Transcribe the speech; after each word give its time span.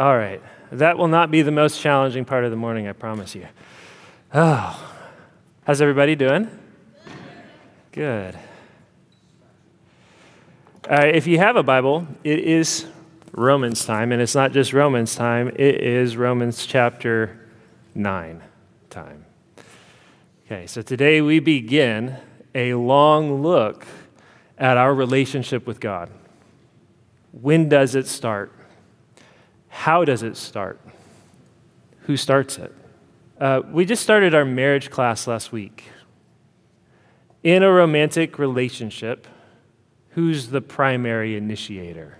All 0.00 0.16
right. 0.16 0.40
That 0.72 0.96
will 0.96 1.08
not 1.08 1.30
be 1.30 1.42
the 1.42 1.50
most 1.50 1.78
challenging 1.78 2.24
part 2.24 2.44
of 2.44 2.50
the 2.50 2.56
morning, 2.56 2.88
I 2.88 2.92
promise 2.92 3.34
you. 3.34 3.46
Oh. 4.32 4.94
How's 5.64 5.82
everybody 5.82 6.16
doing? 6.16 6.48
Good. 7.92 8.38
All 10.88 10.96
right, 10.96 11.14
if 11.14 11.26
you 11.26 11.36
have 11.36 11.56
a 11.56 11.62
Bible, 11.62 12.06
it 12.24 12.38
is 12.38 12.86
Romans 13.32 13.84
time, 13.84 14.10
and 14.10 14.22
it's 14.22 14.34
not 14.34 14.52
just 14.52 14.72
Romans 14.72 15.14
time, 15.14 15.48
it 15.48 15.82
is 15.82 16.16
Romans 16.16 16.64
chapter 16.64 17.38
9 17.94 18.42
time. 18.88 19.26
Okay, 20.46 20.66
so 20.66 20.80
today 20.80 21.20
we 21.20 21.40
begin 21.40 22.16
a 22.54 22.72
long 22.72 23.42
look 23.42 23.84
at 24.56 24.78
our 24.78 24.94
relationship 24.94 25.66
with 25.66 25.78
God. 25.78 26.08
When 27.32 27.68
does 27.68 27.94
it 27.94 28.06
start? 28.06 28.50
How 29.70 30.04
does 30.04 30.22
it 30.22 30.36
start? 30.36 30.78
Who 32.02 32.16
starts 32.16 32.58
it? 32.58 32.74
Uh, 33.40 33.62
we 33.72 33.86
just 33.86 34.02
started 34.02 34.34
our 34.34 34.44
marriage 34.44 34.90
class 34.90 35.26
last 35.26 35.52
week. 35.52 35.84
In 37.42 37.62
a 37.62 37.72
romantic 37.72 38.38
relationship, 38.38 39.26
who's 40.10 40.48
the 40.48 40.60
primary 40.60 41.36
initiator? 41.36 42.18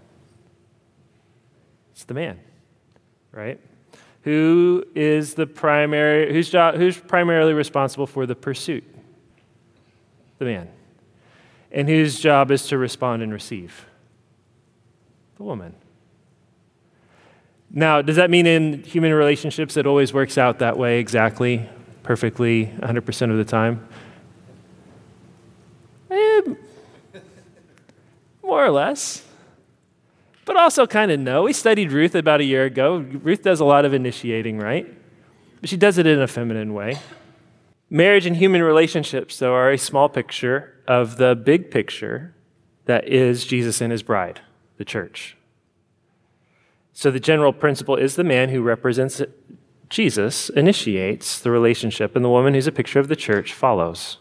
It's 1.93 2.05
the 2.05 2.15
man, 2.15 2.41
right? 3.33 3.61
Who 4.23 4.85
is 4.95 5.35
the 5.35 5.47
primary, 5.47 6.33
who's, 6.33 6.49
job, 6.49 6.77
who's 6.77 6.97
primarily 6.97 7.53
responsible 7.53 8.07
for 8.07 8.25
the 8.25 8.35
pursuit? 8.35 8.85
The 10.39 10.47
man. 10.47 10.69
And 11.73 11.89
whose 11.89 12.19
job 12.21 12.51
is 12.51 12.67
to 12.69 12.79
respond 12.79 13.23
and 13.23 13.33
receive? 13.33 13.87
The 15.37 15.43
woman. 15.43 15.75
Now, 17.73 18.03
does 18.03 18.17
that 18.17 18.31
mean 18.31 18.47
in 18.47 18.83
human 18.83 19.13
relationships 19.13 19.77
it 19.77 19.87
always 19.87 20.13
works 20.13 20.37
out 20.37 20.59
that 20.59 20.77
way 20.77 20.99
exactly, 20.99 21.69
perfectly, 22.03 22.67
100% 22.67 23.31
of 23.31 23.37
the 23.37 23.45
time? 23.45 23.87
Eh, 26.11 26.43
more 28.43 28.65
or 28.65 28.71
less. 28.71 29.25
But 30.45 30.57
also 30.57 30.85
kind 30.85 31.13
of 31.13 31.21
no. 31.21 31.45
We 31.45 31.53
studied 31.53 31.93
Ruth 31.93 32.17
about 32.17 32.41
a 32.41 32.45
year 32.45 32.65
ago. 32.65 32.97
Ruth 32.97 33.43
does 33.43 33.61
a 33.61 33.65
lot 33.65 33.85
of 33.85 33.95
initiating, 33.95 34.59
right? 34.59 34.93
But 35.61 35.71
she 35.71 35.77
does 35.77 35.99
it 35.99 36.07
in 36.07 36.21
a 36.21 36.27
feminine 36.27 36.75
way. 36.75 36.99
Marriage 37.89 38.27
and 38.27 38.37
human 38.37 38.63
relationships, 38.63 39.39
though, 39.39 39.55
are 39.55 39.71
a 39.71 39.79
small 39.79 40.09
picture 40.09 40.75
of 40.89 41.19
the 41.19 41.37
big 41.37 41.71
picture 41.71 42.35
that 42.87 43.07
is 43.07 43.45
Jesus 43.45 43.81
and 43.81 43.93
his 43.93 44.03
bride, 44.03 44.41
the 44.77 44.85
church. 44.85 45.37
So 46.93 47.11
the 47.11 47.21
general 47.21 47.53
principle 47.53 47.97
is 47.97 48.17
the 48.17 48.25
man 48.25 48.49
who 48.49 48.63
represents 48.63 49.23
Jesus 49.91 50.49
initiates 50.51 51.41
the 51.41 51.51
relationship, 51.51 52.15
and 52.15 52.25
the 52.25 52.31
woman 52.31 52.55
who's 52.55 52.69
a 52.69 52.73
picture 52.73 53.01
of 53.01 53.09
the 53.09 53.17
church 53.17 53.53
follows. 53.53 54.19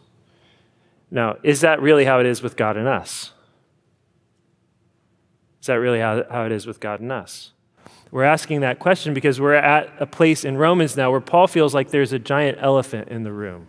Now, 1.11 1.37
is 1.43 1.61
that 1.61 1.81
really 1.81 2.05
how 2.05 2.19
it 2.19 2.25
is 2.25 2.41
with 2.41 2.57
God 2.57 2.75
and 2.75 2.87
us? 2.87 3.31
Is 5.61 5.67
that 5.67 5.75
really 5.75 5.99
how, 5.99 6.23
how 6.29 6.45
it 6.45 6.51
is 6.51 6.65
with 6.65 6.79
God 6.79 7.01
and 7.01 7.11
us? 7.11 7.51
We're 8.11 8.23
asking 8.23 8.61
that 8.61 8.79
question 8.79 9.13
because 9.13 9.39
we're 9.39 9.53
at 9.53 9.93
a 9.99 10.07
place 10.07 10.43
in 10.43 10.57
Romans 10.57 10.97
now 10.97 11.11
where 11.11 11.21
Paul 11.21 11.45
feels 11.45 11.75
like 11.75 11.91
there's 11.91 12.13
a 12.13 12.19
giant 12.19 12.57
elephant 12.59 13.09
in 13.09 13.23
the 13.23 13.31
room. 13.31 13.67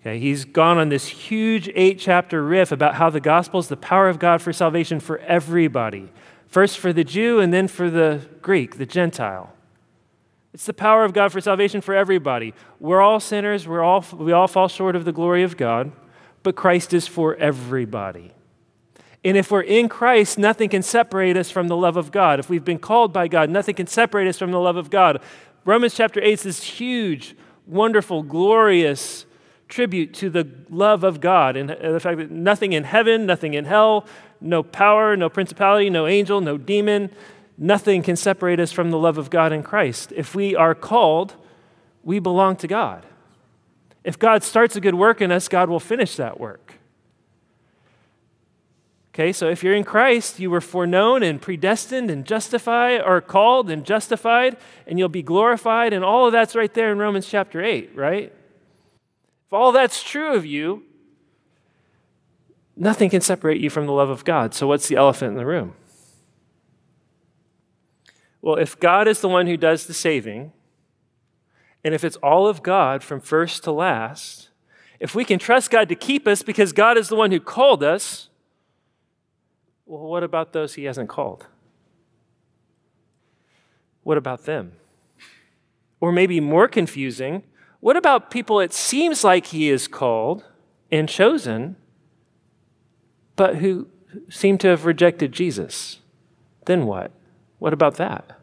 Okay, 0.00 0.18
he's 0.18 0.44
gone 0.44 0.78
on 0.78 0.88
this 0.88 1.06
huge 1.06 1.68
eight 1.74 1.98
chapter 1.98 2.42
riff 2.44 2.70
about 2.70 2.96
how 2.96 3.10
the 3.10 3.20
gospel 3.20 3.58
is 3.58 3.68
the 3.68 3.76
power 3.76 4.08
of 4.08 4.18
God 4.18 4.42
for 4.42 4.52
salvation 4.52 5.00
for 5.00 5.18
everybody. 5.18 6.10
First 6.52 6.78
for 6.78 6.92
the 6.92 7.02
Jew 7.02 7.40
and 7.40 7.50
then 7.50 7.66
for 7.66 7.88
the 7.88 8.28
Greek, 8.42 8.76
the 8.76 8.84
Gentile. 8.84 9.54
It's 10.52 10.66
the 10.66 10.74
power 10.74 11.02
of 11.02 11.14
God 11.14 11.32
for 11.32 11.40
salvation 11.40 11.80
for 11.80 11.94
everybody. 11.94 12.52
We're 12.78 13.00
all 13.00 13.20
sinners, 13.20 13.66
we're 13.66 13.82
all, 13.82 14.04
we 14.12 14.32
all 14.32 14.46
fall 14.48 14.68
short 14.68 14.94
of 14.94 15.06
the 15.06 15.12
glory 15.12 15.44
of 15.44 15.56
God, 15.56 15.92
but 16.42 16.54
Christ 16.54 16.92
is 16.92 17.08
for 17.08 17.36
everybody. 17.36 18.32
And 19.24 19.38
if 19.38 19.50
we're 19.50 19.62
in 19.62 19.88
Christ, 19.88 20.36
nothing 20.36 20.68
can 20.68 20.82
separate 20.82 21.38
us 21.38 21.50
from 21.50 21.68
the 21.68 21.76
love 21.76 21.96
of 21.96 22.12
God. 22.12 22.38
If 22.38 22.50
we've 22.50 22.62
been 22.62 22.78
called 22.78 23.14
by 23.14 23.28
God, 23.28 23.48
nothing 23.48 23.74
can 23.74 23.86
separate 23.86 24.28
us 24.28 24.36
from 24.36 24.50
the 24.50 24.60
love 24.60 24.76
of 24.76 24.90
God. 24.90 25.22
Romans 25.64 25.94
chapter 25.94 26.20
8 26.20 26.32
is 26.34 26.42
this 26.42 26.62
huge, 26.62 27.34
wonderful, 27.66 28.22
glorious 28.22 29.24
tribute 29.70 30.12
to 30.12 30.28
the 30.28 30.46
love 30.68 31.02
of 31.02 31.18
God 31.18 31.56
and 31.56 31.70
the 31.70 31.98
fact 31.98 32.18
that 32.18 32.30
nothing 32.30 32.74
in 32.74 32.84
heaven, 32.84 33.24
nothing 33.24 33.54
in 33.54 33.64
hell, 33.64 34.04
no 34.42 34.62
power, 34.62 35.16
no 35.16 35.28
principality, 35.28 35.88
no 35.90 36.06
angel, 36.06 36.40
no 36.40 36.58
demon, 36.58 37.10
nothing 37.56 38.02
can 38.02 38.16
separate 38.16 38.60
us 38.60 38.72
from 38.72 38.90
the 38.90 38.98
love 38.98 39.18
of 39.18 39.30
God 39.30 39.52
in 39.52 39.62
Christ. 39.62 40.12
If 40.14 40.34
we 40.34 40.56
are 40.56 40.74
called, 40.74 41.34
we 42.02 42.18
belong 42.18 42.56
to 42.56 42.66
God. 42.66 43.06
If 44.04 44.18
God 44.18 44.42
starts 44.42 44.74
a 44.76 44.80
good 44.80 44.94
work 44.94 45.20
in 45.20 45.30
us, 45.30 45.48
God 45.48 45.68
will 45.68 45.80
finish 45.80 46.16
that 46.16 46.40
work. 46.40 46.74
Okay, 49.14 49.32
so 49.32 49.50
if 49.50 49.62
you're 49.62 49.74
in 49.74 49.84
Christ, 49.84 50.40
you 50.40 50.50
were 50.50 50.62
foreknown 50.62 51.22
and 51.22 51.40
predestined 51.40 52.10
and 52.10 52.24
justified, 52.24 53.02
or 53.02 53.20
called 53.20 53.68
and 53.68 53.84
justified, 53.84 54.56
and 54.86 54.98
you'll 54.98 55.10
be 55.10 55.22
glorified, 55.22 55.92
and 55.92 56.02
all 56.02 56.26
of 56.26 56.32
that's 56.32 56.54
right 56.54 56.72
there 56.72 56.90
in 56.90 56.98
Romans 56.98 57.28
chapter 57.28 57.62
8, 57.62 57.90
right? 57.94 58.32
If 59.46 59.52
all 59.52 59.70
that's 59.70 60.02
true 60.02 60.34
of 60.34 60.46
you, 60.46 60.84
Nothing 62.82 63.10
can 63.10 63.20
separate 63.20 63.60
you 63.60 63.70
from 63.70 63.86
the 63.86 63.92
love 63.92 64.10
of 64.10 64.24
God. 64.24 64.54
So, 64.54 64.66
what's 64.66 64.88
the 64.88 64.96
elephant 64.96 65.30
in 65.30 65.36
the 65.36 65.46
room? 65.46 65.74
Well, 68.40 68.56
if 68.56 68.76
God 68.80 69.06
is 69.06 69.20
the 69.20 69.28
one 69.28 69.46
who 69.46 69.56
does 69.56 69.86
the 69.86 69.94
saving, 69.94 70.50
and 71.84 71.94
if 71.94 72.02
it's 72.02 72.16
all 72.16 72.48
of 72.48 72.60
God 72.60 73.04
from 73.04 73.20
first 73.20 73.62
to 73.62 73.70
last, 73.70 74.48
if 74.98 75.14
we 75.14 75.24
can 75.24 75.38
trust 75.38 75.70
God 75.70 75.88
to 75.90 75.94
keep 75.94 76.26
us 76.26 76.42
because 76.42 76.72
God 76.72 76.98
is 76.98 77.06
the 77.06 77.14
one 77.14 77.30
who 77.30 77.38
called 77.38 77.84
us, 77.84 78.30
well, 79.86 80.02
what 80.02 80.24
about 80.24 80.52
those 80.52 80.74
he 80.74 80.82
hasn't 80.82 81.08
called? 81.08 81.46
What 84.02 84.18
about 84.18 84.44
them? 84.44 84.72
Or 86.00 86.10
maybe 86.10 86.40
more 86.40 86.66
confusing, 86.66 87.44
what 87.78 87.96
about 87.96 88.32
people 88.32 88.58
it 88.58 88.72
seems 88.72 89.22
like 89.22 89.46
he 89.46 89.70
is 89.70 89.86
called 89.86 90.42
and 90.90 91.08
chosen, 91.08 91.76
but 93.36 93.56
who 93.56 93.88
seem 94.28 94.58
to 94.58 94.68
have 94.68 94.84
rejected 94.84 95.32
Jesus. 95.32 96.00
Then 96.66 96.86
what? 96.86 97.12
What 97.58 97.72
about 97.72 97.94
that? 97.96 98.38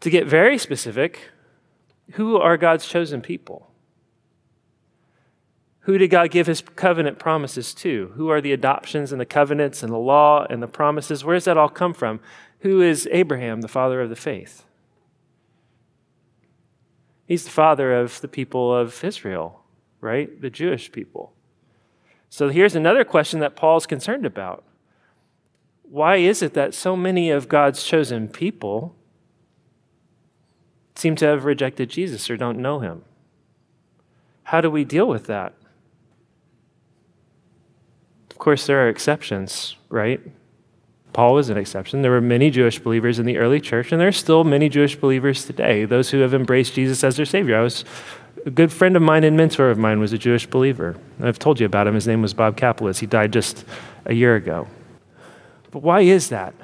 To 0.00 0.10
get 0.10 0.26
very 0.26 0.58
specific, 0.58 1.30
who 2.12 2.36
are 2.36 2.56
God's 2.56 2.86
chosen 2.86 3.20
people? 3.20 3.70
Who 5.80 5.98
did 5.98 6.08
God 6.08 6.30
give 6.30 6.46
his 6.46 6.62
covenant 6.62 7.18
promises 7.18 7.74
to? 7.74 8.12
Who 8.16 8.30
are 8.30 8.40
the 8.40 8.52
adoptions 8.52 9.12
and 9.12 9.20
the 9.20 9.26
covenants 9.26 9.82
and 9.82 9.92
the 9.92 9.98
law 9.98 10.46
and 10.48 10.62
the 10.62 10.66
promises? 10.66 11.24
Where 11.24 11.36
does 11.36 11.44
that 11.44 11.58
all 11.58 11.68
come 11.68 11.92
from? 11.92 12.20
Who 12.60 12.80
is 12.80 13.08
Abraham, 13.12 13.60
the 13.60 13.68
father 13.68 14.00
of 14.00 14.08
the 14.08 14.16
faith? 14.16 14.64
He's 17.26 17.44
the 17.44 17.50
father 17.50 17.98
of 17.98 18.20
the 18.20 18.28
people 18.28 18.74
of 18.74 19.02
Israel, 19.04 19.60
right? 20.00 20.40
The 20.40 20.50
Jewish 20.50 20.90
people. 20.90 21.32
So 22.34 22.48
here's 22.48 22.74
another 22.74 23.04
question 23.04 23.38
that 23.38 23.54
Paul's 23.54 23.86
concerned 23.86 24.26
about. 24.26 24.64
Why 25.84 26.16
is 26.16 26.42
it 26.42 26.54
that 26.54 26.74
so 26.74 26.96
many 26.96 27.30
of 27.30 27.48
God's 27.48 27.84
chosen 27.84 28.26
people 28.26 28.96
seem 30.96 31.14
to 31.14 31.26
have 31.26 31.44
rejected 31.44 31.90
Jesus 31.90 32.28
or 32.28 32.36
don't 32.36 32.58
know 32.58 32.80
him? 32.80 33.04
How 34.42 34.60
do 34.60 34.68
we 34.68 34.84
deal 34.84 35.06
with 35.06 35.26
that? 35.26 35.54
Of 38.32 38.38
course, 38.38 38.66
there 38.66 38.84
are 38.84 38.88
exceptions, 38.88 39.76
right? 39.88 40.20
Paul 41.12 41.34
was 41.34 41.50
an 41.50 41.56
exception. 41.56 42.02
There 42.02 42.10
were 42.10 42.20
many 42.20 42.50
Jewish 42.50 42.80
believers 42.80 43.20
in 43.20 43.26
the 43.26 43.38
early 43.38 43.60
church, 43.60 43.92
and 43.92 44.00
there 44.00 44.08
are 44.08 44.12
still 44.12 44.42
many 44.42 44.68
Jewish 44.68 44.96
believers 44.96 45.44
today, 45.44 45.84
those 45.84 46.10
who 46.10 46.18
have 46.18 46.34
embraced 46.34 46.74
Jesus 46.74 47.04
as 47.04 47.16
their 47.16 47.26
Savior. 47.26 47.56
I 47.56 47.62
was 47.62 47.84
a 48.44 48.50
good 48.50 48.72
friend 48.72 48.96
of 48.96 49.02
mine 49.02 49.24
and 49.24 49.36
mentor 49.36 49.70
of 49.70 49.78
mine 49.78 50.00
was 50.00 50.12
a 50.12 50.18
Jewish 50.18 50.46
believer. 50.46 50.96
I've 51.20 51.38
told 51.38 51.60
you 51.60 51.66
about 51.66 51.86
him. 51.86 51.94
His 51.94 52.06
name 52.06 52.22
was 52.22 52.34
Bob 52.34 52.56
Kaplowitz. 52.56 52.98
He 52.98 53.06
died 53.06 53.32
just 53.32 53.64
a 54.04 54.12
year 54.12 54.36
ago. 54.36 54.66
But 55.70 55.82
why 55.82 56.02
is 56.02 56.28
that? 56.28 56.54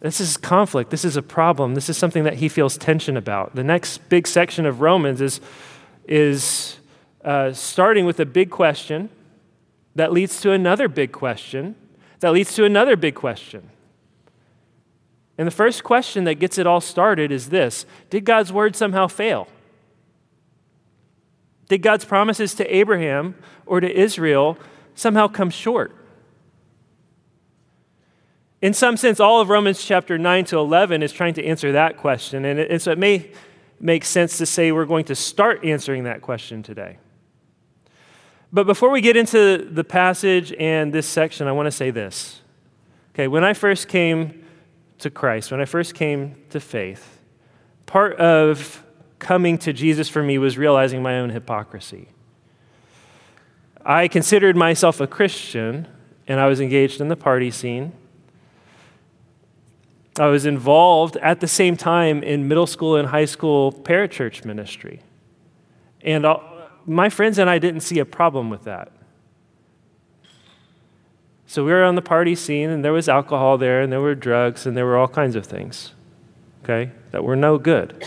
This 0.00 0.20
is 0.20 0.36
conflict. 0.36 0.90
This 0.90 1.04
is 1.04 1.16
a 1.16 1.22
problem. 1.22 1.74
This 1.74 1.88
is 1.88 1.96
something 1.96 2.24
that 2.24 2.34
he 2.34 2.48
feels 2.48 2.78
tension 2.78 3.16
about. 3.16 3.54
The 3.54 3.64
next 3.64 4.08
big 4.08 4.26
section 4.26 4.64
of 4.64 4.80
Romans 4.80 5.20
is, 5.20 5.40
is 6.06 6.78
uh, 7.24 7.52
starting 7.52 8.06
with 8.06 8.20
a 8.20 8.26
big 8.26 8.50
question 8.50 9.10
that 9.96 10.12
leads 10.12 10.40
to 10.40 10.52
another 10.52 10.88
big 10.88 11.12
question 11.12 11.74
that 12.20 12.32
leads 12.32 12.54
to 12.54 12.64
another 12.64 12.96
big 12.96 13.14
question. 13.14 13.70
And 15.36 15.46
the 15.46 15.52
first 15.52 15.84
question 15.84 16.24
that 16.24 16.36
gets 16.36 16.58
it 16.58 16.66
all 16.66 16.80
started 16.80 17.30
is 17.30 17.50
this 17.50 17.86
Did 18.10 18.24
God's 18.24 18.52
word 18.52 18.74
somehow 18.74 19.06
fail? 19.06 19.48
Did 21.68 21.82
God's 21.82 22.04
promises 22.04 22.54
to 22.54 22.74
Abraham 22.74 23.34
or 23.66 23.80
to 23.80 23.90
Israel 23.90 24.58
somehow 24.94 25.28
come 25.28 25.50
short? 25.50 25.94
In 28.60 28.74
some 28.74 28.96
sense, 28.96 29.20
all 29.20 29.40
of 29.40 29.50
Romans 29.50 29.84
chapter 29.84 30.18
9 30.18 30.46
to 30.46 30.58
11 30.58 31.02
is 31.02 31.12
trying 31.12 31.34
to 31.34 31.44
answer 31.44 31.72
that 31.72 31.96
question. 31.96 32.44
And, 32.44 32.58
it, 32.58 32.82
so 32.82 32.90
it 32.90 32.98
may 32.98 33.30
make 33.78 34.04
sense 34.04 34.38
to 34.38 34.46
say 34.46 34.72
we're 34.72 34.84
going 34.84 35.04
to 35.04 35.14
start 35.14 35.64
answering 35.64 36.04
that 36.04 36.22
question 36.22 36.62
today. 36.62 36.98
But 38.52 38.66
before 38.66 38.90
we 38.90 39.00
get 39.00 39.16
into 39.16 39.68
the 39.70 39.84
passage 39.84 40.52
and 40.58 40.92
this 40.92 41.06
section, 41.06 41.46
I 41.46 41.52
want 41.52 41.66
to 41.66 41.70
say 41.70 41.90
this. 41.90 42.40
Okay, 43.14 43.28
when 43.28 43.44
I 43.44 43.52
first 43.52 43.88
came 43.88 44.44
to 44.98 45.10
Christ, 45.10 45.50
when 45.50 45.60
I 45.60 45.64
first 45.64 45.94
came 45.94 46.36
to 46.50 46.58
faith, 46.58 47.20
part 47.86 48.16
of 48.16 48.82
coming 49.18 49.58
to 49.58 49.72
Jesus 49.72 50.08
for 50.08 50.22
me 50.22 50.38
was 50.38 50.56
realizing 50.56 51.02
my 51.02 51.18
own 51.18 51.30
hypocrisy. 51.30 52.08
I 53.84 54.08
considered 54.08 54.56
myself 54.56 55.00
a 55.00 55.06
Christian, 55.06 55.88
and 56.26 56.40
I 56.40 56.46
was 56.46 56.60
engaged 56.60 57.00
in 57.00 57.08
the 57.08 57.16
party 57.16 57.50
scene. 57.50 57.92
I 60.18 60.26
was 60.26 60.46
involved 60.46 61.16
at 61.18 61.40
the 61.40 61.48
same 61.48 61.76
time 61.76 62.22
in 62.22 62.48
middle 62.48 62.66
school 62.66 62.96
and 62.96 63.08
high 63.08 63.24
school 63.24 63.72
parachurch 63.72 64.44
ministry. 64.44 65.00
And 66.02 66.26
my 66.86 67.08
friends 67.08 67.38
and 67.38 67.48
I 67.48 67.58
didn't 67.58 67.80
see 67.80 67.98
a 67.98 68.04
problem 68.04 68.50
with 68.50 68.64
that. 68.64 68.92
So 71.46 71.64
we 71.64 71.70
were 71.70 71.84
on 71.84 71.94
the 71.94 72.02
party 72.02 72.34
scene, 72.34 72.68
and 72.68 72.84
there 72.84 72.92
was 72.92 73.08
alcohol 73.08 73.56
there, 73.56 73.80
and 73.80 73.90
there 73.90 74.02
were 74.02 74.14
drugs, 74.14 74.66
and 74.66 74.76
there 74.76 74.84
were 74.84 74.98
all 74.98 75.08
kinds 75.08 75.34
of 75.34 75.46
things, 75.46 75.94
okay, 76.62 76.90
that 77.10 77.24
were 77.24 77.36
no 77.36 77.56
good. 77.56 78.06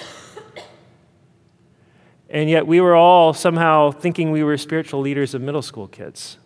And 2.31 2.49
yet 2.49 2.65
we 2.65 2.79
were 2.79 2.95
all 2.95 3.33
somehow 3.33 3.91
thinking 3.91 4.31
we 4.31 4.41
were 4.41 4.57
spiritual 4.57 5.01
leaders 5.01 5.33
of 5.33 5.41
middle 5.41 5.61
school 5.61 5.87
kids. 5.87 6.37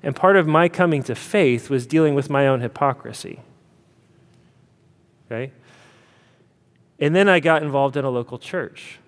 And 0.00 0.14
part 0.14 0.36
of 0.36 0.46
my 0.46 0.68
coming 0.68 1.02
to 1.02 1.14
faith 1.16 1.68
was 1.68 1.86
dealing 1.86 2.14
with 2.14 2.30
my 2.30 2.46
own 2.46 2.60
hypocrisy. 2.60 3.40
Okay? 5.26 5.50
And 7.00 7.16
then 7.16 7.28
I 7.28 7.40
got 7.40 7.64
involved 7.64 7.96
in 7.96 8.04
a 8.04 8.10
local 8.10 8.38
church. 8.38 9.00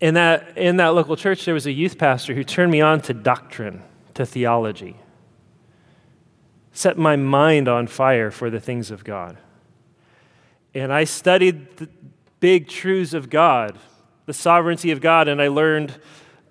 In 0.00 0.14
that, 0.14 0.56
in 0.56 0.78
that 0.78 0.94
local 0.94 1.14
church, 1.14 1.44
there 1.44 1.52
was 1.52 1.66
a 1.66 1.72
youth 1.72 1.98
pastor 1.98 2.32
who 2.32 2.42
turned 2.42 2.72
me 2.72 2.80
on 2.80 3.02
to 3.02 3.12
doctrine, 3.12 3.82
to 4.14 4.24
theology, 4.24 4.96
set 6.72 6.96
my 6.96 7.16
mind 7.16 7.68
on 7.68 7.86
fire 7.86 8.30
for 8.30 8.48
the 8.48 8.60
things 8.60 8.90
of 8.90 9.04
God. 9.04 9.36
And 10.72 10.90
I 10.90 11.04
studied 11.04 11.76
the 11.76 11.88
big 12.38 12.68
truths 12.68 13.12
of 13.12 13.28
God, 13.28 13.78
the 14.30 14.34
sovereignty 14.34 14.92
of 14.92 15.00
God, 15.00 15.26
and 15.26 15.42
I 15.42 15.48
learned 15.48 15.92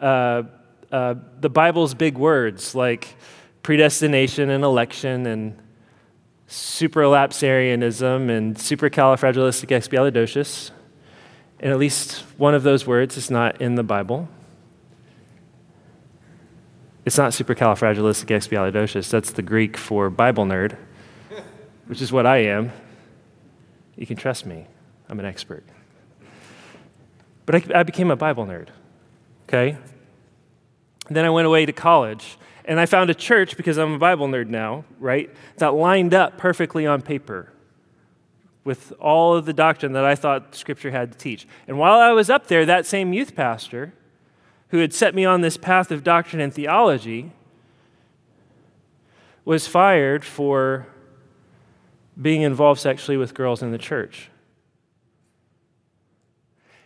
uh, 0.01 0.43
uh, 0.91 1.15
the 1.39 1.49
Bible's 1.49 1.93
big 1.93 2.17
words 2.17 2.75
like 2.75 3.15
predestination 3.63 4.49
and 4.49 4.65
election 4.65 5.25
and 5.25 5.57
superlapsarianism 6.49 8.29
and 8.29 8.57
supercalifragilisticexpialidocious. 8.57 10.71
And 11.61 11.71
at 11.71 11.79
least 11.79 12.25
one 12.37 12.53
of 12.53 12.63
those 12.63 12.85
words 12.85 13.15
is 13.15 13.31
not 13.31 13.61
in 13.61 13.75
the 13.75 13.83
Bible. 13.83 14.27
It's 17.05 17.17
not 17.17 17.31
supercalifragilisticexpialidocious. 17.31 19.09
That's 19.09 19.31
the 19.31 19.41
Greek 19.41 19.77
for 19.77 20.09
Bible 20.09 20.43
nerd, 20.43 20.75
which 21.87 22.01
is 22.01 22.11
what 22.11 22.25
I 22.25 22.39
am. 22.39 22.73
You 23.95 24.05
can 24.05 24.17
trust 24.17 24.45
me. 24.45 24.67
I'm 25.07 25.21
an 25.21 25.25
expert. 25.25 25.63
But 27.49 27.73
I, 27.73 27.79
I 27.79 27.81
became 27.81 28.11
a 28.11 28.15
Bible 28.15 28.45
nerd, 28.45 28.67
okay? 29.47 29.75
And 31.07 31.17
then 31.17 31.25
I 31.25 31.31
went 31.31 31.47
away 31.47 31.65
to 31.65 31.73
college 31.73 32.37
and 32.65 32.79
I 32.79 32.85
found 32.85 33.09
a 33.09 33.15
church 33.15 33.57
because 33.57 33.79
I'm 33.79 33.93
a 33.93 33.97
Bible 33.97 34.27
nerd 34.27 34.49
now, 34.49 34.85
right? 34.99 35.31
That 35.57 35.73
lined 35.73 36.13
up 36.13 36.37
perfectly 36.37 36.85
on 36.85 37.01
paper 37.01 37.51
with 38.63 38.93
all 38.99 39.33
of 39.33 39.47
the 39.47 39.53
doctrine 39.53 39.93
that 39.93 40.05
I 40.05 40.13
thought 40.13 40.53
Scripture 40.53 40.91
had 40.91 41.11
to 41.11 41.17
teach. 41.17 41.47
And 41.67 41.79
while 41.79 41.99
I 41.99 42.11
was 42.11 42.29
up 42.29 42.45
there, 42.45 42.67
that 42.67 42.85
same 42.85 43.13
youth 43.13 43.35
pastor 43.35 43.93
who 44.67 44.77
had 44.77 44.93
set 44.93 45.15
me 45.15 45.25
on 45.25 45.41
this 45.41 45.57
path 45.57 45.89
of 45.89 46.03
doctrine 46.03 46.43
and 46.43 46.53
theology 46.53 47.31
was 49.43 49.65
fired 49.65 50.23
for 50.23 50.85
being 52.21 52.43
involved 52.43 52.79
sexually 52.79 53.17
with 53.17 53.33
girls 53.33 53.63
in 53.63 53.71
the 53.71 53.79
church. 53.79 54.29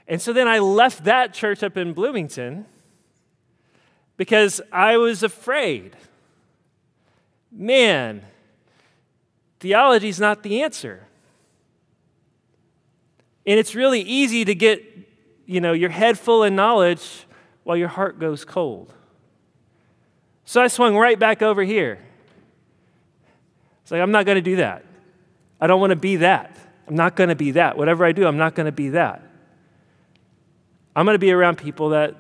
And 0.07 0.21
so 0.21 0.33
then 0.33 0.47
I 0.47 0.59
left 0.59 1.05
that 1.05 1.33
church 1.33 1.63
up 1.63 1.77
in 1.77 1.94
Bloomington 1.94 2.65
because 4.17 4.61
I 4.71 4.97
was 4.97 5.23
afraid. 5.23 5.95
Man, 7.51 8.23
theology 9.59 10.09
is 10.09 10.19
not 10.19 10.44
the 10.44 10.61
answer. 10.61 11.07
And 13.45 13.59
it's 13.59 13.75
really 13.75 14.01
easy 14.01 14.45
to 14.45 14.55
get, 14.55 14.83
you 15.45 15.61
know, 15.61 15.73
your 15.73 15.89
head 15.89 16.17
full 16.17 16.44
of 16.44 16.53
knowledge 16.53 17.25
while 17.63 17.77
your 17.77 17.88
heart 17.88 18.19
goes 18.19 18.45
cold. 18.45 18.94
So 20.45 20.61
I 20.61 20.67
swung 20.67 20.95
right 20.95 21.17
back 21.17 21.41
over 21.41 21.63
here. 21.63 22.00
It's 23.81 23.91
like, 23.91 24.01
I'm 24.01 24.11
not 24.11 24.25
going 24.25 24.35
to 24.35 24.41
do 24.41 24.57
that. 24.57 24.85
I 25.59 25.67
don't 25.67 25.79
want 25.79 25.91
to 25.91 25.97
be 25.97 26.17
that. 26.17 26.57
I'm 26.88 26.95
not 26.95 27.15
going 27.15 27.29
to 27.29 27.35
be 27.35 27.51
that. 27.51 27.77
Whatever 27.77 28.05
I 28.05 28.11
do, 28.11 28.25
I'm 28.25 28.38
not 28.38 28.55
going 28.55 28.65
to 28.65 28.71
be 28.71 28.89
that. 28.89 29.21
I'm 30.95 31.05
going 31.05 31.15
to 31.15 31.19
be 31.19 31.31
around 31.31 31.57
people 31.57 31.89
that, 31.89 32.15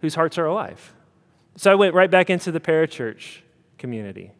whose 0.00 0.14
hearts 0.14 0.38
are 0.38 0.46
alive. 0.46 0.92
So 1.56 1.70
I 1.70 1.74
went 1.74 1.94
right 1.94 2.10
back 2.10 2.30
into 2.30 2.50
the 2.50 2.60
parachurch 2.60 3.38
community, 3.78 4.32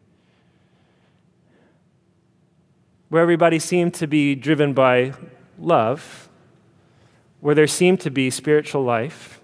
where 3.09 3.21
everybody 3.21 3.59
seemed 3.59 3.93
to 3.95 4.07
be 4.07 4.35
driven 4.35 4.73
by 4.73 5.13
love, 5.59 6.29
where 7.39 7.55
there 7.55 7.67
seemed 7.67 7.99
to 8.01 8.11
be 8.11 8.29
spiritual 8.29 8.83
life. 8.83 9.39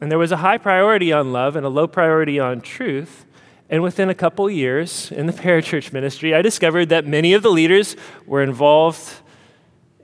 And 0.00 0.10
there 0.10 0.18
was 0.18 0.32
a 0.32 0.38
high 0.38 0.58
priority 0.58 1.12
on 1.12 1.32
love 1.32 1.54
and 1.54 1.64
a 1.64 1.68
low 1.68 1.86
priority 1.86 2.40
on 2.40 2.60
truth. 2.60 3.24
And 3.70 3.82
within 3.82 4.10
a 4.10 4.14
couple 4.14 4.50
years 4.50 5.12
in 5.12 5.26
the 5.26 5.32
parachurch 5.44 5.92
ministry, 5.92 6.34
I 6.34 6.42
discovered 6.42 6.88
that 6.88 7.06
many 7.06 7.34
of 7.34 7.42
the 7.42 7.50
leaders 7.50 7.96
were 8.26 8.42
involved 8.42 9.22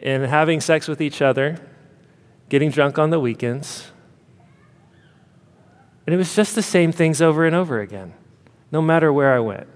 in 0.00 0.23
having 0.23 0.61
sex 0.61 0.89
with 0.89 1.00
each 1.00 1.21
other, 1.21 1.59
getting 2.49 2.71
drunk 2.71 2.99
on 2.99 3.11
the 3.11 3.21
weekends, 3.21 3.91
and 6.09 6.15
it 6.15 6.17
was 6.17 6.35
just 6.35 6.55
the 6.55 6.62
same 6.62 6.91
things 6.91 7.21
over 7.21 7.45
and 7.45 7.55
over 7.55 7.81
again, 7.81 8.15
no 8.73 8.81
matter 8.81 9.12
where 9.12 9.35
I 9.35 9.41
went. 9.41 9.67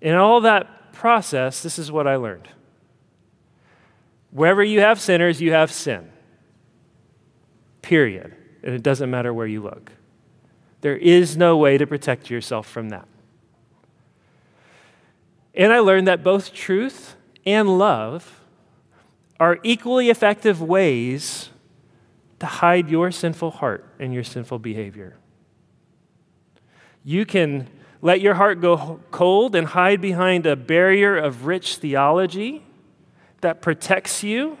In 0.00 0.14
all 0.14 0.40
that 0.40 0.92
process, 0.92 1.62
this 1.62 1.78
is 1.78 1.92
what 1.92 2.08
I 2.08 2.16
learned. 2.16 2.48
Wherever 4.32 4.64
you 4.64 4.80
have 4.80 5.00
sinners, 5.00 5.40
you 5.40 5.52
have 5.52 5.70
sin. 5.70 6.10
Period. 7.82 8.34
And 8.64 8.74
it 8.74 8.82
doesn't 8.82 9.10
matter 9.10 9.32
where 9.32 9.46
you 9.46 9.62
look. 9.62 9.92
There 10.80 10.96
is 10.96 11.36
no 11.36 11.56
way 11.56 11.78
to 11.78 11.86
protect 11.86 12.28
yourself 12.28 12.66
from 12.66 12.88
that. 12.88 13.06
And 15.54 15.72
I 15.72 15.78
learned 15.78 16.08
that 16.08 16.24
both 16.24 16.52
truth 16.52 17.14
and 17.46 17.78
love 17.78 18.42
are 19.38 19.58
equally 19.62 20.10
effective 20.10 20.60
ways 20.60 21.50
to 22.40 22.46
hide 22.46 22.90
your 22.90 23.10
sinful 23.10 23.50
heart 23.52 23.84
and 23.98 24.12
your 24.12 24.24
sinful 24.24 24.58
behavior. 24.58 25.16
You 27.04 27.24
can 27.24 27.68
let 28.02 28.20
your 28.20 28.34
heart 28.34 28.60
go 28.60 29.00
cold 29.10 29.54
and 29.54 29.68
hide 29.68 30.00
behind 30.00 30.44
a 30.44 30.56
barrier 30.56 31.16
of 31.16 31.46
rich 31.46 31.76
theology 31.76 32.62
that 33.40 33.62
protects 33.62 34.22
you, 34.22 34.58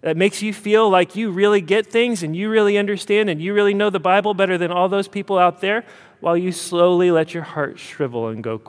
that 0.00 0.16
makes 0.16 0.40
you 0.40 0.54
feel 0.54 0.88
like 0.88 1.14
you 1.14 1.30
really 1.30 1.60
get 1.60 1.86
things 1.86 2.22
and 2.22 2.34
you 2.34 2.48
really 2.48 2.78
understand 2.78 3.28
and 3.28 3.40
you 3.42 3.52
really 3.52 3.74
know 3.74 3.90
the 3.90 4.00
Bible 4.00 4.32
better 4.34 4.56
than 4.56 4.70
all 4.70 4.88
those 4.88 5.06
people 5.06 5.38
out 5.38 5.60
there, 5.60 5.84
while 6.20 6.36
you 6.36 6.52
slowly 6.52 7.10
let 7.10 7.34
your 7.34 7.42
heart 7.42 7.78
shrivel 7.78 8.28
and 8.28 8.42
go, 8.42 8.60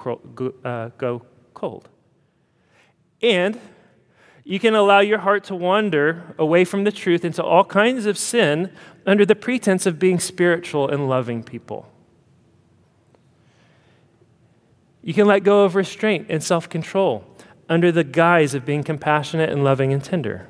uh, 0.63 0.89
go 0.97 1.21
cold. 1.53 1.87
And 3.21 3.59
you 4.43 4.59
can 4.59 4.73
allow 4.73 4.99
your 4.99 5.19
heart 5.19 5.43
to 5.45 5.55
wander 5.55 6.35
away 6.37 6.65
from 6.65 6.83
the 6.83 6.91
truth 6.91 7.23
into 7.23 7.43
all 7.43 7.63
kinds 7.63 8.05
of 8.05 8.17
sin 8.17 8.71
under 9.05 9.25
the 9.25 9.35
pretense 9.35 9.85
of 9.85 9.99
being 9.99 10.19
spiritual 10.19 10.89
and 10.89 11.07
loving 11.07 11.43
people. 11.43 11.87
You 15.03 15.13
can 15.13 15.25
let 15.25 15.43
go 15.43 15.63
of 15.63 15.75
restraint 15.75 16.27
and 16.29 16.43
self 16.43 16.69
control 16.69 17.25
under 17.69 17.91
the 17.91 18.03
guise 18.03 18.53
of 18.53 18.65
being 18.65 18.83
compassionate 18.83 19.49
and 19.49 19.63
loving 19.63 19.93
and 19.93 20.03
tender. 20.03 20.47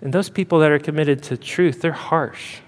And 0.00 0.12
those 0.12 0.28
people 0.28 0.58
that 0.60 0.70
are 0.70 0.80
committed 0.80 1.22
to 1.24 1.36
truth, 1.36 1.80
they're 1.80 1.92
harsh. 1.92 2.58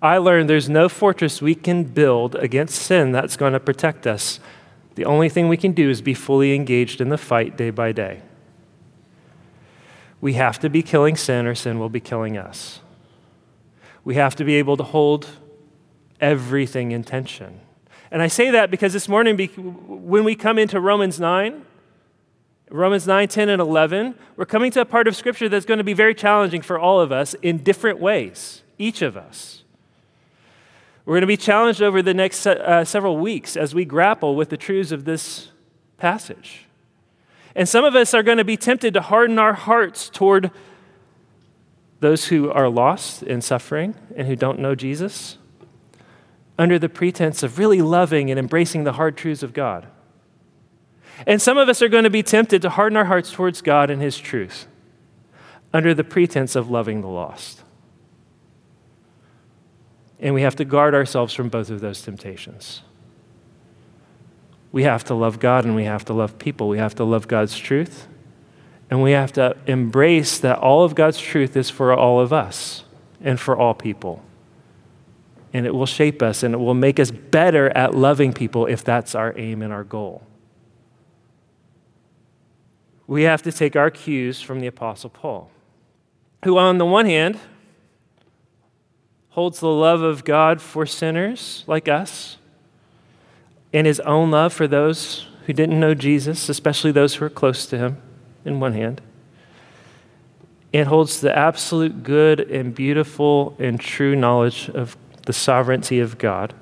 I 0.00 0.18
learned 0.18 0.48
there's 0.48 0.68
no 0.68 0.88
fortress 0.88 1.42
we 1.42 1.54
can 1.54 1.84
build 1.84 2.36
against 2.36 2.80
sin 2.80 3.10
that's 3.10 3.36
going 3.36 3.52
to 3.54 3.60
protect 3.60 4.06
us 4.06 4.38
the 4.98 5.04
only 5.04 5.28
thing 5.28 5.48
we 5.48 5.56
can 5.56 5.70
do 5.70 5.88
is 5.88 6.02
be 6.02 6.12
fully 6.12 6.56
engaged 6.56 7.00
in 7.00 7.08
the 7.08 7.16
fight 7.16 7.56
day 7.56 7.70
by 7.70 7.92
day. 7.92 8.20
We 10.20 10.32
have 10.32 10.58
to 10.58 10.68
be 10.68 10.82
killing 10.82 11.14
sin, 11.14 11.46
or 11.46 11.54
sin 11.54 11.78
will 11.78 11.88
be 11.88 12.00
killing 12.00 12.36
us. 12.36 12.80
We 14.02 14.16
have 14.16 14.34
to 14.34 14.44
be 14.44 14.56
able 14.56 14.76
to 14.76 14.82
hold 14.82 15.28
everything 16.20 16.90
in 16.90 17.04
tension. 17.04 17.60
And 18.10 18.22
I 18.22 18.26
say 18.26 18.50
that 18.50 18.72
because 18.72 18.92
this 18.92 19.08
morning, 19.08 19.38
when 19.86 20.24
we 20.24 20.34
come 20.34 20.58
into 20.58 20.80
Romans 20.80 21.20
9, 21.20 21.64
Romans 22.68 23.06
9, 23.06 23.28
10, 23.28 23.48
and 23.50 23.62
11, 23.62 24.16
we're 24.34 24.46
coming 24.46 24.72
to 24.72 24.80
a 24.80 24.84
part 24.84 25.06
of 25.06 25.14
Scripture 25.14 25.48
that's 25.48 25.64
going 25.64 25.78
to 25.78 25.84
be 25.84 25.94
very 25.94 26.12
challenging 26.12 26.60
for 26.60 26.76
all 26.76 27.00
of 27.00 27.12
us 27.12 27.34
in 27.34 27.58
different 27.58 28.00
ways, 28.00 28.64
each 28.78 29.00
of 29.00 29.16
us. 29.16 29.62
We're 31.08 31.14
going 31.14 31.22
to 31.22 31.26
be 31.26 31.38
challenged 31.38 31.80
over 31.80 32.02
the 32.02 32.12
next 32.12 32.46
uh, 32.46 32.84
several 32.84 33.16
weeks 33.16 33.56
as 33.56 33.74
we 33.74 33.86
grapple 33.86 34.36
with 34.36 34.50
the 34.50 34.58
truths 34.58 34.92
of 34.92 35.06
this 35.06 35.52
passage. 35.96 36.66
And 37.54 37.66
some 37.66 37.82
of 37.82 37.94
us 37.94 38.12
are 38.12 38.22
going 38.22 38.36
to 38.36 38.44
be 38.44 38.58
tempted 38.58 38.92
to 38.92 39.00
harden 39.00 39.38
our 39.38 39.54
hearts 39.54 40.10
toward 40.10 40.50
those 42.00 42.26
who 42.26 42.50
are 42.50 42.68
lost 42.68 43.22
and 43.22 43.42
suffering 43.42 43.94
and 44.16 44.26
who 44.26 44.36
don't 44.36 44.58
know 44.58 44.74
Jesus 44.74 45.38
under 46.58 46.78
the 46.78 46.90
pretense 46.90 47.42
of 47.42 47.58
really 47.58 47.80
loving 47.80 48.30
and 48.30 48.38
embracing 48.38 48.84
the 48.84 48.92
hard 48.92 49.16
truths 49.16 49.42
of 49.42 49.54
God. 49.54 49.86
And 51.26 51.40
some 51.40 51.56
of 51.56 51.70
us 51.70 51.80
are 51.80 51.88
going 51.88 52.04
to 52.04 52.10
be 52.10 52.22
tempted 52.22 52.60
to 52.60 52.68
harden 52.68 52.98
our 52.98 53.06
hearts 53.06 53.32
towards 53.32 53.62
God 53.62 53.88
and 53.88 54.02
His 54.02 54.18
truth 54.18 54.66
under 55.72 55.94
the 55.94 56.04
pretense 56.04 56.54
of 56.54 56.68
loving 56.68 57.00
the 57.00 57.08
lost. 57.08 57.62
And 60.20 60.34
we 60.34 60.42
have 60.42 60.56
to 60.56 60.64
guard 60.64 60.94
ourselves 60.94 61.34
from 61.34 61.48
both 61.48 61.70
of 61.70 61.80
those 61.80 62.02
temptations. 62.02 62.82
We 64.72 64.82
have 64.82 65.04
to 65.04 65.14
love 65.14 65.38
God 65.38 65.64
and 65.64 65.74
we 65.74 65.84
have 65.84 66.04
to 66.06 66.12
love 66.12 66.38
people. 66.38 66.68
We 66.68 66.78
have 66.78 66.94
to 66.96 67.04
love 67.04 67.28
God's 67.28 67.56
truth. 67.56 68.06
And 68.90 69.02
we 69.02 69.12
have 69.12 69.32
to 69.34 69.56
embrace 69.66 70.38
that 70.38 70.58
all 70.58 70.82
of 70.82 70.94
God's 70.94 71.18
truth 71.18 71.56
is 71.56 71.70
for 71.70 71.94
all 71.94 72.20
of 72.20 72.32
us 72.32 72.84
and 73.20 73.38
for 73.38 73.56
all 73.56 73.74
people. 73.74 74.22
And 75.52 75.66
it 75.66 75.74
will 75.74 75.86
shape 75.86 76.22
us 76.22 76.42
and 76.42 76.54
it 76.54 76.58
will 76.58 76.74
make 76.74 76.98
us 76.98 77.10
better 77.10 77.70
at 77.70 77.94
loving 77.94 78.32
people 78.32 78.66
if 78.66 78.84
that's 78.84 79.14
our 79.14 79.36
aim 79.38 79.62
and 79.62 79.72
our 79.72 79.84
goal. 79.84 80.22
We 83.06 83.22
have 83.22 83.42
to 83.42 83.52
take 83.52 83.74
our 83.74 83.90
cues 83.90 84.42
from 84.42 84.60
the 84.60 84.66
Apostle 84.66 85.08
Paul, 85.08 85.50
who, 86.44 86.58
on 86.58 86.76
the 86.76 86.84
one 86.84 87.06
hand, 87.06 87.38
holds 89.38 89.60
the 89.60 89.68
love 89.68 90.02
of 90.02 90.24
God 90.24 90.60
for 90.60 90.84
sinners 90.84 91.62
like 91.68 91.86
us 91.86 92.38
and 93.72 93.86
his 93.86 94.00
own 94.00 94.32
love 94.32 94.52
for 94.52 94.66
those 94.66 95.28
who 95.46 95.52
didn't 95.52 95.78
know 95.78 95.94
Jesus, 95.94 96.48
especially 96.48 96.90
those 96.90 97.14
who 97.14 97.24
are 97.24 97.30
close 97.30 97.64
to 97.66 97.78
him, 97.78 98.02
in 98.44 98.58
one 98.58 98.72
hand, 98.72 99.00
and 100.74 100.88
holds 100.88 101.20
the 101.20 101.38
absolute 101.38 102.02
good 102.02 102.40
and 102.50 102.74
beautiful 102.74 103.54
and 103.60 103.78
true 103.78 104.16
knowledge 104.16 104.70
of 104.70 104.96
the 105.26 105.32
sovereignty 105.32 106.00
of 106.00 106.18
God 106.18 106.52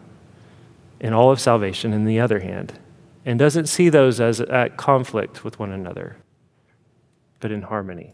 and 1.00 1.14
all 1.14 1.30
of 1.30 1.40
salvation 1.40 1.94
in 1.94 2.04
the 2.04 2.20
other 2.20 2.40
hand, 2.40 2.78
and 3.24 3.38
doesn't 3.38 3.68
see 3.68 3.88
those 3.88 4.20
as 4.20 4.38
at 4.42 4.76
conflict 4.76 5.44
with 5.44 5.58
one 5.58 5.72
another, 5.72 6.18
but 7.40 7.50
in 7.50 7.62
harmony. 7.62 8.12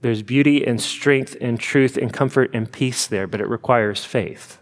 There's 0.00 0.22
beauty 0.22 0.66
and 0.66 0.80
strength 0.80 1.36
and 1.40 1.60
truth 1.60 1.96
and 1.96 2.12
comfort 2.12 2.50
and 2.54 2.70
peace 2.70 3.06
there, 3.06 3.26
but 3.26 3.40
it 3.40 3.48
requires 3.48 4.04
faith 4.04 4.58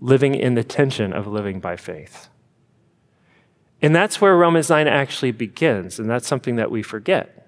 living 0.00 0.34
in 0.34 0.54
the 0.54 0.64
tension 0.64 1.12
of 1.12 1.26
living 1.26 1.60
by 1.60 1.76
faith. 1.76 2.28
And 3.82 3.94
that's 3.94 4.20
where 4.20 4.36
Romans 4.36 4.70
9 4.70 4.88
actually 4.88 5.32
begins, 5.32 5.98
and 5.98 6.08
that's 6.08 6.26
something 6.26 6.56
that 6.56 6.70
we 6.70 6.82
forget. 6.82 7.46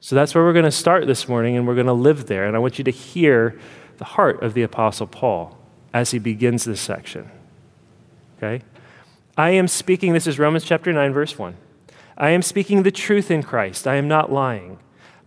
So 0.00 0.16
that's 0.16 0.34
where 0.34 0.44
we're 0.44 0.52
going 0.52 0.64
to 0.64 0.70
start 0.70 1.06
this 1.06 1.28
morning, 1.28 1.56
and 1.56 1.66
we're 1.66 1.74
going 1.74 1.86
to 1.86 1.92
live 1.92 2.26
there. 2.26 2.46
And 2.46 2.56
I 2.56 2.58
want 2.58 2.78
you 2.78 2.84
to 2.84 2.90
hear 2.90 3.58
the 3.98 4.04
heart 4.04 4.42
of 4.42 4.54
the 4.54 4.62
Apostle 4.62 5.06
Paul 5.06 5.58
as 5.92 6.10
he 6.10 6.18
begins 6.18 6.64
this 6.64 6.80
section. 6.80 7.30
Okay? 8.38 8.64
I 9.36 9.50
am 9.50 9.68
speaking, 9.68 10.12
this 10.12 10.26
is 10.26 10.38
Romans 10.38 10.64
chapter 10.64 10.92
9, 10.92 11.12
verse 11.12 11.38
1. 11.38 11.56
I 12.16 12.30
am 12.30 12.42
speaking 12.42 12.82
the 12.82 12.90
truth 12.90 13.30
in 13.30 13.42
Christ. 13.42 13.86
I 13.86 13.96
am 13.96 14.08
not 14.08 14.32
lying. 14.32 14.78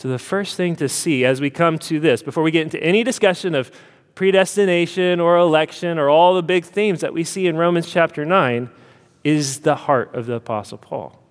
So, 0.00 0.08
the 0.08 0.18
first 0.18 0.56
thing 0.56 0.76
to 0.76 0.88
see 0.88 1.26
as 1.26 1.42
we 1.42 1.50
come 1.50 1.78
to 1.80 2.00
this, 2.00 2.22
before 2.22 2.42
we 2.42 2.50
get 2.50 2.62
into 2.62 2.82
any 2.82 3.04
discussion 3.04 3.54
of 3.54 3.70
predestination 4.14 5.20
or 5.20 5.36
election 5.36 5.98
or 5.98 6.08
all 6.08 6.34
the 6.34 6.42
big 6.42 6.64
themes 6.64 7.02
that 7.02 7.12
we 7.12 7.22
see 7.22 7.46
in 7.46 7.58
Romans 7.58 7.86
chapter 7.86 8.24
9, 8.24 8.70
is 9.24 9.60
the 9.60 9.74
heart 9.74 10.14
of 10.14 10.24
the 10.24 10.36
Apostle 10.36 10.78
Paul. 10.78 11.22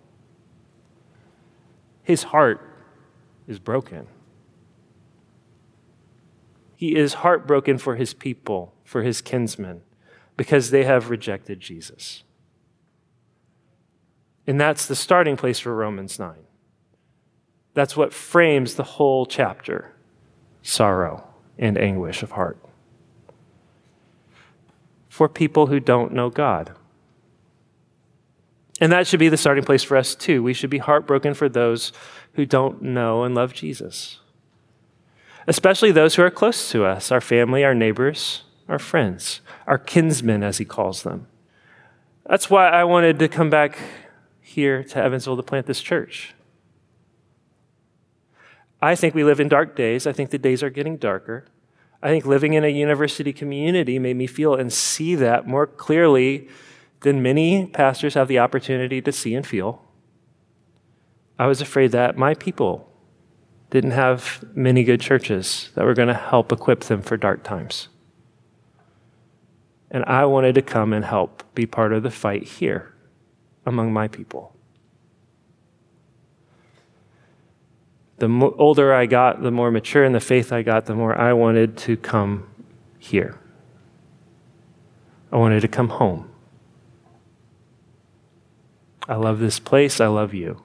His 2.04 2.22
heart 2.22 2.62
is 3.48 3.58
broken. 3.58 4.06
He 6.76 6.96
is 6.96 7.16
heartbroken 7.16 7.80
for 7.80 7.96
his 7.96 8.14
people, 8.14 8.76
for 8.84 9.02
his 9.02 9.20
kinsmen, 9.20 9.82
because 10.38 10.70
they 10.70 10.84
have 10.84 11.10
rejected 11.10 11.60
Jesus. 11.60 12.24
And 14.46 14.62
that's 14.62 14.86
the 14.86 14.96
starting 14.96 15.38
place 15.38 15.58
for 15.58 15.74
Romans 15.74 16.20
9. 16.20 16.36
That's 17.74 17.96
what 17.96 18.14
frames 18.14 18.76
the 18.76 18.84
whole 18.84 19.26
chapter 19.26 19.94
sorrow 20.62 21.28
and 21.58 21.78
anguish 21.78 22.24
of 22.24 22.32
heart. 22.32 22.58
For 25.08 25.28
people 25.28 25.68
who 25.68 25.80
don't 25.80 26.14
know 26.14 26.30
God. 26.30 26.72
And 28.82 28.92
that 28.92 29.08
should 29.08 29.20
be 29.20 29.30
the 29.30 29.38
starting 29.38 29.64
place 29.64 29.84
for 29.84 29.98
us 29.98 30.16
too. 30.16 30.42
We 30.42 30.54
should 30.54 30.70
be 30.70 30.78
heartbroken 30.78 31.34
for 31.34 31.50
those 31.50 31.92
who 32.34 32.46
don't 32.46 32.82
know 32.82 33.24
and 33.24 33.36
love 33.36 33.54
Jesus, 33.54 34.20
especially 35.48 35.92
those 35.92 36.16
who 36.16 36.22
are 36.22 36.32
close 36.32 36.72
to 36.72 36.86
us 36.86 37.12
our 37.12 37.20
family, 37.20 37.66
our 37.66 37.76
neighbors, 37.76 38.44
our 38.70 38.80
friends, 38.80 39.42
our 39.68 39.78
kinsmen, 39.78 40.44
as 40.44 40.60
he 40.60 40.66
calls 40.66 41.04
them. 41.04 41.28
That's 42.26 42.50
why 42.50 42.70
I 42.70 42.84
wanted 42.86 43.20
to 43.20 43.28
come 43.28 43.50
back 43.50 43.78
here 44.40 44.84
to 44.84 45.04
Evansville 45.04 45.36
to 45.36 45.44
plant 45.44 45.66
this 45.66 45.82
church. 45.82 46.34
I 48.82 48.96
think 48.96 49.14
we 49.14 49.24
live 49.24 49.40
in 49.40 49.50
dark 49.50 49.76
days. 49.76 50.08
I 50.08 50.14
think 50.14 50.30
the 50.30 50.38
days 50.38 50.64
are 50.64 50.70
getting 50.70 50.98
darker. 50.98 51.46
I 52.02 52.08
think 52.08 52.26
living 52.26 52.54
in 52.54 52.64
a 52.64 52.70
university 52.70 53.34
community 53.34 54.00
made 54.00 54.16
me 54.16 54.28
feel 54.28 54.56
and 54.56 54.72
see 54.72 55.16
that 55.16 55.48
more 55.48 55.68
clearly 55.68 56.48
than 57.02 57.22
many 57.22 57.68
pastors 57.68 58.14
have 58.14 58.28
the 58.28 58.40
opportunity 58.40 59.02
to 59.02 59.12
see 59.12 59.36
and 59.36 59.46
feel. 59.46 59.84
I 61.38 61.48
was 61.48 61.62
afraid 61.62 61.92
that 61.92 62.18
my 62.18 62.34
people 62.34 62.90
didn't 63.70 63.92
have 63.92 64.44
many 64.56 64.84
good 64.84 65.02
churches 65.02 65.70
that 65.76 65.86
were 65.86 65.94
going 65.94 66.08
to 66.08 66.14
help 66.14 66.52
equip 66.52 66.82
them 66.82 67.02
for 67.02 67.18
dark 67.18 67.44
times. 67.44 67.90
And 69.92 70.04
I 70.06 70.26
wanted 70.26 70.56
to 70.56 70.62
come 70.62 70.94
and 70.94 71.06
help 71.06 71.44
be 71.56 71.66
part 71.66 71.94
of 71.94 72.04
the 72.04 72.12
fight 72.12 72.44
here 72.44 72.94
among 73.66 73.94
my 73.94 74.08
people. 74.08 74.56
The 78.20 78.28
older 78.58 78.94
I 78.94 79.06
got, 79.06 79.42
the 79.42 79.52
more 79.52 79.72
mature 79.72 80.04
in 80.04 80.12
the 80.12 80.20
faith 80.20 80.52
I 80.52 80.62
got, 80.62 80.86
the 80.86 80.96
more 80.96 81.18
I 81.18 81.34
wanted 81.34 81.78
to 81.78 81.98
come 81.98 82.48
here. 82.98 83.40
I 85.32 85.38
wanted 85.38 85.62
to 85.62 85.68
come 85.68 85.90
home. 85.90 86.30
I 89.08 89.16
love 89.16 89.40
this 89.40 89.60
place. 89.60 90.00
I 90.00 90.08
love 90.08 90.34
you. 90.34 90.64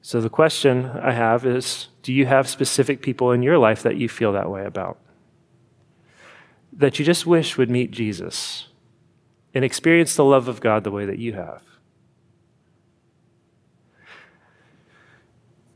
So, 0.00 0.20
the 0.20 0.30
question 0.30 0.86
I 0.86 1.12
have 1.12 1.46
is 1.46 1.88
Do 2.02 2.12
you 2.12 2.26
have 2.26 2.48
specific 2.48 3.02
people 3.02 3.30
in 3.30 3.42
your 3.42 3.58
life 3.58 3.82
that 3.82 3.96
you 3.96 4.08
feel 4.08 4.32
that 4.32 4.50
way 4.50 4.64
about? 4.64 4.98
That 6.72 6.98
you 6.98 7.04
just 7.04 7.26
wish 7.26 7.56
would 7.56 7.70
meet 7.70 7.90
Jesus 7.90 8.68
and 9.54 9.64
experience 9.64 10.16
the 10.16 10.24
love 10.24 10.48
of 10.48 10.60
God 10.60 10.84
the 10.84 10.90
way 10.90 11.04
that 11.04 11.18
you 11.18 11.34
have? 11.34 11.62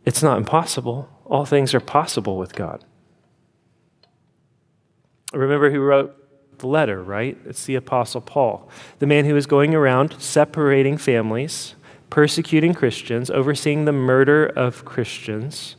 It's 0.07 0.23
not 0.23 0.39
impossible. 0.39 1.09
All 1.27 1.45
things 1.45 1.75
are 1.75 1.81
possible 1.81 2.39
with 2.39 2.55
God. 2.55 2.85
Remember 5.35 5.71
who 5.71 5.81
wrote 5.81 6.17
the 6.59 6.69
letter, 6.69 7.03
right? 7.03 7.37
It's 7.45 7.67
the 7.67 7.75
Apostle 7.75 8.23
Paul, 8.23 8.71
the 9.01 9.07
man 9.07 9.27
who 9.27 9.35
was 9.35 9.47
going 9.47 9.75
around 9.75 10.17
separating 10.19 10.97
families, 10.97 11.75
persecuting 12.09 12.73
Christians, 12.73 13.29
overseeing 13.29 13.85
the 13.85 13.93
murder 13.93 14.47
of 14.47 14.87
Christians 14.87 15.77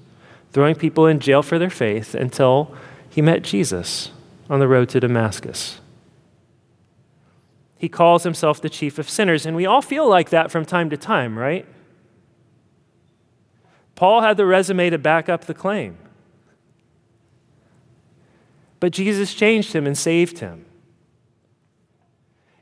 throwing 0.51 0.75
people 0.75 1.05
in 1.05 1.19
jail 1.19 1.43
for 1.43 1.60
their 1.60 1.69
faith 1.69 2.15
until 2.15 2.75
he 3.10 3.22
met 3.22 3.43
Jesus 3.43 4.12
on 4.50 4.60
the 4.60 4.67
road 4.67 4.89
to 4.89 5.00
Damascus. 5.00 5.79
He 7.77 7.89
calls 7.89 8.24
himself 8.24 8.60
the 8.60 8.69
chief 8.69 8.98
of 8.98 9.10
sinners, 9.10 9.46
and 9.46 9.55
we 9.55 9.67
all 9.67 9.84
feel 9.84 10.10
like 10.10 10.31
that 10.31 10.50
from 10.50 10.65
time 10.65 10.89
to 10.89 10.98
time, 10.98 11.38
right? 11.38 11.65
Paul 13.98 14.22
had 14.22 14.38
the 14.38 14.46
resume 14.46 14.92
to 14.92 15.00
back 15.00 15.27
up 15.27 15.46
the 15.46 15.56
claim. 15.56 15.98
But 18.80 18.94
Jesus 18.94 19.34
changed 19.34 19.74
him 19.74 19.88
and 19.88 19.98
saved 19.98 20.38
him. 20.38 20.66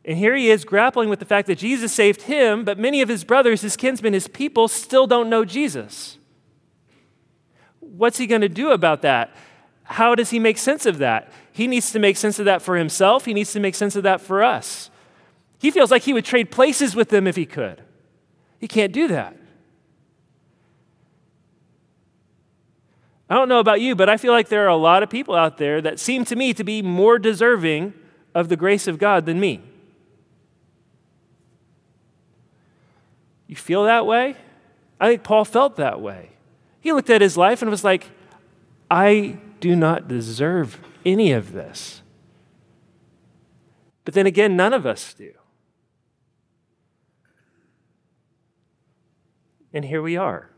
And 0.06 0.18
here 0.18 0.34
he 0.34 0.50
is 0.50 0.63
grappling 0.63 1.10
with 1.10 1.20
the 1.20 1.25
fact 1.25 1.48
that 1.48 1.58
Jesus 1.58 1.92
saved 1.92 2.24
him, 2.24 2.63
but 2.63 2.80
many 2.80 3.01
of 3.01 3.10
his 3.10 3.25
brothers, 3.25 3.62
his 3.62 3.75
kinsmen, 3.75 4.13
his 4.13 4.30
people 4.30 4.70
still 4.70 5.08
don't 5.08 5.30
know 5.30 5.44
Jesus. 5.44 6.18
What's 7.82 8.18
he 8.18 8.27
going 8.27 8.42
to 8.42 8.50
do 8.50 8.72
about 8.72 9.01
that? 9.01 9.36
How 9.84 10.15
does 10.15 10.30
he 10.30 10.39
make 10.39 10.58
sense 10.58 10.86
of 10.86 11.00
that? 11.00 11.34
He 11.51 11.68
needs 11.68 11.92
to 11.92 12.00
make 12.00 12.15
sense 12.15 12.39
of 12.39 12.46
that 12.46 12.62
for 12.62 12.77
himself, 12.77 13.25
he 13.25 13.34
needs 13.34 13.51
to 13.51 13.60
make 13.60 13.75
sense 13.75 13.98
of 13.98 14.04
that 14.04 14.22
for 14.22 14.42
us. 14.42 14.89
He 15.60 15.70
feels 15.70 15.92
like 15.92 16.04
he 16.04 16.13
would 16.13 16.25
trade 16.25 16.50
places 16.50 16.96
with 16.96 17.10
them 17.10 17.27
if 17.27 17.36
he 17.36 17.46
could. 17.46 17.82
He 18.58 18.70
can't 18.70 18.94
do 18.94 19.10
that. 19.10 19.36
I 23.29 23.34
don't 23.34 23.50
know 23.50 23.60
about 23.60 23.82
you, 23.82 23.96
but 23.96 24.10
I 24.10 24.17
feel 24.17 24.32
like 24.32 24.50
there 24.50 24.65
are 24.65 24.70
a 24.70 24.75
lot 24.75 25.01
of 25.01 25.10
people 25.10 25.36
out 25.36 25.58
there 25.58 25.82
that 25.82 26.00
seem 26.00 26.25
to 26.25 26.36
me 26.36 26.53
to 26.53 26.63
be 26.63 26.82
more 26.82 27.17
deserving 27.17 27.94
of 28.36 28.50
the 28.50 28.55
grace 28.55 28.88
of 28.88 29.00
God 29.00 29.25
than 29.25 29.39
me. 29.39 29.62
You 33.48 33.55
feel 33.55 33.84
that 33.86 34.05
way? 34.05 34.36
I 35.00 35.08
think 35.08 35.24
Paul 35.24 35.46
felt 35.46 35.75
that 35.77 36.01
way. 36.01 36.32
He 36.82 36.94
looked 36.94 37.10
at 37.10 37.22
his 37.22 37.36
life 37.36 37.62
and 37.62 37.72
was 37.72 37.84
like, 37.84 38.10
I 38.89 39.39
do 39.60 39.75
not 39.75 40.08
deserve 40.08 40.79
any 41.03 41.32
of 41.32 41.51
this. 41.51 42.01
But 44.03 44.13
then 44.13 44.27
again, 44.27 44.55
none 44.55 44.74
of 44.74 44.86
us 44.86 45.13
do. 45.13 45.32
And 49.74 49.84
here 49.84 50.01
we 50.01 50.15
are. 50.15 50.50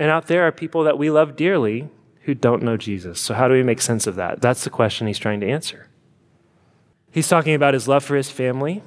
And 0.00 0.10
out 0.10 0.28
there 0.28 0.46
are 0.46 0.50
people 0.50 0.82
that 0.84 0.96
we 0.96 1.10
love 1.10 1.36
dearly 1.36 1.90
who 2.22 2.34
don't 2.34 2.62
know 2.62 2.78
Jesus. 2.78 3.20
So, 3.20 3.34
how 3.34 3.48
do 3.48 3.54
we 3.54 3.62
make 3.62 3.82
sense 3.82 4.06
of 4.06 4.16
that? 4.16 4.40
That's 4.40 4.64
the 4.64 4.70
question 4.70 5.06
he's 5.06 5.18
trying 5.18 5.40
to 5.40 5.46
answer. 5.46 5.88
He's 7.10 7.28
talking 7.28 7.54
about 7.54 7.74
his 7.74 7.86
love 7.86 8.02
for 8.02 8.16
his 8.16 8.30
family. 8.30 8.82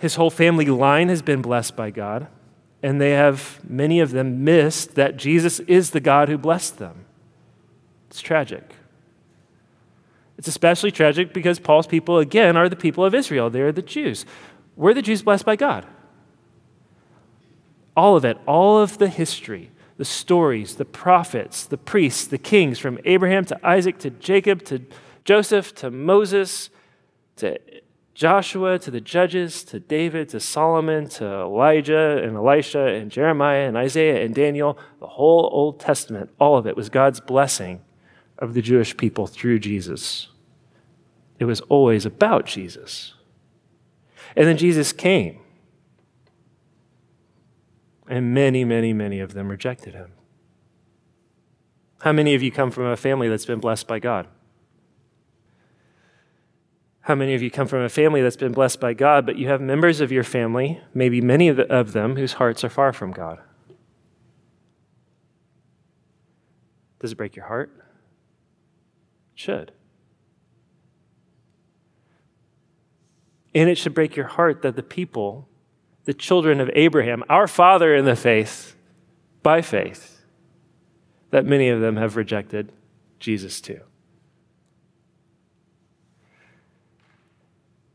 His 0.00 0.14
whole 0.14 0.30
family 0.30 0.64
line 0.64 1.10
has 1.10 1.20
been 1.20 1.42
blessed 1.42 1.76
by 1.76 1.90
God, 1.90 2.28
and 2.82 2.98
they 2.98 3.10
have, 3.10 3.60
many 3.68 4.00
of 4.00 4.12
them, 4.12 4.44
missed 4.44 4.94
that 4.94 5.18
Jesus 5.18 5.60
is 5.60 5.90
the 5.90 6.00
God 6.00 6.30
who 6.30 6.38
blessed 6.38 6.78
them. 6.78 7.04
It's 8.08 8.22
tragic. 8.22 8.64
It's 10.38 10.48
especially 10.48 10.90
tragic 10.90 11.34
because 11.34 11.58
Paul's 11.58 11.86
people, 11.86 12.18
again, 12.18 12.56
are 12.56 12.70
the 12.70 12.76
people 12.76 13.04
of 13.04 13.14
Israel. 13.14 13.50
They 13.50 13.60
are 13.60 13.72
the 13.72 13.82
Jews. 13.82 14.24
Were 14.74 14.94
the 14.94 15.02
Jews 15.02 15.20
blessed 15.20 15.44
by 15.44 15.56
God? 15.56 15.86
All 17.94 18.16
of 18.16 18.24
it, 18.24 18.38
all 18.46 18.78
of 18.78 18.96
the 18.96 19.08
history, 19.08 19.70
the 19.96 20.04
stories, 20.04 20.76
the 20.76 20.84
prophets, 20.84 21.64
the 21.64 21.78
priests, 21.78 22.26
the 22.26 22.38
kings, 22.38 22.78
from 22.78 22.98
Abraham 23.04 23.44
to 23.46 23.66
Isaac 23.66 23.98
to 23.98 24.10
Jacob 24.10 24.64
to 24.64 24.82
Joseph 25.24 25.74
to 25.76 25.90
Moses 25.90 26.70
to 27.36 27.58
Joshua 28.14 28.78
to 28.78 28.90
the 28.90 29.00
judges 29.00 29.62
to 29.64 29.78
David 29.78 30.30
to 30.30 30.40
Solomon 30.40 31.08
to 31.10 31.24
Elijah 31.24 32.22
and 32.22 32.36
Elisha 32.36 32.86
and 32.86 33.10
Jeremiah 33.10 33.68
and 33.68 33.76
Isaiah 33.76 34.24
and 34.24 34.34
Daniel, 34.34 34.78
the 35.00 35.06
whole 35.06 35.50
Old 35.52 35.80
Testament, 35.80 36.30
all 36.40 36.56
of 36.56 36.66
it 36.66 36.76
was 36.76 36.88
God's 36.88 37.20
blessing 37.20 37.82
of 38.38 38.54
the 38.54 38.62
Jewish 38.62 38.96
people 38.96 39.26
through 39.26 39.58
Jesus. 39.58 40.28
It 41.38 41.44
was 41.44 41.60
always 41.62 42.06
about 42.06 42.46
Jesus. 42.46 43.14
And 44.34 44.46
then 44.46 44.56
Jesus 44.56 44.92
came. 44.92 45.40
And 48.08 48.32
many, 48.32 48.64
many, 48.64 48.92
many 48.92 49.20
of 49.20 49.34
them 49.34 49.48
rejected 49.48 49.94
him. 49.94 50.12
How 52.00 52.12
many 52.12 52.34
of 52.34 52.42
you 52.42 52.52
come 52.52 52.70
from 52.70 52.84
a 52.84 52.96
family 52.96 53.28
that's 53.28 53.46
been 53.46 53.58
blessed 53.58 53.88
by 53.88 53.98
God? 53.98 54.28
How 57.00 57.14
many 57.14 57.34
of 57.34 57.42
you 57.42 57.50
come 57.50 57.68
from 57.68 57.82
a 57.82 57.88
family 57.88 58.20
that's 58.20 58.36
been 58.36 58.52
blessed 58.52 58.80
by 58.80 58.92
God, 58.92 59.26
but 59.26 59.36
you 59.36 59.48
have 59.48 59.60
members 59.60 60.00
of 60.00 60.10
your 60.10 60.24
family, 60.24 60.80
maybe 60.92 61.20
many 61.20 61.48
of, 61.48 61.56
the, 61.56 61.72
of 61.72 61.92
them, 61.92 62.16
whose 62.16 62.34
hearts 62.34 62.64
are 62.64 62.68
far 62.68 62.92
from 62.92 63.12
God? 63.12 63.38
Does 66.98 67.12
it 67.12 67.16
break 67.16 67.36
your 67.36 67.46
heart? 67.46 67.70
It 69.34 69.40
should. 69.40 69.72
And 73.54 73.70
it 73.70 73.78
should 73.78 73.94
break 73.94 74.16
your 74.16 74.26
heart 74.26 74.62
that 74.62 74.76
the 74.76 74.82
people 74.82 75.48
the 76.06 76.14
children 76.14 76.60
of 76.60 76.70
Abraham, 76.74 77.22
our 77.28 77.46
father 77.46 77.94
in 77.94 78.04
the 78.04 78.16
faith, 78.16 78.74
by 79.42 79.60
faith, 79.60 80.24
that 81.30 81.44
many 81.44 81.68
of 81.68 81.80
them 81.80 81.96
have 81.96 82.16
rejected 82.16 82.72
Jesus 83.18 83.60
too. 83.60 83.80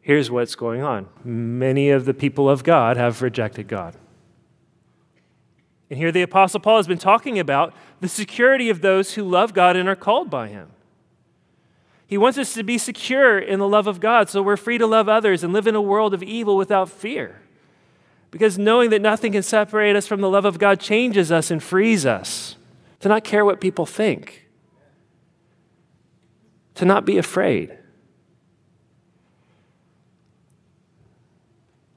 Here's 0.02 0.30
what's 0.30 0.56
going 0.56 0.82
on 0.82 1.08
many 1.24 1.90
of 1.90 2.06
the 2.06 2.14
people 2.14 2.50
of 2.50 2.64
God 2.64 2.98
have 2.98 3.22
rejected 3.22 3.68
God. 3.68 3.96
And 5.90 5.98
here 5.98 6.12
the 6.12 6.22
Apostle 6.22 6.60
Paul 6.60 6.78
has 6.78 6.88
been 6.88 6.98
talking 6.98 7.40
about 7.40 7.74
the 8.02 8.08
security 8.08 8.70
of 8.70 8.82
those 8.82 9.14
who 9.14 9.24
love 9.24 9.54
God 9.54 9.76
and 9.76 9.88
are 9.88 9.96
called 9.96 10.30
by 10.30 10.48
him. 10.48 10.72
He 12.08 12.18
wants 12.18 12.38
us 12.38 12.54
to 12.56 12.64
be 12.64 12.78
secure 12.78 13.40
in 13.40 13.60
the 13.60 13.68
love 13.68 13.88
of 13.88 14.02
God 14.02 14.30
so 14.30 14.42
we're 14.42 14.58
free 14.58 14.78
to 14.78 14.88
love 14.88 15.08
others 15.08 15.44
and 15.44 15.54
live 15.54 15.68
in 15.68 15.76
a 15.76 15.82
world 15.82 16.14
of 16.14 16.22
evil 16.24 16.58
without 16.58 16.90
fear. 16.90 17.41
Because 18.32 18.58
knowing 18.58 18.90
that 18.92 19.02
nothing 19.02 19.34
can 19.34 19.44
separate 19.44 19.96
us 19.96 20.08
from 20.08 20.22
the 20.22 20.30
love 20.30 20.46
of 20.46 20.58
God 20.58 20.80
changes 20.80 21.32
us 21.32 21.52
and 21.52 21.62
frees 21.62 22.06
us 22.06 22.56
to 23.02 23.10
not 23.10 23.26
care 23.26 23.44
what 23.44 23.60
people 23.60 23.86
think, 23.86 24.48
to 26.76 26.86
not 26.86 27.06
be 27.06 27.18
afraid. 27.18 27.78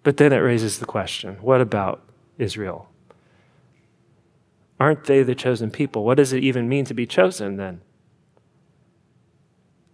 But 0.03 0.17
then 0.17 0.33
it 0.33 0.39
raises 0.39 0.81
the 0.81 0.87
question 0.87 1.37
what 1.41 1.61
about 1.61 2.03
Israel? 2.37 2.91
Aren't 4.81 5.05
they 5.05 5.23
the 5.23 5.37
chosen 5.37 5.71
people? 5.71 6.05
What 6.05 6.17
does 6.17 6.33
it 6.33 6.43
even 6.43 6.69
mean 6.69 6.85
to 6.87 6.95
be 6.95 7.07
chosen 7.07 7.57
then? 7.57 7.81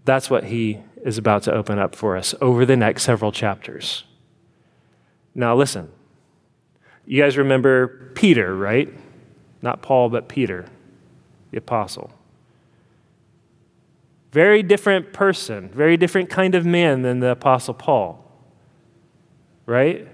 That's 0.06 0.30
what 0.30 0.44
he 0.44 0.80
is 1.04 1.18
about 1.18 1.42
to 1.44 1.52
open 1.52 1.78
up 1.78 1.94
for 1.94 2.16
us 2.16 2.34
over 2.40 2.64
the 2.64 2.76
next 2.76 3.02
several 3.02 3.30
chapters. 3.30 4.04
Now, 5.34 5.54
listen. 5.54 5.92
You 7.10 7.20
guys 7.20 7.36
remember 7.36 8.12
Peter, 8.14 8.54
right? 8.54 8.88
Not 9.62 9.82
Paul, 9.82 10.10
but 10.10 10.28
Peter, 10.28 10.66
the 11.50 11.58
apostle. 11.58 12.12
Very 14.30 14.62
different 14.62 15.12
person, 15.12 15.70
very 15.70 15.96
different 15.96 16.30
kind 16.30 16.54
of 16.54 16.64
man 16.64 17.02
than 17.02 17.18
the 17.18 17.30
apostle 17.30 17.74
Paul, 17.74 18.24
right? 19.66 20.06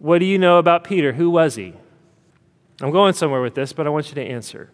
What 0.00 0.18
do 0.18 0.26
you 0.26 0.38
know 0.38 0.58
about 0.58 0.84
Peter? 0.84 1.14
Who 1.14 1.30
was 1.30 1.54
he? 1.54 1.72
I'm 2.82 2.90
going 2.90 3.14
somewhere 3.14 3.40
with 3.40 3.54
this, 3.54 3.72
but 3.72 3.86
I 3.86 3.88
want 3.88 4.10
you 4.10 4.14
to 4.16 4.22
answer. 4.22 4.70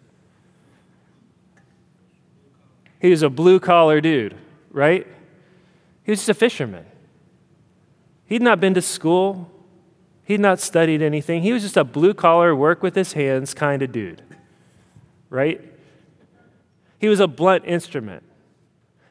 He 2.99 3.11
was 3.11 3.21
a 3.21 3.29
blue 3.29 3.61
collar 3.61 4.01
dude, 4.01 4.35
right? 4.71 5.07
He 6.03 6.11
was 6.11 6.19
just 6.19 6.27
a 6.27 6.33
fisherman. 6.33 6.85
He'd 8.25 8.41
not 8.41 8.59
been 8.59 8.73
to 8.73 8.81
school. 8.81 9.49
He'd 10.23 10.39
not 10.39 10.59
studied 10.59 11.01
anything. 11.01 11.41
He 11.41 11.51
was 11.51 11.63
just 11.63 11.77
a 11.77 11.83
blue 11.83 12.13
collar, 12.13 12.55
work 12.55 12.83
with 12.83 12.95
his 12.95 13.13
hands 13.13 13.53
kind 13.53 13.81
of 13.81 13.91
dude, 13.91 14.21
right? 15.29 15.61
He 16.99 17.07
was 17.07 17.19
a 17.19 17.27
blunt 17.27 17.65
instrument. 17.65 18.23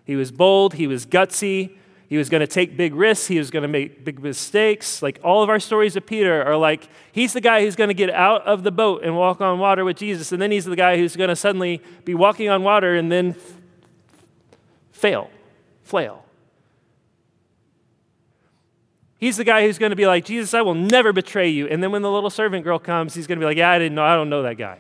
He 0.05 0.17
was 0.17 0.33
bold, 0.33 0.75
he 0.75 0.87
was 0.87 1.07
gutsy, 1.07 1.77
he 2.09 2.17
was 2.17 2.29
going 2.29 2.41
to 2.41 2.47
take 2.47 2.77
big 2.77 2.95
risks, 2.95 3.29
he 3.29 3.39
was 3.39 3.51
going 3.51 3.63
to 3.63 3.69
make 3.69 4.05
big 4.05 4.21
mistakes. 4.21 5.03
Like 5.03 5.21
all 5.23 5.43
of 5.43 5.49
our 5.49 5.61
stories 5.61 5.95
of 5.95 6.07
Peter 6.07 6.43
are 6.43 6.57
like, 6.57 6.89
he's 7.13 7.33
the 7.33 7.41
guy 7.41 7.63
who's 7.63 7.77
going 7.77 7.89
to 7.89 7.95
get 7.95 8.11
out 8.11 8.45
of 8.47 8.65
the 8.65 8.73
boat 8.73 9.05
and 9.05 9.17
walk 9.17 9.41
on 9.41 9.59
water 9.59 9.85
with 9.85 9.97
Jesus, 9.97 10.33
and 10.33 10.43
then 10.43 10.51
he's 10.51 10.65
the 10.65 10.75
guy 10.75 10.97
who's 10.97 11.15
going 11.15 11.29
to 11.29 11.37
suddenly 11.37 11.81
be 12.05 12.15
walking 12.15 12.49
on 12.49 12.65
water 12.65 12.97
and 12.97 13.13
then 13.13 13.37
fail, 14.91 15.31
flail. 15.85 16.25
He's 19.21 19.37
the 19.37 19.45
guy 19.45 19.67
who's 19.67 19.77
going 19.77 19.91
to 19.91 19.97
be 19.97 20.07
like, 20.07 20.25
Jesus, 20.25 20.55
I 20.55 20.63
will 20.63 20.75
never 20.75 21.13
betray 21.13 21.51
you. 21.51 21.69
And 21.69 21.83
then 21.83 21.93
when 21.93 22.01
the 22.01 22.11
little 22.11 22.31
servant 22.31 22.65
girl 22.65 22.79
comes, 22.79 23.15
he's 23.15 23.27
going 23.27 23.39
to 23.39 23.45
be 23.45 23.47
like, 23.47 23.59
Yeah, 23.59 23.71
I 23.71 23.79
didn't 23.79 23.95
know. 23.95 24.03
I 24.03 24.17
don't 24.17 24.31
know 24.31 24.43
that 24.43 24.57
guy. 24.57 24.79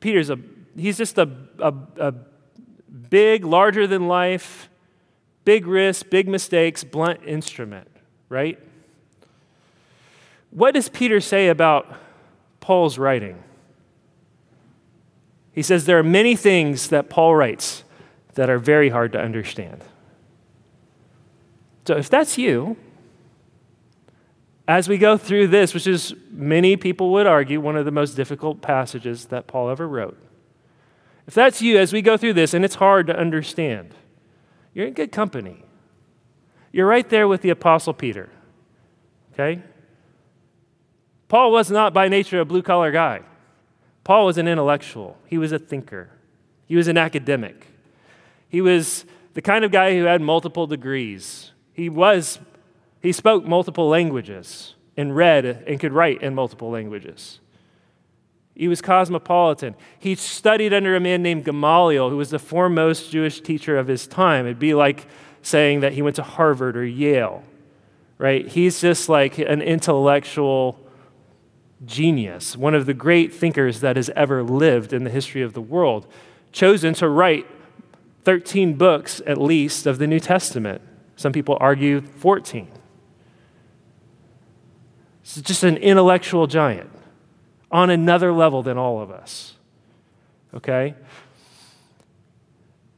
Peter's 0.00 0.30
a, 0.30 0.38
he's 0.76 0.98
just 0.98 1.16
a, 1.16 1.30
a, 1.60 1.72
a 1.98 2.12
big, 3.08 3.44
larger 3.44 3.86
than 3.86 4.08
life, 4.08 4.68
big 5.44 5.64
risk, 5.64 6.10
big 6.10 6.26
mistakes, 6.26 6.82
blunt 6.82 7.20
instrument, 7.24 7.88
right? 8.28 8.58
What 10.50 10.74
does 10.74 10.88
Peter 10.88 11.20
say 11.20 11.48
about 11.48 11.86
Paul's 12.58 12.98
writing? 12.98 13.40
He 15.52 15.62
says 15.62 15.84
there 15.84 16.00
are 16.00 16.02
many 16.04 16.34
things 16.34 16.88
that 16.88 17.08
Paul 17.08 17.36
writes 17.36 17.84
that 18.34 18.50
are 18.50 18.58
very 18.58 18.88
hard 18.88 19.12
to 19.12 19.20
understand. 19.20 19.84
So 21.86 21.96
if 21.96 22.08
that's 22.08 22.38
you, 22.38 22.76
as 24.68 24.88
we 24.88 24.98
go 24.98 25.16
through 25.16 25.48
this, 25.48 25.74
which 25.74 25.86
is 25.86 26.14
many 26.30 26.76
people 26.76 27.12
would 27.12 27.26
argue 27.26 27.60
one 27.60 27.76
of 27.76 27.84
the 27.84 27.90
most 27.90 28.14
difficult 28.14 28.62
passages 28.62 29.26
that 29.26 29.46
Paul 29.46 29.70
ever 29.70 29.88
wrote, 29.88 30.18
if 31.26 31.34
that's 31.34 31.62
you, 31.62 31.78
as 31.78 31.92
we 31.92 32.02
go 32.02 32.16
through 32.16 32.34
this 32.34 32.54
and 32.54 32.64
it's 32.64 32.76
hard 32.76 33.06
to 33.08 33.18
understand, 33.18 33.94
you're 34.74 34.86
in 34.86 34.94
good 34.94 35.12
company. 35.12 35.64
You're 36.72 36.86
right 36.86 37.08
there 37.08 37.28
with 37.28 37.42
the 37.42 37.50
Apostle 37.50 37.92
Peter. 37.92 38.30
Okay? 39.32 39.62
Paul 41.28 41.52
was 41.52 41.70
not 41.70 41.92
by 41.92 42.08
nature 42.08 42.40
a 42.40 42.44
blue 42.44 42.62
collar 42.62 42.90
guy. 42.90 43.22
Paul 44.04 44.26
was 44.26 44.38
an 44.38 44.48
intellectual, 44.48 45.16
he 45.26 45.38
was 45.38 45.52
a 45.52 45.58
thinker, 45.58 46.10
he 46.66 46.76
was 46.76 46.88
an 46.88 46.98
academic. 46.98 47.66
He 48.48 48.60
was 48.60 49.06
the 49.32 49.40
kind 49.40 49.64
of 49.64 49.70
guy 49.70 49.94
who 49.96 50.04
had 50.04 50.20
multiple 50.20 50.66
degrees. 50.66 51.52
He 51.72 51.88
was 51.88 52.38
he 53.02 53.12
spoke 53.12 53.44
multiple 53.44 53.88
languages 53.88 54.74
and 54.96 55.16
read 55.16 55.44
and 55.44 55.80
could 55.80 55.92
write 55.92 56.22
in 56.22 56.34
multiple 56.34 56.70
languages. 56.70 57.40
He 58.54 58.68
was 58.68 58.80
cosmopolitan. 58.80 59.74
He 59.98 60.14
studied 60.14 60.72
under 60.72 60.94
a 60.94 61.00
man 61.00 61.22
named 61.22 61.44
Gamaliel, 61.44 62.10
who 62.10 62.18
was 62.18 62.30
the 62.30 62.38
foremost 62.38 63.10
Jewish 63.10 63.40
teacher 63.40 63.76
of 63.76 63.88
his 63.88 64.06
time. 64.06 64.46
It'd 64.46 64.58
be 64.58 64.74
like 64.74 65.06
saying 65.40 65.80
that 65.80 65.94
he 65.94 66.02
went 66.02 66.16
to 66.16 66.22
Harvard 66.22 66.76
or 66.76 66.84
Yale, 66.84 67.42
right? 68.18 68.46
He's 68.46 68.80
just 68.80 69.08
like 69.08 69.38
an 69.38 69.62
intellectual 69.62 70.78
genius, 71.84 72.56
one 72.56 72.74
of 72.74 72.86
the 72.86 72.94
great 72.94 73.34
thinkers 73.34 73.80
that 73.80 73.96
has 73.96 74.10
ever 74.10 74.44
lived 74.44 74.92
in 74.92 75.02
the 75.02 75.10
history 75.10 75.42
of 75.42 75.54
the 75.54 75.60
world, 75.60 76.06
chosen 76.52 76.94
to 76.94 77.08
write 77.08 77.46
13 78.24 78.74
books 78.74 79.20
at 79.26 79.38
least 79.38 79.86
of 79.86 79.98
the 79.98 80.06
New 80.06 80.20
Testament. 80.20 80.82
Some 81.22 81.32
people 81.32 81.56
argue 81.60 82.00
14. 82.00 82.66
It's 85.22 85.40
just 85.40 85.62
an 85.62 85.76
intellectual 85.76 86.48
giant 86.48 86.90
on 87.70 87.90
another 87.90 88.32
level 88.32 88.64
than 88.64 88.76
all 88.76 89.00
of 89.00 89.12
us. 89.12 89.54
Okay? 90.52 90.96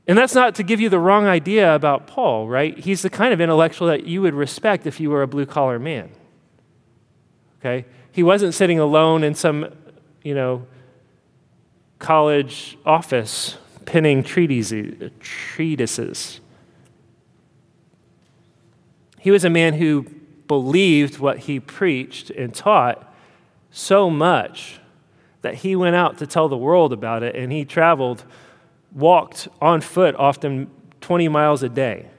And 0.08 0.16
that's 0.16 0.34
not 0.34 0.54
to 0.54 0.62
give 0.62 0.80
you 0.80 0.88
the 0.88 0.98
wrong 0.98 1.26
idea 1.26 1.74
about 1.74 2.06
Paul, 2.06 2.48
right? 2.48 2.78
He's 2.78 3.02
the 3.02 3.10
kind 3.10 3.34
of 3.34 3.42
intellectual 3.42 3.88
that 3.88 4.06
you 4.06 4.22
would 4.22 4.32
respect 4.32 4.86
if 4.86 5.00
you 5.00 5.10
were 5.10 5.20
a 5.20 5.28
blue 5.28 5.44
collar 5.44 5.78
man. 5.78 6.08
Okay? 7.60 7.84
He 8.10 8.22
wasn't 8.22 8.54
sitting 8.54 8.78
alone 8.78 9.22
in 9.22 9.34
some, 9.34 9.66
you 10.22 10.34
know, 10.34 10.66
college 11.98 12.78
office 12.86 13.58
penning 13.84 14.22
treatises. 14.22 15.10
He 19.24 19.30
was 19.30 19.42
a 19.42 19.48
man 19.48 19.72
who 19.72 20.02
believed 20.46 21.18
what 21.18 21.38
he 21.38 21.58
preached 21.58 22.28
and 22.28 22.54
taught 22.54 23.10
so 23.70 24.10
much 24.10 24.80
that 25.40 25.54
he 25.54 25.74
went 25.74 25.96
out 25.96 26.18
to 26.18 26.26
tell 26.26 26.46
the 26.46 26.58
world 26.58 26.92
about 26.92 27.22
it 27.22 27.34
and 27.34 27.50
he 27.50 27.64
traveled, 27.64 28.22
walked 28.92 29.48
on 29.62 29.80
foot, 29.80 30.14
often 30.16 30.70
20 31.00 31.28
miles 31.28 31.62
a 31.62 31.70
day. 31.70 32.10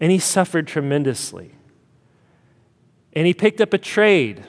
And 0.00 0.10
he 0.10 0.18
suffered 0.18 0.66
tremendously. 0.66 1.52
And 3.12 3.24
he 3.24 3.32
picked 3.32 3.60
up 3.60 3.72
a 3.72 3.78
trade 3.78 4.44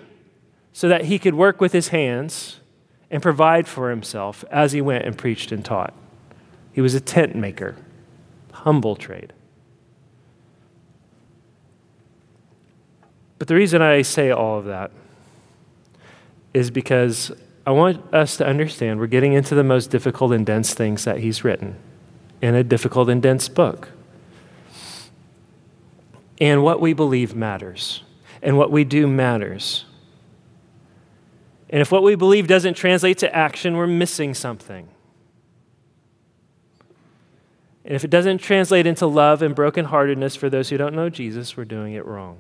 so 0.73 0.87
that 0.87 1.05
he 1.05 1.19
could 1.19 1.35
work 1.35 1.61
with 1.61 1.73
his 1.73 1.89
hands 1.89 2.59
and 3.11 3.21
provide 3.21 3.67
for 3.67 3.91
himself 3.91 4.43
as 4.49 4.71
he 4.71 4.81
went 4.81 5.05
and 5.05 5.15
preached 5.15 5.51
and 5.51 5.63
taught. 5.63 5.93
He 6.71 6.81
was 6.81 6.95
a 6.95 6.99
tent 6.99 7.35
maker, 7.35 7.75
humble 8.51 8.95
trade. 8.95 9.33
But 13.41 13.47
the 13.47 13.55
reason 13.55 13.81
I 13.81 14.03
say 14.03 14.29
all 14.29 14.59
of 14.59 14.65
that 14.65 14.91
is 16.53 16.69
because 16.69 17.31
I 17.65 17.71
want 17.71 18.13
us 18.13 18.37
to 18.37 18.45
understand 18.45 18.99
we're 18.99 19.07
getting 19.07 19.33
into 19.33 19.55
the 19.55 19.63
most 19.63 19.89
difficult 19.89 20.31
and 20.31 20.45
dense 20.45 20.75
things 20.75 21.05
that 21.05 21.17
he's 21.17 21.43
written 21.43 21.75
in 22.39 22.53
a 22.53 22.63
difficult 22.63 23.09
and 23.09 23.19
dense 23.19 23.49
book. 23.49 23.89
And 26.39 26.61
what 26.61 26.79
we 26.81 26.93
believe 26.93 27.33
matters 27.33 28.03
and 28.43 28.59
what 28.59 28.69
we 28.69 28.83
do 28.83 29.07
matters. 29.07 29.85
And 31.71 31.81
if 31.81 31.91
what 31.91 32.03
we 32.03 32.13
believe 32.13 32.45
doesn't 32.45 32.75
translate 32.75 33.17
to 33.17 33.35
action, 33.35 33.75
we're 33.75 33.87
missing 33.87 34.35
something. 34.35 34.87
And 37.85 37.95
if 37.95 38.03
it 38.03 38.11
doesn't 38.11 38.37
translate 38.37 38.85
into 38.85 39.07
love 39.07 39.41
and 39.41 39.55
brokenheartedness 39.55 40.37
for 40.37 40.47
those 40.47 40.69
who 40.69 40.77
don't 40.77 40.93
know 40.93 41.09
Jesus, 41.09 41.57
we're 41.57 41.65
doing 41.65 41.93
it 41.93 42.05
wrong. 42.05 42.39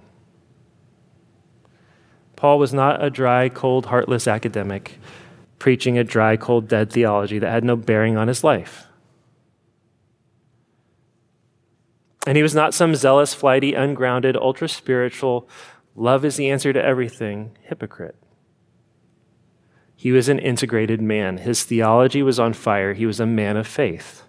Paul 2.41 2.57
was 2.57 2.73
not 2.73 3.03
a 3.03 3.11
dry, 3.11 3.49
cold, 3.49 3.85
heartless 3.85 4.27
academic 4.27 4.97
preaching 5.59 5.99
a 5.99 6.03
dry, 6.03 6.37
cold, 6.37 6.67
dead 6.67 6.91
theology 6.91 7.37
that 7.37 7.51
had 7.51 7.63
no 7.63 7.75
bearing 7.75 8.17
on 8.17 8.27
his 8.27 8.43
life. 8.43 8.87
And 12.25 12.35
he 12.35 12.41
was 12.41 12.55
not 12.55 12.73
some 12.73 12.95
zealous, 12.95 13.35
flighty, 13.35 13.75
ungrounded, 13.75 14.35
ultra 14.35 14.67
spiritual, 14.67 15.47
love 15.95 16.25
is 16.25 16.35
the 16.35 16.49
answer 16.49 16.73
to 16.73 16.83
everything 16.83 17.55
hypocrite. 17.61 18.15
He 19.95 20.11
was 20.11 20.27
an 20.27 20.39
integrated 20.39 20.99
man. 20.99 21.37
His 21.37 21.63
theology 21.63 22.23
was 22.23 22.39
on 22.39 22.53
fire. 22.53 22.95
He 22.95 23.05
was 23.05 23.19
a 23.19 23.27
man 23.27 23.55
of 23.55 23.67
faith. 23.67 24.23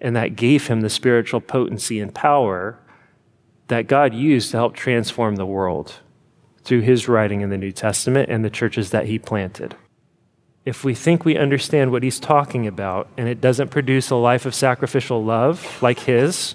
And 0.00 0.16
that 0.16 0.36
gave 0.36 0.68
him 0.68 0.80
the 0.80 0.88
spiritual 0.88 1.42
potency 1.42 2.00
and 2.00 2.14
power 2.14 2.78
that 3.68 3.88
God 3.88 4.14
used 4.14 4.52
to 4.52 4.56
help 4.56 4.74
transform 4.74 5.36
the 5.36 5.44
world 5.44 6.00
through 6.64 6.80
his 6.80 7.08
writing 7.08 7.40
in 7.40 7.50
the 7.50 7.58
New 7.58 7.72
Testament 7.72 8.28
and 8.30 8.44
the 8.44 8.50
churches 8.50 8.90
that 8.90 9.06
he 9.06 9.18
planted. 9.18 9.74
If 10.64 10.84
we 10.84 10.94
think 10.94 11.24
we 11.24 11.36
understand 11.36 11.90
what 11.90 12.04
he's 12.04 12.20
talking 12.20 12.66
about 12.66 13.08
and 13.16 13.28
it 13.28 13.40
doesn't 13.40 13.68
produce 13.68 14.10
a 14.10 14.16
life 14.16 14.46
of 14.46 14.54
sacrificial 14.54 15.24
love 15.24 15.82
like 15.82 16.00
his, 16.00 16.54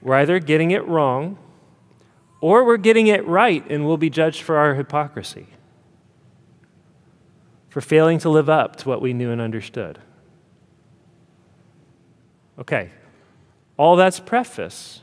we're 0.00 0.14
either 0.14 0.38
getting 0.38 0.70
it 0.70 0.86
wrong 0.86 1.36
or 2.40 2.64
we're 2.64 2.78
getting 2.78 3.08
it 3.08 3.26
right 3.26 3.68
and 3.70 3.86
we'll 3.86 3.98
be 3.98 4.08
judged 4.08 4.42
for 4.42 4.56
our 4.56 4.74
hypocrisy, 4.74 5.48
for 7.68 7.80
failing 7.82 8.18
to 8.20 8.30
live 8.30 8.48
up 8.48 8.76
to 8.76 8.88
what 8.88 9.02
we 9.02 9.12
knew 9.12 9.30
and 9.30 9.40
understood. 9.40 9.98
Okay, 12.58 12.90
all 13.76 13.94
that's 13.94 14.20
preface 14.20 15.02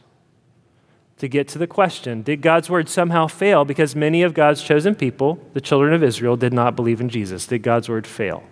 to 1.18 1.28
get 1.28 1.48
to 1.50 1.58
the 1.58 1.68
question 1.68 2.22
Did 2.22 2.42
God's 2.42 2.70
word 2.70 2.90
somehow 2.90 3.28
fail 3.28 3.66
because 3.66 3.96
many 3.96 4.22
of 4.24 4.34
God's 4.34 4.62
chosen 4.62 4.96
people, 4.96 5.40
the 5.54 5.62
children 5.62 5.94
of 5.94 6.04
Israel, 6.04 6.36
did 6.36 6.54
not 6.54 6.76
believe 6.76 7.02
in 7.02 7.10
Jesus? 7.10 7.48
Did 7.48 7.64
God's 7.64 7.90
word 7.90 8.06
fail? 8.06 8.44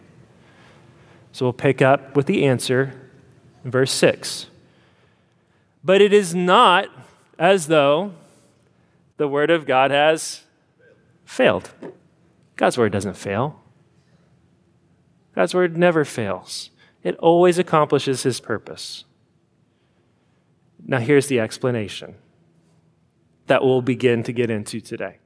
So 1.32 1.46
we'll 1.46 1.54
pick 1.54 1.82
up 1.82 2.16
with 2.16 2.28
the 2.28 2.46
answer 2.46 2.94
in 3.66 3.72
verse 3.72 3.92
6. 3.92 4.48
But 5.84 6.02
it 6.02 6.14
is 6.14 6.34
not 6.34 6.88
as 7.38 7.68
though 7.68 8.14
the 9.18 9.28
word 9.28 9.50
of 9.50 9.66
God 9.66 9.92
has 9.92 10.44
failed. 11.26 11.72
God's 12.56 12.78
word 12.78 12.92
doesn't 12.92 13.18
fail. 13.18 13.60
God's 15.36 15.56
word 15.56 15.76
never 15.76 16.06
fails, 16.06 16.70
it 17.02 17.18
always 17.18 17.58
accomplishes 17.58 18.24
his 18.24 18.40
purpose. 18.40 19.04
Now, 20.86 21.00
here's 21.00 21.28
the 21.28 21.40
explanation 21.40 22.16
that 23.48 23.64
we'll 23.64 23.82
begin 23.82 24.24
to 24.24 24.32
get 24.32 24.50
into 24.50 24.80
today. 24.80 25.18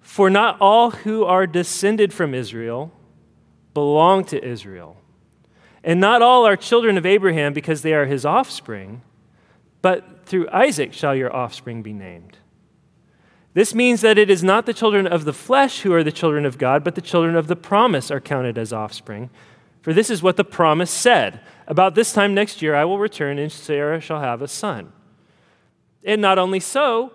For 0.00 0.28
not 0.28 0.56
all 0.60 0.90
who 0.90 1.24
are 1.24 1.46
descended 1.46 2.12
from 2.12 2.34
Israel 2.34 2.92
belong 3.74 4.24
to 4.26 4.44
Israel, 4.44 4.96
and 5.84 6.00
not 6.00 6.22
all 6.22 6.46
are 6.46 6.56
children 6.56 6.98
of 6.98 7.06
Abraham 7.06 7.52
because 7.52 7.82
they 7.82 7.94
are 7.94 8.06
his 8.06 8.24
offspring, 8.24 9.02
but 9.80 10.26
through 10.26 10.48
Isaac 10.50 10.92
shall 10.92 11.14
your 11.14 11.34
offspring 11.34 11.82
be 11.82 11.92
named. 11.92 12.38
This 13.54 13.74
means 13.74 14.00
that 14.00 14.18
it 14.18 14.30
is 14.30 14.42
not 14.42 14.64
the 14.64 14.72
children 14.72 15.06
of 15.06 15.24
the 15.24 15.32
flesh 15.32 15.80
who 15.80 15.92
are 15.92 16.04
the 16.04 16.12
children 16.12 16.46
of 16.46 16.56
God, 16.56 16.82
but 16.82 16.94
the 16.94 17.00
children 17.00 17.36
of 17.36 17.48
the 17.48 17.56
promise 17.56 18.10
are 18.10 18.20
counted 18.20 18.56
as 18.56 18.72
offspring. 18.72 19.28
For 19.82 19.92
this 19.92 20.08
is 20.08 20.22
what 20.22 20.36
the 20.36 20.44
promise 20.44 20.90
said 20.90 21.40
About 21.66 21.94
this 21.94 22.12
time 22.12 22.34
next 22.34 22.62
year 22.62 22.74
I 22.74 22.84
will 22.84 22.98
return, 22.98 23.38
and 23.38 23.52
Sarah 23.52 24.00
shall 24.00 24.20
have 24.20 24.40
a 24.40 24.48
son. 24.48 24.92
And 26.04 26.20
not 26.20 26.38
only 26.38 26.60
so, 26.60 27.12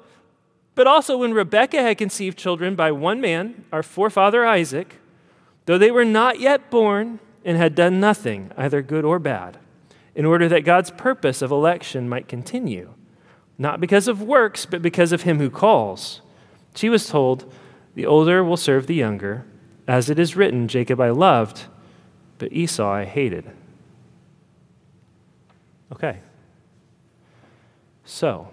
but 0.75 0.87
also 0.87 1.17
when 1.17 1.33
Rebekah 1.33 1.81
had 1.81 1.97
conceived 1.97 2.37
children 2.37 2.75
by 2.75 2.91
one 2.91 3.19
man, 3.19 3.65
our 3.71 3.81
forefather 3.81 4.45
Isaac, 4.45 4.95
though 5.65 5.79
they 5.79 5.89
were 5.89 6.05
not 6.05 6.39
yet 6.39 6.69
born 6.69 7.19
and 7.43 7.57
had 7.57 7.73
done 7.73 7.99
nothing, 7.99 8.51
either 8.55 8.81
good 8.81 9.03
or 9.03 9.17
bad, 9.17 9.57
in 10.13 10.23
order 10.25 10.47
that 10.47 10.65
God's 10.65 10.91
purpose 10.91 11.41
of 11.41 11.49
election 11.49 12.07
might 12.07 12.27
continue, 12.27 12.93
not 13.57 13.79
because 13.79 14.07
of 14.07 14.21
works, 14.21 14.65
but 14.65 14.81
because 14.81 15.11
of 15.11 15.23
him 15.23 15.39
who 15.39 15.49
calls. 15.49 16.21
She 16.75 16.89
was 16.89 17.07
told, 17.07 17.51
The 17.95 18.05
older 18.05 18.43
will 18.43 18.57
serve 18.57 18.85
the 18.85 18.93
younger. 18.93 19.45
As 19.87 20.09
it 20.09 20.19
is 20.19 20.35
written, 20.35 20.67
Jacob 20.67 21.01
I 21.01 21.09
loved, 21.09 21.63
but 22.37 22.53
Esau 22.53 22.87
I 22.87 23.05
hated. 23.05 23.49
Okay. 25.91 26.19
So, 28.05 28.49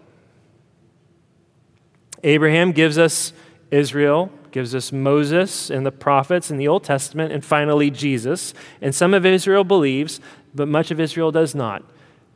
Abraham 2.24 2.72
gives 2.72 2.98
us 2.98 3.32
Israel, 3.70 4.32
gives 4.50 4.74
us 4.74 4.90
Moses 4.90 5.70
and 5.70 5.84
the 5.84 5.92
prophets 5.92 6.50
in 6.50 6.56
the 6.56 6.66
Old 6.66 6.82
Testament, 6.82 7.32
and 7.32 7.44
finally 7.44 7.90
Jesus. 7.90 8.54
And 8.80 8.94
some 8.94 9.14
of 9.14 9.26
Israel 9.26 9.62
believes, 9.62 10.20
but 10.54 10.66
much 10.66 10.90
of 10.90 10.98
Israel 10.98 11.30
does 11.30 11.54
not. 11.54 11.84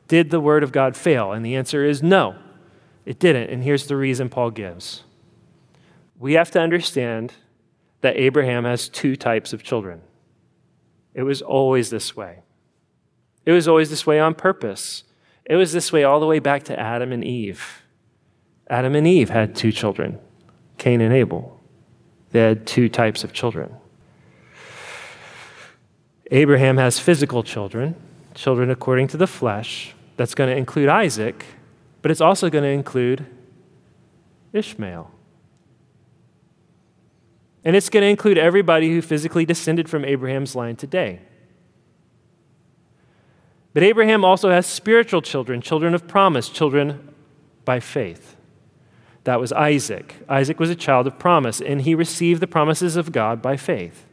Did 0.07 0.31
the 0.31 0.41
word 0.41 0.63
of 0.63 0.73
God 0.73 0.97
fail? 0.97 1.33
And 1.33 1.45
the 1.45 1.57
answer 1.57 1.85
is 1.85 2.03
no, 2.03 2.37
it 3.07 3.19
didn't. 3.19 3.51
And 3.51 3.63
here's 3.63 3.87
the 3.87 3.97
reason 3.97 4.29
Paul 4.29 4.51
gives 4.51 5.05
we 6.19 6.33
have 6.33 6.51
to 6.51 6.61
understand 6.61 7.33
that 8.01 8.17
Abraham 8.17 8.65
has 8.65 8.89
two 8.89 9.17
types 9.17 9.53
of 9.53 9.63
children. 9.63 10.01
It 11.15 11.23
was 11.23 11.43
always 11.43 11.91
this 11.91 12.17
way. 12.17 12.41
It 13.47 13.53
was 13.53 13.67
always 13.67 13.91
this 13.91 14.07
way 14.07 14.21
on 14.21 14.35
purpose. 14.35 15.05
It 15.45 15.57
was 15.57 15.73
this 15.73 15.93
way 15.93 16.05
all 16.05 16.21
the 16.21 16.27
way 16.27 16.39
back 16.39 16.65
to 16.65 16.79
Adam 16.79 17.13
and 17.13 17.25
Eve. 17.25 17.83
Adam 18.69 18.95
and 18.95 19.07
Eve 19.07 19.31
had 19.31 19.57
two 19.57 19.73
children, 19.73 20.19
Cain 20.77 21.01
and 21.01 21.13
Abel. 21.13 21.59
They 22.31 22.41
had 22.41 22.67
two 22.67 22.89
types 22.89 23.25
of 23.25 23.33
children. 23.33 23.75
Abraham 26.31 26.77
has 26.77 26.99
physical 26.99 27.43
children, 27.43 27.95
children 28.35 28.71
according 28.71 29.09
to 29.09 29.17
the 29.17 29.27
flesh. 29.27 29.95
That's 30.17 30.35
going 30.35 30.51
to 30.51 30.57
include 30.57 30.89
Isaac, 30.89 31.45
but 32.03 32.11
it's 32.11 32.21
also 32.21 32.51
going 32.51 32.65
to 32.65 32.71
include 32.71 33.25
Ishmael. 34.53 35.11
And 37.65 37.75
it's 37.75 37.89
going 37.89 38.03
to 38.03 38.09
include 38.09 38.39
everybody 38.39 38.91
who 38.91 39.01
physically 39.01 39.45
descended 39.45 39.89
from 39.89 40.05
Abraham's 40.05 40.55
line 40.55 40.77
today. 40.77 41.21
But 43.73 43.83
Abraham 43.83 44.25
also 44.25 44.51
has 44.51 44.67
spiritual 44.67 45.23
children, 45.23 45.61
children 45.61 45.95
of 45.95 46.09
promise, 46.09 46.49
children 46.49 47.15
by 47.65 47.81
faith. 47.81 48.38
That 49.29 49.41
was 49.41 49.53
Isaac. 49.53 50.15
Isaac 50.27 50.59
was 50.59 50.71
a 50.71 50.75
child 50.75 51.07
of 51.07 51.19
promise, 51.19 51.61
and 51.61 51.83
he 51.83 51.95
received 51.95 52.41
the 52.41 52.47
promises 52.47 52.97
of 52.97 53.13
God 53.13 53.43
by 53.43 53.59
faith. 53.59 54.07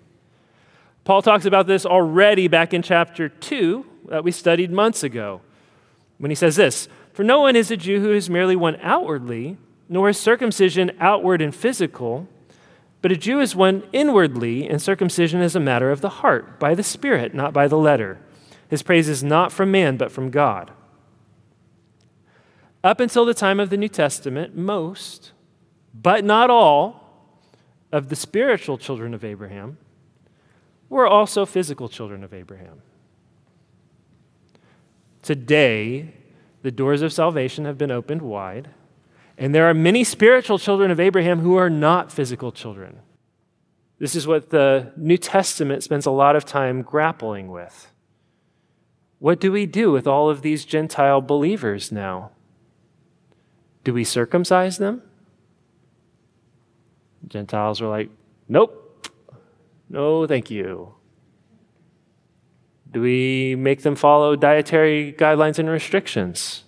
Paul 1.06 1.22
talks 1.22 1.46
about 1.46 1.68
this 1.68 1.86
already 1.86 2.50
back 2.50 2.74
in 2.74 2.82
chapter 2.82 3.30
2 3.30 3.86
that 4.10 4.26
we 4.26 4.34
studied 4.34 4.72
months 4.72 5.04
ago 5.04 5.40
when 6.18 6.32
he 6.32 6.36
says 6.36 6.58
this 6.58 6.90
For 7.14 7.24
no 7.24 7.40
one 7.40 7.56
is 7.56 7.72
a 7.72 7.78
Jew 7.78 8.02
who 8.02 8.12
is 8.12 8.30
merely 8.30 8.58
one 8.58 8.78
outwardly, 8.82 9.56
nor 9.88 10.10
is 10.10 10.20
circumcision 10.20 10.92
outward 11.00 11.42
and 11.42 11.56
physical, 11.56 12.28
but 13.02 13.14
a 13.14 13.16
Jew 13.16 13.40
is 13.40 13.56
one 13.56 13.84
inwardly, 13.94 14.68
and 14.68 14.82
circumcision 14.82 15.40
is 15.42 15.56
a 15.56 15.62
matter 15.62 15.92
of 15.92 16.02
the 16.02 16.10
heart, 16.10 16.60
by 16.60 16.76
the 16.76 16.84
Spirit, 16.84 17.34
not 17.34 17.54
by 17.54 17.70
the 17.70 17.78
letter. 17.78 18.20
His 18.68 18.84
praise 18.84 19.08
is 19.08 19.24
not 19.24 19.54
from 19.54 19.72
man, 19.72 19.96
but 19.96 20.12
from 20.12 20.30
God. 20.30 20.72
Up 22.86 23.00
until 23.00 23.26
the 23.26 23.34
time 23.34 23.60
of 23.60 23.72
the 23.72 23.78
New 23.78 23.90
Testament, 23.90 24.56
most, 24.56 25.32
but 25.92 26.24
not 26.24 26.52
all, 26.52 27.02
of 27.92 28.10
the 28.10 28.16
spiritual 28.16 28.78
children 28.78 29.16
of 29.16 29.24
Abraham 29.24 29.80
were 30.88 31.08
also 31.08 31.48
physical 31.48 31.90
children 31.90 32.24
of 32.24 32.32
Abraham. 32.32 32.84
Today, 35.24 36.14
the 36.62 36.70
doors 36.70 37.02
of 37.02 37.12
salvation 37.12 37.66
have 37.66 37.80
been 37.80 37.90
opened 37.90 38.22
wide, 38.22 38.70
and 39.36 39.56
there 39.56 39.68
are 39.68 39.74
many 39.74 40.04
spiritual 40.04 40.60
children 40.60 40.92
of 40.92 41.00
Abraham 41.00 41.40
who 41.40 41.56
are 41.56 41.72
not 41.72 42.12
physical 42.12 42.52
children. 42.52 43.00
This 43.98 44.16
is 44.16 44.28
what 44.28 44.52
the 44.52 44.92
New 44.96 45.18
Testament 45.18 45.82
spends 45.82 46.06
a 46.06 46.12
lot 46.12 46.36
of 46.36 46.46
time 46.46 46.84
grappling 46.84 47.48
with. 47.48 47.92
What 49.18 49.40
do 49.40 49.52
we 49.52 49.66
do 49.66 49.92
with 49.92 50.06
all 50.06 50.30
of 50.30 50.44
these 50.44 50.66
Gentile 50.66 51.22
believers 51.22 51.92
now? 51.92 52.30
Do 53.86 53.94
we 53.94 54.04
circumcise 54.04 54.80
them? 54.80 55.04
Gentiles 57.28 57.82
were 57.82 57.88
like, 57.88 58.10
nope, 58.50 59.08
no, 59.90 60.26
thank 60.26 60.50
you. 60.50 60.96
Do 62.92 63.00
we 63.00 63.56
make 63.56 63.84
them 63.84 63.96
follow 63.96 64.36
dietary 64.36 65.14
guidelines 65.14 65.60
and 65.60 65.70
restrictions? 65.70 66.64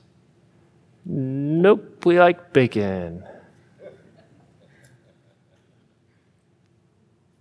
Nope, 1.06 2.06
we 2.06 2.20
like 2.20 2.54
bacon. 2.54 3.24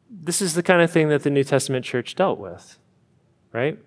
This 0.08 0.40
is 0.40 0.54
the 0.54 0.62
kind 0.62 0.80
of 0.80 0.90
thing 0.90 1.10
that 1.10 1.22
the 1.22 1.30
New 1.30 1.44
Testament 1.44 1.84
church 1.84 2.14
dealt 2.14 2.38
with, 2.38 2.78
right? 3.52 3.78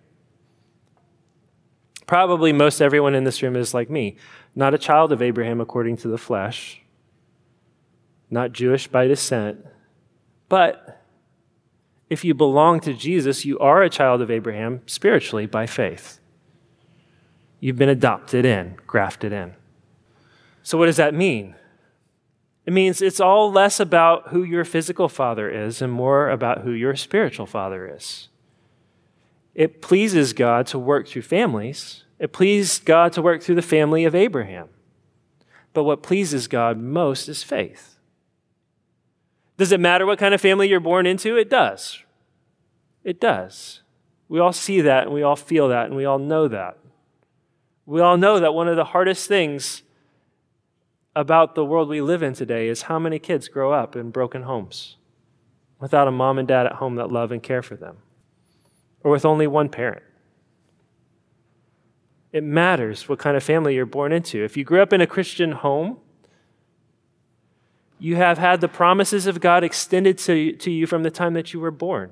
Probably 2.10 2.52
most 2.52 2.82
everyone 2.82 3.13
in 3.13 3.24
this 3.24 3.43
room 3.43 3.56
is 3.56 3.76
like 3.76 3.88
me, 3.88 4.15
not 4.56 4.74
a 4.74 4.80
child 4.80 5.12
of 5.12 5.22
Abraham 5.22 5.62
according 5.62 5.98
to 5.98 6.08
the 6.08 6.17
flesh, 6.17 6.82
not 8.32 8.52
Jewish 8.52 8.88
by 8.88 9.06
descent, 9.06 9.63
but 10.48 11.04
if 12.10 12.26
you 12.26 12.34
belong 12.34 12.80
to 12.80 12.95
Jesus, 12.95 13.45
you 13.45 13.60
are 13.60 13.84
a 13.84 13.91
child 13.91 14.24
of 14.24 14.32
Abraham 14.32 14.82
spiritually 14.88 15.45
by 15.45 15.67
faith. 15.67 16.19
You've 17.60 17.78
been 17.78 17.89
adopted 17.89 18.43
in, 18.43 18.78
grafted 18.88 19.32
in. 19.32 19.54
So, 20.63 20.80
what 20.80 20.88
does 20.88 20.98
that 20.98 21.13
mean? 21.13 21.54
It 22.65 22.74
means 22.74 23.04
it's 23.04 23.19
all 23.19 23.52
less 23.52 23.80
about 23.80 24.30
who 24.30 24.41
your 24.41 24.65
physical 24.65 25.10
father 25.10 25.48
is 25.48 25.80
and 25.80 25.93
more 25.93 26.32
about 26.32 26.62
who 26.62 26.72
your 26.72 26.95
spiritual 26.95 27.45
father 27.45 27.88
is. 27.95 28.29
It 29.60 29.82
pleases 29.82 30.32
God 30.32 30.67
to 30.67 30.80
work 30.80 31.06
through 31.06 31.24
families, 31.24 32.06
it 32.17 32.32
pleased 32.32 32.86
God 32.86 33.12
to 33.12 33.22
work 33.22 33.43
through 33.43 33.56
the 33.56 33.62
family 33.62 34.06
of 34.06 34.15
Abraham. 34.15 34.69
But 35.74 35.84
what 35.84 36.02
pleases 36.02 36.48
God 36.48 36.78
most 36.78 37.28
is 37.28 37.43
faith. 37.43 37.98
Does 39.58 39.74
it 39.74 39.82
matter 39.82 40.06
what 40.06 40.17
kind 40.17 40.34
of 40.34 40.39
family 40.39 40.69
you're 40.69 40.80
born 40.80 41.06
into? 41.06 41.36
It 41.36 41.50
does. 41.50 42.02
It 43.04 43.19
does. 43.19 43.82
We 44.30 44.39
all 44.39 44.54
see 44.54 44.80
that 44.80 45.04
and 45.04 45.13
we 45.13 45.24
all 45.24 45.36
feel 45.36 45.67
that 45.67 45.88
and 45.88 45.95
we 45.98 46.06
all 46.06 46.19
know 46.19 46.48
that. 46.48 46.78
We 47.86 48.00
all 48.00 48.15
know 48.15 48.39
that 48.39 48.54
one 48.54 48.69
of 48.69 48.78
the 48.78 48.86
hardest 48.86 49.28
things 49.28 49.84
about 51.17 51.56
the 51.56 51.65
world 51.65 51.89
we 51.89 52.00
live 52.00 52.24
in 52.24 52.34
today 52.34 52.69
is 52.69 52.84
how 52.84 52.98
many 52.98 53.19
kids 53.19 53.50
grow 53.50 53.74
up 53.74 53.98
in 53.98 54.10
broken 54.10 54.43
homes 54.43 54.95
without 55.82 56.08
a 56.08 56.12
mom 56.12 56.38
and 56.38 56.48
dad 56.48 56.65
at 56.65 56.74
home 56.74 56.95
that 56.95 57.12
love 57.12 57.34
and 57.34 57.43
care 57.43 57.62
for 57.62 57.76
them, 57.76 57.98
or 59.04 59.12
with 59.12 59.26
only 59.26 59.48
one 59.48 59.70
parent. 59.70 60.04
It 62.32 62.44
matters 62.44 63.10
what 63.10 63.20
kind 63.20 63.36
of 63.36 63.44
family 63.44 63.76
you're 63.76 63.86
born 63.86 64.12
into. 64.12 64.44
If 64.44 64.56
you 64.56 64.64
grew 64.64 64.82
up 64.82 64.94
in 64.94 65.02
a 65.02 65.08
Christian 65.08 65.52
home, 65.52 65.98
you 67.98 68.16
have 68.16 68.38
had 68.38 68.62
the 68.62 68.68
promises 68.68 69.28
of 69.28 69.42
God 69.42 69.64
extended 69.64 70.18
to, 70.20 70.54
to 70.54 70.72
you 70.72 70.88
from 70.88 71.04
the 71.04 71.12
time 71.12 71.34
that 71.34 71.54
you 71.54 71.60
were 71.60 71.72
born. 71.72 72.12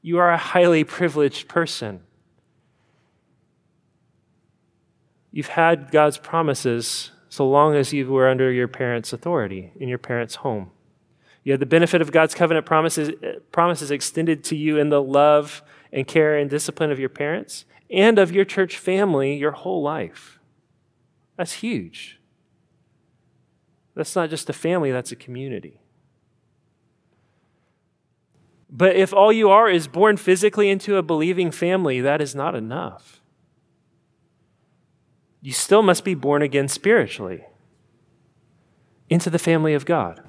You 0.00 0.18
are 0.18 0.32
a 0.32 0.36
highly 0.36 0.82
privileged 0.82 1.48
person. 1.48 2.00
You've 5.30 5.48
had 5.48 5.92
God's 5.92 6.18
promises 6.18 7.12
so 7.28 7.48
long 7.48 7.76
as 7.76 7.92
you 7.92 8.10
were 8.10 8.28
under 8.28 8.50
your 8.50 8.68
parents' 8.68 9.12
authority 9.12 9.72
in 9.76 9.88
your 9.88 9.98
parents' 9.98 10.34
home. 10.36 10.71
You 11.44 11.52
have 11.52 11.60
the 11.60 11.66
benefit 11.66 12.00
of 12.00 12.12
God's 12.12 12.34
covenant 12.34 12.66
promises, 12.66 13.10
promises 13.50 13.90
extended 13.90 14.44
to 14.44 14.56
you 14.56 14.78
in 14.78 14.90
the 14.90 15.02
love 15.02 15.62
and 15.92 16.06
care 16.06 16.36
and 16.36 16.48
discipline 16.48 16.90
of 16.90 17.00
your 17.00 17.08
parents 17.08 17.64
and 17.90 18.18
of 18.18 18.32
your 18.32 18.44
church 18.44 18.76
family 18.78 19.34
your 19.34 19.50
whole 19.52 19.82
life. 19.82 20.38
That's 21.36 21.54
huge. 21.54 22.20
That's 23.94 24.16
not 24.16 24.30
just 24.30 24.48
a 24.48 24.54
family, 24.54 24.90
that's 24.92 25.12
a 25.12 25.16
community. 25.16 25.80
But 28.70 28.96
if 28.96 29.12
all 29.12 29.32
you 29.32 29.50
are 29.50 29.68
is 29.68 29.86
born 29.86 30.16
physically 30.16 30.70
into 30.70 30.96
a 30.96 31.02
believing 31.02 31.50
family, 31.50 32.00
that 32.00 32.22
is 32.22 32.34
not 32.34 32.54
enough. 32.54 33.20
You 35.42 35.52
still 35.52 35.82
must 35.82 36.04
be 36.04 36.14
born 36.14 36.40
again 36.40 36.68
spiritually 36.68 37.44
into 39.10 39.28
the 39.28 39.38
family 39.38 39.74
of 39.74 39.84
God. 39.84 40.22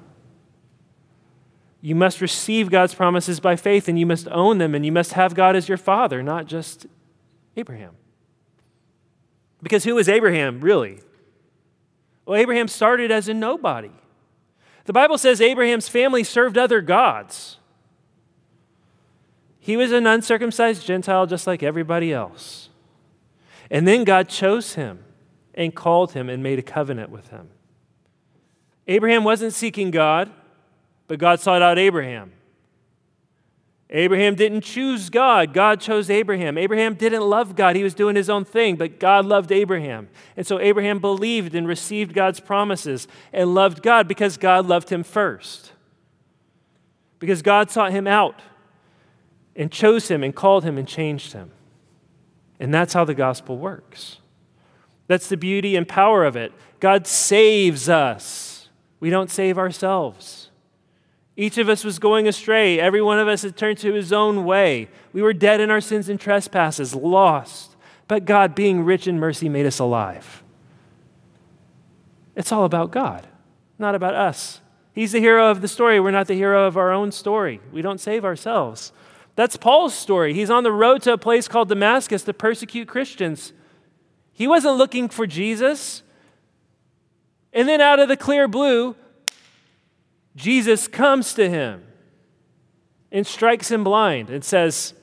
You 1.84 1.94
must 1.94 2.22
receive 2.22 2.70
God's 2.70 2.94
promises 2.94 3.40
by 3.40 3.56
faith 3.56 3.88
and 3.88 3.98
you 3.98 4.06
must 4.06 4.26
own 4.28 4.56
them 4.56 4.74
and 4.74 4.86
you 4.86 4.90
must 4.90 5.12
have 5.12 5.34
God 5.34 5.54
as 5.54 5.68
your 5.68 5.76
father, 5.76 6.22
not 6.22 6.46
just 6.46 6.86
Abraham. 7.58 7.90
Because 9.62 9.84
who 9.84 9.98
is 9.98 10.08
Abraham, 10.08 10.62
really? 10.62 11.00
Well, 12.24 12.40
Abraham 12.40 12.68
started 12.68 13.10
as 13.10 13.28
a 13.28 13.34
nobody. 13.34 13.90
The 14.86 14.94
Bible 14.94 15.18
says 15.18 15.42
Abraham's 15.42 15.86
family 15.86 16.24
served 16.24 16.56
other 16.56 16.80
gods. 16.80 17.58
He 19.60 19.76
was 19.76 19.92
an 19.92 20.06
uncircumcised 20.06 20.86
Gentile 20.86 21.26
just 21.26 21.46
like 21.46 21.62
everybody 21.62 22.14
else. 22.14 22.70
And 23.70 23.86
then 23.86 24.04
God 24.04 24.30
chose 24.30 24.72
him 24.72 25.04
and 25.52 25.74
called 25.74 26.12
him 26.12 26.30
and 26.30 26.42
made 26.42 26.58
a 26.58 26.62
covenant 26.62 27.10
with 27.10 27.28
him. 27.28 27.50
Abraham 28.88 29.22
wasn't 29.22 29.52
seeking 29.52 29.90
God, 29.90 30.30
but 31.06 31.18
God 31.18 31.40
sought 31.40 31.62
out 31.62 31.78
Abraham. 31.78 32.32
Abraham 33.90 34.34
didn't 34.34 34.62
choose 34.62 35.10
God, 35.10 35.52
God 35.52 35.80
chose 35.80 36.10
Abraham. 36.10 36.58
Abraham 36.58 36.94
didn't 36.94 37.22
love 37.22 37.54
God, 37.54 37.76
he 37.76 37.84
was 37.84 37.94
doing 37.94 38.16
his 38.16 38.30
own 38.30 38.44
thing, 38.44 38.76
but 38.76 38.98
God 38.98 39.24
loved 39.24 39.52
Abraham. 39.52 40.08
And 40.36 40.46
so 40.46 40.58
Abraham 40.58 40.98
believed 40.98 41.54
and 41.54 41.68
received 41.68 42.12
God's 42.12 42.40
promises 42.40 43.06
and 43.32 43.54
loved 43.54 43.82
God 43.82 44.08
because 44.08 44.36
God 44.36 44.66
loved 44.66 44.90
him 44.90 45.04
first. 45.04 45.72
Because 47.18 47.42
God 47.42 47.70
sought 47.70 47.92
him 47.92 48.06
out 48.06 48.42
and 49.54 49.70
chose 49.70 50.08
him 50.08 50.24
and 50.24 50.34
called 50.34 50.64
him 50.64 50.76
and 50.78 50.88
changed 50.88 51.32
him. 51.32 51.52
And 52.58 52.72
that's 52.72 52.94
how 52.94 53.04
the 53.04 53.14
gospel 53.14 53.58
works. 53.58 54.18
That's 55.06 55.28
the 55.28 55.36
beauty 55.36 55.76
and 55.76 55.86
power 55.86 56.24
of 56.24 56.34
it. 56.34 56.52
God 56.80 57.06
saves 57.06 57.88
us, 57.88 58.68
we 59.00 59.10
don't 59.10 59.30
save 59.30 59.58
ourselves. 59.58 60.50
Each 61.36 61.58
of 61.58 61.68
us 61.68 61.84
was 61.84 61.98
going 61.98 62.28
astray. 62.28 62.78
Every 62.78 63.02
one 63.02 63.18
of 63.18 63.26
us 63.26 63.42
had 63.42 63.56
turned 63.56 63.78
to 63.78 63.92
his 63.92 64.12
own 64.12 64.44
way. 64.44 64.88
We 65.12 65.22
were 65.22 65.32
dead 65.32 65.60
in 65.60 65.70
our 65.70 65.80
sins 65.80 66.08
and 66.08 66.20
trespasses, 66.20 66.94
lost. 66.94 67.76
But 68.06 68.24
God, 68.24 68.54
being 68.54 68.84
rich 68.84 69.08
in 69.08 69.18
mercy, 69.18 69.48
made 69.48 69.66
us 69.66 69.78
alive. 69.78 70.42
It's 72.36 72.52
all 72.52 72.64
about 72.64 72.90
God, 72.90 73.26
not 73.78 73.94
about 73.94 74.14
us. 74.14 74.60
He's 74.92 75.12
the 75.12 75.20
hero 75.20 75.50
of 75.50 75.60
the 75.60 75.68
story. 75.68 75.98
We're 75.98 76.12
not 76.12 76.28
the 76.28 76.34
hero 76.34 76.66
of 76.66 76.76
our 76.76 76.92
own 76.92 77.10
story. 77.10 77.60
We 77.72 77.82
don't 77.82 78.00
save 78.00 78.24
ourselves. 78.24 78.92
That's 79.34 79.56
Paul's 79.56 79.94
story. 79.94 80.34
He's 80.34 80.50
on 80.50 80.62
the 80.62 80.72
road 80.72 81.02
to 81.02 81.12
a 81.12 81.18
place 81.18 81.48
called 81.48 81.68
Damascus 81.68 82.22
to 82.22 82.32
persecute 82.32 82.86
Christians. 82.86 83.52
He 84.32 84.46
wasn't 84.46 84.76
looking 84.76 85.08
for 85.08 85.26
Jesus. 85.26 86.02
And 87.52 87.68
then 87.68 87.80
out 87.80 87.98
of 87.98 88.08
the 88.08 88.16
clear 88.16 88.46
blue, 88.46 88.94
Jesus 90.36 90.88
comes 90.88 91.34
to 91.34 91.48
him 91.48 91.84
and 93.12 93.26
strikes 93.26 93.70
him 93.70 93.84
blind 93.84 94.30
and 94.30 94.44
says, 94.44 94.94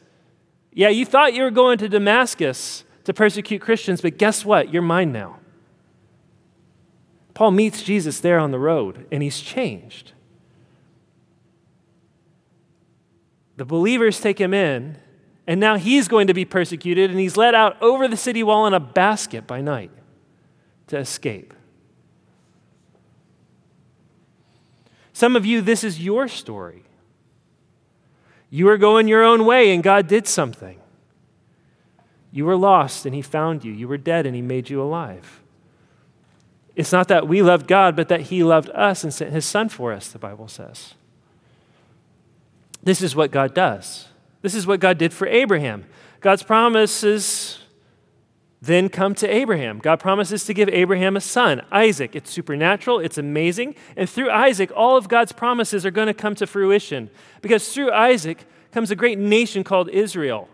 Yeah, 0.74 0.90
you 0.90 1.06
thought 1.06 1.34
you 1.34 1.44
were 1.44 1.52
going 1.52 1.78
to 1.80 1.90
Damascus 1.90 2.84
to 3.06 3.14
persecute 3.14 3.60
Christians, 3.60 4.02
but 4.02 4.18
guess 4.18 4.44
what? 4.44 4.74
You're 4.74 4.82
mine 4.82 5.12
now. 5.12 5.38
Paul 7.34 7.52
meets 7.52 7.82
Jesus 7.82 8.20
there 8.20 8.38
on 8.38 8.52
the 8.52 8.60
road, 8.60 9.08
and 9.12 9.24
he's 9.24 9.40
changed. 9.40 10.12
The 13.56 13.66
believers 13.66 14.20
take 14.20 14.40
him 14.40 14.54
in, 14.54 14.98
and 15.48 15.60
now 15.60 15.78
he's 15.78 16.08
going 16.08 16.28
to 16.28 16.34
be 16.34 16.46
persecuted, 16.46 17.10
and 17.10 17.20
he's 17.20 17.38
led 17.38 17.56
out 17.56 17.82
over 17.82 18.08
the 18.08 18.18
city 18.18 18.44
wall 18.44 18.68
in 18.68 18.74
a 18.74 18.80
basket 18.80 19.48
by 19.48 19.62
night 19.62 19.92
to 20.88 20.98
escape. 20.98 21.54
Some 25.14 25.36
of 25.36 25.46
you, 25.46 25.62
this 25.62 25.84
is 25.84 26.02
your 26.02 26.28
story. 26.28 26.84
You 28.50 28.66
were 28.66 28.78
going 28.78 29.08
your 29.08 29.24
own 29.24 29.46
way 29.46 29.74
and 29.74 29.82
God 29.82 30.08
did 30.08 30.28
something. 30.28 30.80
You 32.32 32.46
were 32.46 32.58
lost 32.58 33.06
and 33.06 33.16
He 33.16 33.22
found 33.22 33.64
you. 33.64 33.72
You 33.72 33.88
were 33.88 33.98
dead 33.98 34.26
and 34.26 34.36
He 34.36 34.42
made 34.42 34.70
you 34.70 34.82
alive. 34.82 35.42
It's 36.76 36.92
not 36.92 37.08
that 37.10 37.28
we 37.28 37.42
loved 37.42 37.68
God, 37.68 37.96
but 37.96 38.08
that 38.10 38.22
He 38.22 38.44
loved 38.44 38.70
us 38.70 39.04
and 39.04 39.14
sent 39.14 39.32
His 39.32 39.46
Son 39.46 39.70
for 39.70 39.92
us, 39.92 40.10
the 40.10 40.20
Bible 40.20 40.48
says. 40.48 40.96
This 42.84 43.02
is 43.02 43.16
what 43.16 43.32
God 43.32 43.54
does. 43.54 44.08
This 44.42 44.56
is 44.56 44.66
what 44.66 44.80
God 44.80 44.98
did 44.98 45.14
for 45.14 45.28
Abraham. 45.28 45.86
God's 46.20 46.44
promises 46.44 47.61
then 48.62 48.90
come 48.90 49.16
to 49.16 49.28
Abraham. 49.28 49.80
God 49.80 50.00
promises 50.00 50.46
to 50.46 50.54
give 50.54 50.70
Abraham 50.70 51.18
a 51.18 51.22
son, 51.22 51.64
Isaac. 51.72 52.16
It's 52.16 52.30
supernatural, 52.30 53.00
it's 53.00 53.18
amazing. 53.18 53.76
And 53.98 54.08
through 54.08 54.30
Isaac, 54.30 54.72
all 54.76 54.96
of 54.96 55.08
God's 55.08 55.32
promises 55.32 55.84
are 55.86 55.92
going 55.92 56.08
to 56.08 56.14
come 56.14 56.36
to 56.36 56.46
fruition 56.46 57.10
because 57.42 57.74
through 57.74 57.92
Isaac 57.92 58.46
comes 58.72 58.92
a 58.92 58.96
great 58.96 59.18
nation 59.18 59.64
called 59.64 59.90
Israel. 59.90 60.48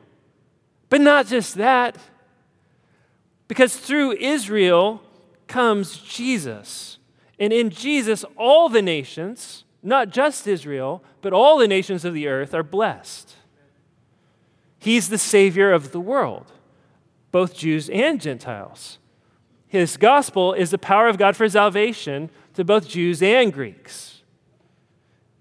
But 0.89 1.01
not 1.01 1.27
just 1.27 1.55
that, 1.55 1.97
because 3.49 3.75
through 3.75 4.13
Israel 4.13 5.01
comes 5.47 5.97
Jesus. 5.97 6.99
And 7.37 7.51
in 7.51 7.69
Jesus, 7.69 8.23
all 8.37 8.69
the 8.69 8.81
nations, 8.81 9.65
not 9.83 10.11
just 10.11 10.47
Israel, 10.47 11.03
but 11.21 11.33
all 11.33 11.57
the 11.57 11.67
nations 11.67 12.05
of 12.05 12.13
the 12.13 12.27
earth 12.27 12.53
are 12.53 12.63
blessed. 12.63 13.35
He's 14.79 15.09
the 15.09 15.17
Savior 15.17 15.73
of 15.73 15.91
the 15.91 15.99
world 15.99 16.53
both 17.37 17.53
Jews 17.53 17.87
and 17.91 18.19
Gentiles. 18.19 18.97
His 19.67 19.95
gospel 19.95 20.53
is 20.53 20.71
the 20.71 20.79
power 20.79 21.07
of 21.07 21.19
God 21.19 21.35
for 21.35 21.47
salvation 21.47 22.31
to 22.55 22.65
both 22.65 22.87
Jews 22.87 23.21
and 23.21 23.53
Greeks. 23.53 24.23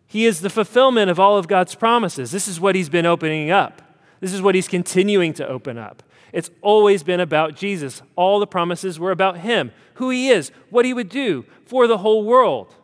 He 0.07 0.27
is 0.27 0.43
the 0.43 0.51
fulfillment 0.51 1.09
of 1.09 1.19
all 1.19 1.39
of 1.39 1.49
God's 1.49 1.75
promises. 1.75 2.31
This 2.33 2.49
is 2.49 2.61
what 2.61 2.75
he's 2.75 2.91
been 2.91 3.07
opening 3.07 3.51
up. 3.51 3.81
This 4.21 4.35
is 4.35 4.43
what 4.43 4.55
he's 4.55 4.69
continuing 4.69 5.33
to 5.33 5.49
open 5.49 5.79
up. 5.79 6.03
It's 6.35 6.51
always 6.61 7.03
been 7.03 7.21
about 7.21 7.57
Jesus. 7.57 8.03
All 8.15 8.41
the 8.41 8.47
promises 8.47 9.01
were 9.01 9.11
about 9.11 9.39
him, 9.39 9.73
who 9.95 10.11
he 10.11 10.29
is, 10.29 10.53
what 10.69 10.85
he 10.85 10.93
would 10.93 11.09
do 11.09 11.47
for 11.65 11.87
the 11.87 11.97
whole 11.97 12.25
world. 12.25 12.75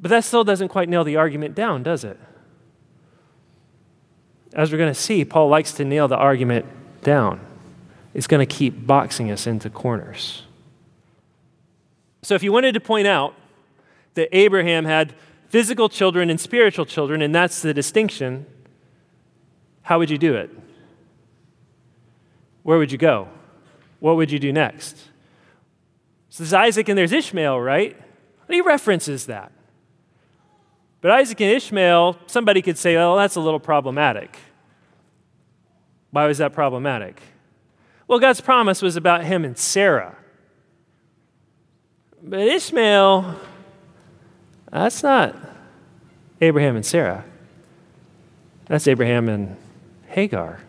But 0.00 0.08
that 0.08 0.24
still 0.24 0.42
doesn't 0.42 0.66
quite 0.66 0.88
nail 0.88 1.04
the 1.04 1.14
argument 1.14 1.54
down, 1.54 1.84
does 1.84 2.02
it? 2.02 2.18
As 4.54 4.70
we're 4.70 4.78
going 4.78 4.92
to 4.92 4.98
see, 4.98 5.24
Paul 5.24 5.48
likes 5.48 5.72
to 5.72 5.84
nail 5.84 6.08
the 6.08 6.16
argument 6.16 6.66
down. 7.02 7.40
He's 8.12 8.26
going 8.26 8.46
to 8.46 8.54
keep 8.54 8.86
boxing 8.86 9.30
us 9.30 9.46
into 9.46 9.70
corners. 9.70 10.42
So, 12.22 12.34
if 12.34 12.42
you 12.42 12.52
wanted 12.52 12.72
to 12.74 12.80
point 12.80 13.06
out 13.06 13.34
that 14.14 14.28
Abraham 14.36 14.84
had 14.84 15.14
physical 15.48 15.88
children 15.88 16.30
and 16.30 16.40
spiritual 16.40 16.86
children, 16.86 17.22
and 17.22 17.34
that's 17.34 17.62
the 17.62 17.74
distinction, 17.74 18.46
how 19.82 19.98
would 19.98 20.10
you 20.10 20.18
do 20.18 20.34
it? 20.34 20.50
Where 22.62 22.78
would 22.78 22.92
you 22.92 22.98
go? 22.98 23.28
What 24.00 24.16
would 24.16 24.30
you 24.30 24.38
do 24.38 24.52
next? 24.52 24.96
So 26.28 26.42
there's 26.42 26.54
Isaac 26.54 26.88
and 26.88 26.96
there's 26.96 27.12
Ishmael, 27.12 27.60
right? 27.60 27.96
He 28.48 28.60
references 28.60 29.26
that. 29.26 29.51
But 31.02 31.10
Isaac 31.10 31.40
and 31.40 31.50
Ishmael, 31.50 32.16
somebody 32.26 32.62
could 32.62 32.78
say, 32.78 32.96
well, 32.96 33.16
that's 33.16 33.34
a 33.34 33.40
little 33.40 33.60
problematic. 33.60 34.38
Why 36.12 36.26
was 36.26 36.38
that 36.38 36.52
problematic? 36.52 37.20
Well, 38.06 38.20
God's 38.20 38.40
promise 38.40 38.80
was 38.80 38.96
about 38.96 39.24
him 39.24 39.44
and 39.44 39.58
Sarah. 39.58 40.16
But 42.22 42.40
Ishmael, 42.40 43.34
that's 44.70 45.02
not 45.02 45.34
Abraham 46.40 46.76
and 46.76 46.86
Sarah. 46.86 47.24
That's 48.66 48.86
Abraham 48.86 49.28
and 49.28 49.56
Hagar. 50.06 50.60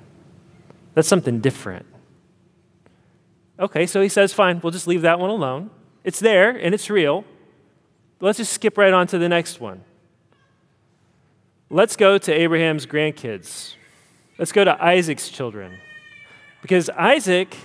That's 0.95 1.07
something 1.07 1.41
different. 1.41 1.85
Okay, 3.59 3.85
so 3.85 4.01
he 4.01 4.09
says, 4.09 4.33
fine, 4.33 4.61
we'll 4.61 4.71
just 4.71 4.87
leave 4.87 5.03
that 5.03 5.19
one 5.19 5.29
alone. 5.29 5.69
It's 6.03 6.19
there 6.19 6.49
and 6.49 6.73
it's 6.73 6.89
real. 6.89 7.23
Let's 8.19 8.39
just 8.39 8.53
skip 8.53 8.79
right 8.79 8.93
on 8.93 9.05
to 9.07 9.19
the 9.19 9.29
next 9.29 9.59
one. 9.59 9.83
Let's 11.73 11.95
go 11.95 12.19
to 12.19 12.31
Abraham's 12.31 12.85
grandkids. 12.85 13.73
Let's 14.37 14.51
go 14.51 14.63
to 14.63 14.79
Isaac's 14.79 15.29
children. 15.29 15.79
Because 16.61 16.87
Isaac 16.91 17.57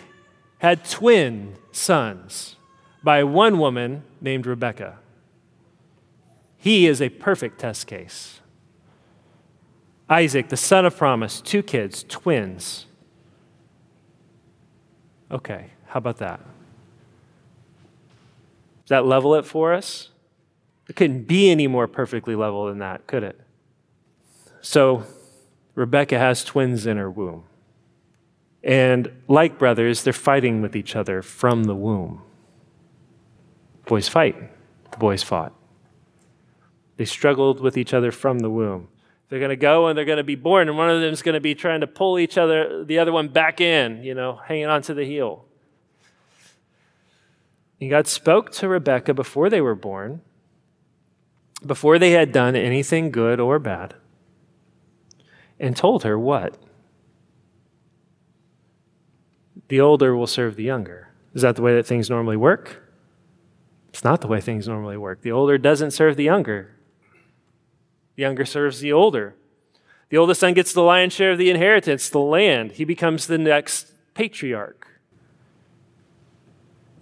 had 0.60 0.88
twin 0.88 1.56
sons 1.72 2.56
by 3.02 3.22
one 3.22 3.58
woman 3.58 4.04
named 4.18 4.46
Rebekah. 4.46 4.96
He 6.56 6.86
is 6.86 7.02
a 7.02 7.10
perfect 7.10 7.60
test 7.60 7.86
case. 7.86 8.40
Isaac, 10.08 10.48
the 10.48 10.56
son 10.56 10.86
of 10.86 10.96
promise, 10.96 11.42
two 11.42 11.62
kids, 11.62 12.02
twins. 12.08 12.86
Okay, 15.30 15.66
how 15.84 15.98
about 15.98 16.16
that? 16.16 16.40
Does 18.84 18.88
that 18.88 19.04
level 19.04 19.34
it 19.34 19.44
for 19.44 19.74
us? 19.74 20.08
It 20.88 20.96
couldn't 20.96 21.24
be 21.24 21.50
any 21.50 21.66
more 21.66 21.86
perfectly 21.86 22.34
level 22.34 22.68
than 22.68 22.78
that, 22.78 23.06
could 23.06 23.22
it? 23.22 23.38
So, 24.60 25.04
Rebecca 25.74 26.18
has 26.18 26.42
twins 26.42 26.86
in 26.86 26.96
her 26.96 27.08
womb. 27.08 27.44
And 28.64 29.12
like 29.28 29.58
brothers, 29.58 30.02
they're 30.02 30.12
fighting 30.12 30.60
with 30.60 30.74
each 30.74 30.96
other 30.96 31.22
from 31.22 31.64
the 31.64 31.74
womb. 31.74 32.22
Boys 33.86 34.08
fight, 34.08 34.36
the 34.90 34.96
boys 34.96 35.22
fought. 35.22 35.52
They 36.96 37.04
struggled 37.04 37.60
with 37.60 37.76
each 37.76 37.94
other 37.94 38.10
from 38.10 38.40
the 38.40 38.50
womb. 38.50 38.88
They're 39.28 39.38
going 39.38 39.50
to 39.50 39.56
go 39.56 39.86
and 39.86 39.96
they're 39.96 40.04
going 40.04 40.18
to 40.18 40.24
be 40.24 40.34
born, 40.34 40.68
and 40.68 40.76
one 40.76 40.90
of 40.90 41.00
them 41.00 41.12
is 41.12 41.22
going 41.22 41.34
to 41.34 41.40
be 41.40 41.54
trying 41.54 41.80
to 41.82 41.86
pull 41.86 42.18
each 42.18 42.36
other, 42.36 42.84
the 42.84 42.98
other 42.98 43.12
one 43.12 43.28
back 43.28 43.60
in, 43.60 44.02
you 44.02 44.14
know, 44.14 44.40
hanging 44.44 44.66
onto 44.66 44.94
the 44.94 45.04
heel. 45.04 45.44
And 47.80 47.88
God 47.88 48.08
spoke 48.08 48.50
to 48.52 48.68
Rebecca 48.68 49.14
before 49.14 49.48
they 49.48 49.60
were 49.60 49.76
born, 49.76 50.22
before 51.64 52.00
they 52.00 52.10
had 52.10 52.32
done 52.32 52.56
anything 52.56 53.12
good 53.12 53.38
or 53.38 53.60
bad 53.60 53.94
and 55.60 55.76
told 55.76 56.04
her 56.04 56.18
what? 56.18 56.56
The 59.68 59.80
older 59.80 60.16
will 60.16 60.26
serve 60.26 60.56
the 60.56 60.64
younger. 60.64 61.08
Is 61.34 61.42
that 61.42 61.56
the 61.56 61.62
way 61.62 61.74
that 61.74 61.86
things 61.86 62.08
normally 62.08 62.36
work? 62.36 62.82
It's 63.90 64.04
not 64.04 64.20
the 64.20 64.28
way 64.28 64.40
things 64.40 64.68
normally 64.68 64.96
work. 64.96 65.22
The 65.22 65.32
older 65.32 65.58
doesn't 65.58 65.90
serve 65.90 66.16
the 66.16 66.24
younger, 66.24 66.74
the 68.16 68.22
younger 68.22 68.44
serves 68.44 68.80
the 68.80 68.92
older. 68.92 69.34
The 70.10 70.16
oldest 70.16 70.40
son 70.40 70.54
gets 70.54 70.72
the 70.72 70.82
lion's 70.82 71.12
share 71.12 71.32
of 71.32 71.38
the 71.38 71.50
inheritance, 71.50 72.08
the 72.08 72.18
land. 72.18 72.72
He 72.72 72.84
becomes 72.84 73.26
the 73.26 73.36
next 73.36 73.92
patriarch. 74.14 74.88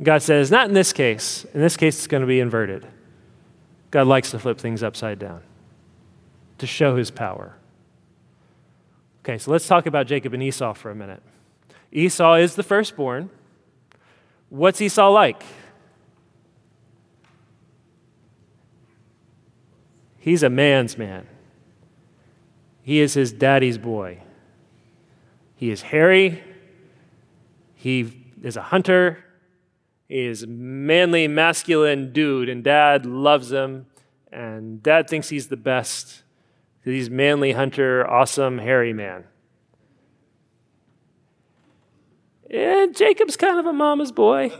God 0.02 0.22
says, 0.22 0.50
not 0.50 0.68
in 0.68 0.74
this 0.74 0.92
case. 0.92 1.46
In 1.54 1.60
this 1.60 1.76
case, 1.76 1.96
it's 1.98 2.06
going 2.08 2.22
to 2.22 2.26
be 2.26 2.40
inverted. 2.40 2.86
God 3.90 4.08
likes 4.08 4.32
to 4.32 4.38
flip 4.38 4.58
things 4.58 4.82
upside 4.82 5.18
down 5.18 5.42
to 6.58 6.66
show 6.66 6.96
his 6.96 7.10
power. 7.10 7.56
Okay, 9.26 9.38
so 9.38 9.50
let's 9.50 9.66
talk 9.66 9.86
about 9.86 10.06
Jacob 10.06 10.34
and 10.34 10.42
Esau 10.42 10.72
for 10.72 10.88
a 10.88 10.94
minute. 10.94 11.20
Esau 11.90 12.34
is 12.34 12.54
the 12.54 12.62
firstborn. 12.62 13.28
What's 14.50 14.80
Esau 14.80 15.10
like? 15.10 15.42
He's 20.16 20.44
a 20.44 20.48
man's 20.48 20.96
man. 20.96 21.26
He 22.82 23.00
is 23.00 23.14
his 23.14 23.32
daddy's 23.32 23.78
boy. 23.78 24.22
He 25.56 25.72
is 25.72 25.82
hairy. 25.82 26.44
He 27.74 28.26
is 28.44 28.56
a 28.56 28.62
hunter. 28.62 29.24
He 30.08 30.20
is 30.20 30.44
a 30.44 30.46
manly, 30.46 31.26
masculine 31.26 32.12
dude, 32.12 32.48
and 32.48 32.62
dad 32.62 33.04
loves 33.04 33.50
him. 33.50 33.86
And 34.30 34.80
dad 34.84 35.10
thinks 35.10 35.30
he's 35.30 35.48
the 35.48 35.56
best. 35.56 36.22
He's 36.92 37.10
manly 37.10 37.52
hunter, 37.52 38.08
awesome, 38.08 38.58
hairy 38.58 38.92
man. 38.92 39.24
And 42.48 42.96
Jacob's 42.96 43.36
kind 43.36 43.58
of 43.58 43.66
a 43.66 43.72
mama's 43.72 44.12
boy. 44.12 44.52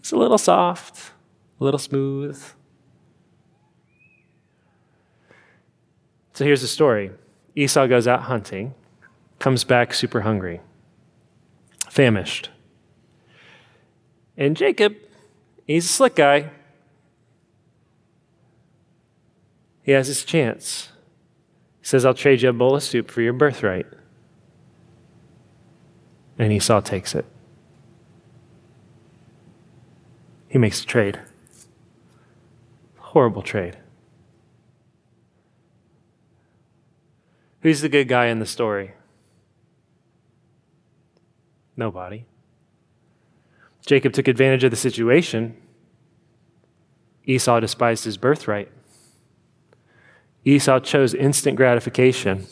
It's 0.00 0.10
a 0.10 0.16
little 0.16 0.38
soft, 0.38 1.12
a 1.60 1.64
little 1.64 1.78
smooth. 1.78 2.42
So 6.34 6.44
here's 6.44 6.62
the 6.62 6.68
story 6.68 7.12
Esau 7.54 7.86
goes 7.86 8.08
out 8.08 8.22
hunting, 8.22 8.74
comes 9.38 9.62
back 9.62 9.94
super 9.94 10.22
hungry, 10.22 10.60
famished. 11.88 12.50
And 14.36 14.56
Jacob, 14.56 14.96
he's 15.64 15.84
a 15.84 15.88
slick 15.88 16.16
guy. 16.16 16.50
He 19.88 19.94
has 19.94 20.06
his 20.06 20.22
chance. 20.22 20.90
He 21.80 21.86
says, 21.86 22.04
I'll 22.04 22.12
trade 22.12 22.42
you 22.42 22.50
a 22.50 22.52
bowl 22.52 22.76
of 22.76 22.82
soup 22.82 23.10
for 23.10 23.22
your 23.22 23.32
birthright. 23.32 23.86
And 26.38 26.52
Esau 26.52 26.82
takes 26.82 27.14
it. 27.14 27.24
He 30.46 30.58
makes 30.58 30.82
a 30.82 30.84
trade. 30.84 31.18
Horrible 32.98 33.40
trade. 33.40 33.78
Who's 37.62 37.80
the 37.80 37.88
good 37.88 38.08
guy 38.08 38.26
in 38.26 38.40
the 38.40 38.46
story? 38.46 38.92
Nobody. 41.78 42.26
Jacob 43.86 44.12
took 44.12 44.28
advantage 44.28 44.64
of 44.64 44.70
the 44.70 44.76
situation. 44.76 45.56
Esau 47.24 47.58
despised 47.58 48.04
his 48.04 48.18
birthright. 48.18 48.70
Esau 50.48 50.80
chose 50.80 51.12
instant 51.12 51.58
gratification 51.58 52.46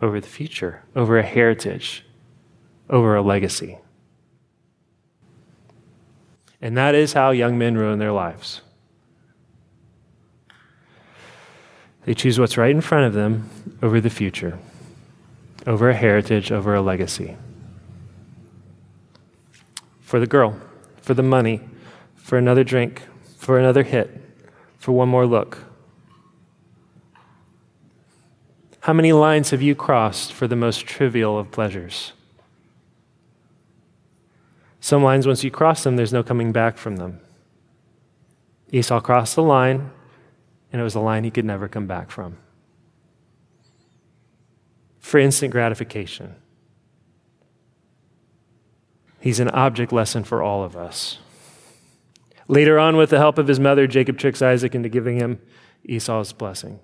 over 0.00 0.20
the 0.20 0.26
future, 0.26 0.82
over 0.96 1.20
a 1.20 1.22
heritage, 1.22 2.04
over 2.90 3.14
a 3.14 3.22
legacy. 3.22 3.78
And 6.60 6.76
that 6.76 6.96
is 6.96 7.12
how 7.12 7.30
young 7.30 7.56
men 7.56 7.76
ruin 7.76 8.00
their 8.00 8.10
lives. 8.10 8.62
They 12.06 12.14
choose 12.14 12.40
what's 12.40 12.56
right 12.56 12.72
in 12.72 12.80
front 12.80 13.06
of 13.06 13.12
them 13.12 13.48
over 13.80 14.00
the 14.00 14.10
future, 14.10 14.58
over 15.64 15.90
a 15.90 15.94
heritage, 15.94 16.50
over 16.50 16.74
a 16.74 16.82
legacy. 16.82 17.36
For 20.00 20.18
the 20.18 20.26
girl, 20.26 20.56
for 20.96 21.14
the 21.14 21.22
money, 21.22 21.60
for 22.16 22.36
another 22.36 22.64
drink, 22.64 23.02
for 23.36 23.60
another 23.60 23.84
hit, 23.84 24.10
for 24.76 24.90
one 24.90 25.08
more 25.08 25.24
look. 25.24 25.58
How 28.82 28.92
many 28.92 29.12
lines 29.12 29.50
have 29.50 29.62
you 29.62 29.76
crossed 29.76 30.32
for 30.32 30.48
the 30.48 30.56
most 30.56 30.86
trivial 30.86 31.38
of 31.38 31.52
pleasures? 31.52 32.14
Some 34.80 35.04
lines, 35.04 35.24
once 35.24 35.44
you 35.44 35.52
cross 35.52 35.84
them, 35.84 35.94
there's 35.94 36.12
no 36.12 36.24
coming 36.24 36.50
back 36.50 36.76
from 36.76 36.96
them. 36.96 37.20
Esau 38.72 39.00
crossed 39.00 39.36
the 39.36 39.42
line 39.44 39.92
and 40.72 40.80
it 40.80 40.82
was 40.82 40.96
a 40.96 41.00
line 41.00 41.22
he 41.22 41.30
could 41.30 41.44
never 41.44 41.68
come 41.68 41.86
back 41.86 42.10
from. 42.10 42.38
For 44.98 45.20
instant 45.20 45.52
gratification. 45.52 46.34
He's 49.20 49.38
an 49.38 49.50
object 49.50 49.92
lesson 49.92 50.24
for 50.24 50.42
all 50.42 50.64
of 50.64 50.76
us. 50.76 51.18
Later 52.48 52.80
on, 52.80 52.96
with 52.96 53.10
the 53.10 53.18
help 53.18 53.38
of 53.38 53.46
his 53.46 53.60
mother, 53.60 53.86
Jacob 53.86 54.18
tricks 54.18 54.42
Isaac 54.42 54.74
into 54.74 54.88
giving 54.88 55.18
him 55.18 55.40
Esau's 55.84 56.32
blessing. 56.32 56.80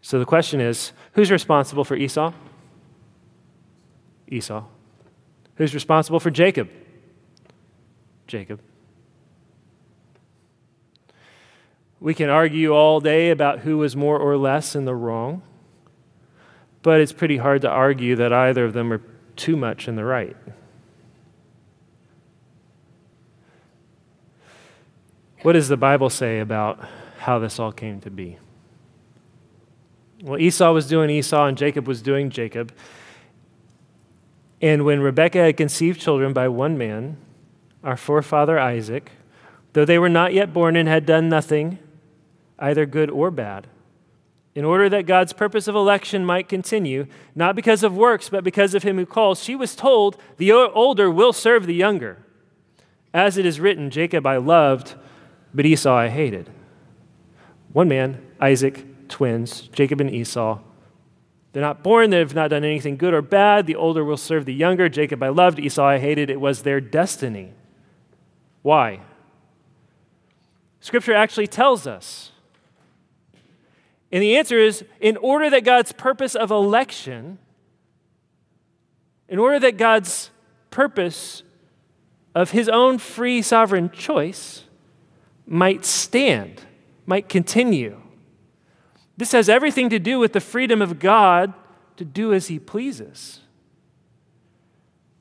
So 0.00 0.18
the 0.18 0.24
question 0.24 0.60
is 0.60 0.92
who's 1.12 1.30
responsible 1.30 1.84
for 1.84 1.96
Esau? 1.96 2.32
Esau. 4.28 4.64
Who's 5.56 5.74
responsible 5.74 6.20
for 6.20 6.30
Jacob? 6.30 6.68
Jacob. 8.26 8.60
We 12.00 12.14
can 12.14 12.30
argue 12.30 12.70
all 12.70 13.00
day 13.00 13.30
about 13.30 13.60
who 13.60 13.78
was 13.78 13.96
more 13.96 14.18
or 14.18 14.36
less 14.36 14.76
in 14.76 14.84
the 14.84 14.94
wrong, 14.94 15.42
but 16.82 17.00
it's 17.00 17.12
pretty 17.12 17.38
hard 17.38 17.62
to 17.62 17.68
argue 17.68 18.14
that 18.16 18.32
either 18.32 18.64
of 18.64 18.72
them 18.72 18.92
are 18.92 19.02
too 19.34 19.56
much 19.56 19.88
in 19.88 19.96
the 19.96 20.04
right. 20.04 20.36
What 25.42 25.52
does 25.52 25.68
the 25.68 25.76
Bible 25.76 26.10
say 26.10 26.40
about 26.40 26.84
how 27.18 27.38
this 27.38 27.58
all 27.58 27.72
came 27.72 28.00
to 28.02 28.10
be? 28.10 28.38
Well, 30.22 30.40
Esau 30.40 30.72
was 30.72 30.88
doing 30.88 31.10
Esau 31.10 31.46
and 31.46 31.56
Jacob 31.56 31.86
was 31.86 32.02
doing 32.02 32.30
Jacob. 32.30 32.72
And 34.60 34.84
when 34.84 35.00
Rebekah 35.00 35.38
had 35.38 35.56
conceived 35.56 36.00
children 36.00 36.32
by 36.32 36.48
one 36.48 36.76
man, 36.76 37.16
our 37.84 37.96
forefather 37.96 38.58
Isaac, 38.58 39.12
though 39.72 39.84
they 39.84 39.98
were 39.98 40.08
not 40.08 40.34
yet 40.34 40.52
born 40.52 40.74
and 40.74 40.88
had 40.88 41.06
done 41.06 41.28
nothing, 41.28 41.78
either 42.58 42.84
good 42.84 43.10
or 43.10 43.30
bad, 43.30 43.68
in 44.56 44.64
order 44.64 44.88
that 44.88 45.06
God's 45.06 45.32
purpose 45.32 45.68
of 45.68 45.76
election 45.76 46.26
might 46.26 46.48
continue, 46.48 47.06
not 47.36 47.54
because 47.54 47.84
of 47.84 47.96
works, 47.96 48.28
but 48.28 48.42
because 48.42 48.74
of 48.74 48.82
him 48.82 48.96
who 48.96 49.06
calls, 49.06 49.44
she 49.44 49.54
was 49.54 49.76
told, 49.76 50.16
The 50.38 50.50
older 50.50 51.08
will 51.08 51.32
serve 51.32 51.66
the 51.66 51.74
younger. 51.74 52.18
As 53.14 53.38
it 53.38 53.46
is 53.46 53.60
written, 53.60 53.88
Jacob 53.90 54.26
I 54.26 54.38
loved, 54.38 54.96
but 55.54 55.64
Esau 55.64 55.94
I 55.94 56.08
hated. 56.08 56.50
One 57.72 57.88
man, 57.88 58.20
Isaac, 58.40 58.84
twins, 59.08 59.62
Jacob 59.72 60.00
and 60.00 60.10
Esau. 60.10 60.60
They're 61.52 61.62
not 61.62 61.82
born, 61.82 62.10
they've 62.10 62.34
not 62.34 62.50
done 62.50 62.64
anything 62.64 62.96
good 62.96 63.14
or 63.14 63.22
bad. 63.22 63.66
The 63.66 63.76
older 63.76 64.04
will 64.04 64.16
serve 64.16 64.44
the 64.44 64.54
younger. 64.54 64.88
Jacob 64.88 65.22
I 65.22 65.28
loved, 65.28 65.58
Esau 65.58 65.84
I 65.84 65.98
hated. 65.98 66.30
It 66.30 66.40
was 66.40 66.62
their 66.62 66.80
destiny. 66.80 67.52
Why? 68.62 69.00
Scripture 70.80 71.14
actually 71.14 71.46
tells 71.46 71.86
us 71.86 72.32
and 74.10 74.22
the 74.22 74.36
answer 74.36 74.58
is 74.58 74.84
in 75.00 75.16
order 75.18 75.50
that 75.50 75.64
God's 75.64 75.92
purpose 75.92 76.34
of 76.34 76.50
election, 76.50 77.38
in 79.28 79.38
order 79.38 79.58
that 79.60 79.76
God's 79.76 80.30
purpose 80.70 81.42
of 82.34 82.52
his 82.52 82.68
own 82.68 82.98
free 82.98 83.42
sovereign 83.42 83.90
choice 83.90 84.64
might 85.46 85.84
stand, 85.84 86.62
might 87.06 87.28
continue. 87.28 88.00
This 89.18 89.32
has 89.32 89.48
everything 89.48 89.90
to 89.90 89.98
do 89.98 90.20
with 90.20 90.32
the 90.32 90.40
freedom 90.40 90.80
of 90.80 91.00
God 91.00 91.52
to 91.96 92.04
do 92.04 92.32
as 92.32 92.46
he 92.46 92.60
pleases, 92.60 93.40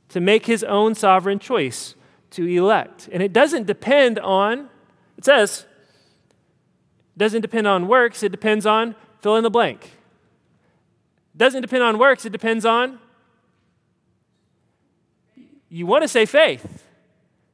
to 0.10 0.22
make 0.22 0.46
his 0.46 0.64
own 0.64 0.94
sovereign 0.94 1.40
choice, 1.40 1.96
to 2.30 2.46
elect. 2.46 3.10
And 3.12 3.24
it 3.24 3.34
doesn't 3.34 3.66
depend 3.66 4.20
on, 4.20 4.70
it 5.18 5.26
says, 5.26 5.66
it 7.16 7.18
doesn't 7.18 7.42
depend 7.42 7.66
on 7.66 7.88
works, 7.88 8.22
it 8.22 8.32
depends 8.32 8.68
on 8.68 8.96
fill 9.22 9.36
in 9.36 9.44
the 9.44 9.50
blank. 9.50 9.86
It 11.34 11.38
Doesn't 11.38 11.64
depend 11.64 11.82
on 11.82 11.98
works, 11.98 12.24
it 12.24 12.32
depends 12.32 12.66
on. 12.66 13.00
You 15.70 15.88
want 15.88 16.04
to 16.04 16.08
say 16.08 16.28
faith. 16.28 16.86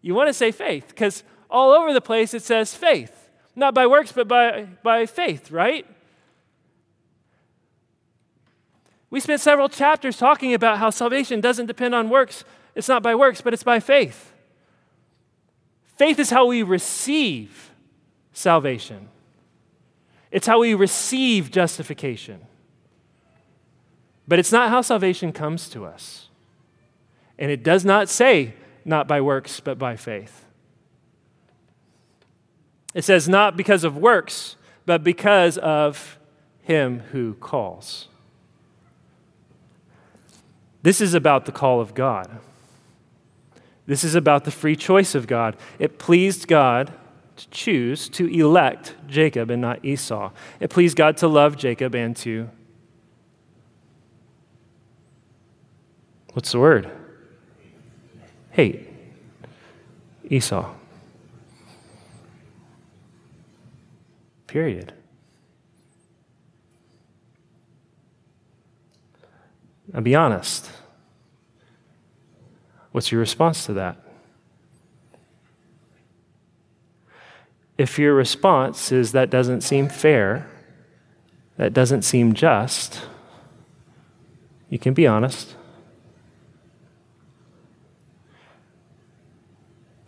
You 0.01 0.13
want 0.13 0.27
to 0.27 0.33
say 0.33 0.51
faith 0.51 0.89
because 0.89 1.23
all 1.49 1.71
over 1.71 1.93
the 1.93 2.01
place 2.01 2.33
it 2.33 2.41
says 2.41 2.75
faith. 2.75 3.29
Not 3.55 3.73
by 3.73 3.87
works, 3.87 4.11
but 4.11 4.27
by, 4.27 4.67
by 4.83 5.05
faith, 5.05 5.49
right? 5.49 5.87
We 9.13 9.19
spent 9.19 9.41
several 9.41 9.69
chapters 9.69 10.17
talking 10.17 10.55
about 10.55 10.79
how 10.79 10.89
salvation 10.89 11.39
doesn't 11.39 11.67
depend 11.67 11.93
on 11.93 12.09
works. 12.09 12.43
It's 12.73 12.87
not 12.87 13.03
by 13.03 13.13
works, 13.13 13.41
but 13.41 13.53
it's 13.53 13.61
by 13.61 13.79
faith. 13.79 14.33
Faith 15.99 16.17
is 16.17 16.31
how 16.31 16.47
we 16.47 16.63
receive 16.63 17.69
salvation, 18.31 19.09
it's 20.31 20.47
how 20.47 20.61
we 20.61 20.73
receive 20.73 21.51
justification. 21.51 22.39
But 24.27 24.39
it's 24.39 24.51
not 24.51 24.71
how 24.71 24.81
salvation 24.81 25.31
comes 25.31 25.69
to 25.69 25.85
us. 25.85 26.29
And 27.37 27.51
it 27.51 27.61
does 27.61 27.85
not 27.85 28.09
say, 28.09 28.55
not 28.83 29.07
by 29.07 29.21
works, 29.21 29.59
but 29.59 29.77
by 29.77 29.95
faith. 29.95 30.47
It 32.95 33.03
says, 33.03 33.29
not 33.29 33.55
because 33.55 33.83
of 33.83 33.95
works, 33.95 34.55
but 34.87 35.03
because 35.03 35.59
of 35.59 36.17
him 36.63 37.01
who 37.11 37.35
calls. 37.35 38.07
This 40.83 41.01
is 41.01 41.13
about 41.13 41.45
the 41.45 41.51
call 41.51 41.81
of 41.81 41.95
God. 41.95 42.29
This 43.85 44.03
is 44.03 44.15
about 44.15 44.43
the 44.43 44.51
free 44.51 44.75
choice 44.75 45.15
of 45.15 45.27
God. 45.27 45.57
It 45.79 45.97
pleased 45.97 46.47
God 46.47 46.93
to 47.37 47.49
choose 47.49 48.07
to 48.09 48.27
elect 48.27 48.95
Jacob 49.07 49.49
and 49.49 49.61
not 49.61 49.83
Esau. 49.83 50.31
It 50.59 50.69
pleased 50.69 50.95
God 50.95 51.17
to 51.17 51.27
love 51.27 51.57
Jacob 51.57 51.95
and 51.95 52.15
to. 52.17 52.49
What's 56.33 56.51
the 56.51 56.59
word? 56.59 56.91
Hate. 58.51 58.87
Esau. 60.29 60.73
Period. 64.47 64.93
Now 69.93 70.01
be 70.01 70.15
honest. 70.15 70.71
What's 72.91 73.11
your 73.11 73.19
response 73.19 73.65
to 73.67 73.73
that? 73.73 73.97
If 77.77 77.97
your 77.97 78.13
response 78.13 78.91
is 78.91 79.11
that 79.13 79.29
doesn't 79.29 79.61
seem 79.61 79.89
fair, 79.89 80.47
that 81.57 81.73
doesn't 81.73 82.03
seem 82.03 82.33
just, 82.33 83.01
you 84.69 84.79
can 84.79 84.93
be 84.93 85.07
honest. 85.07 85.55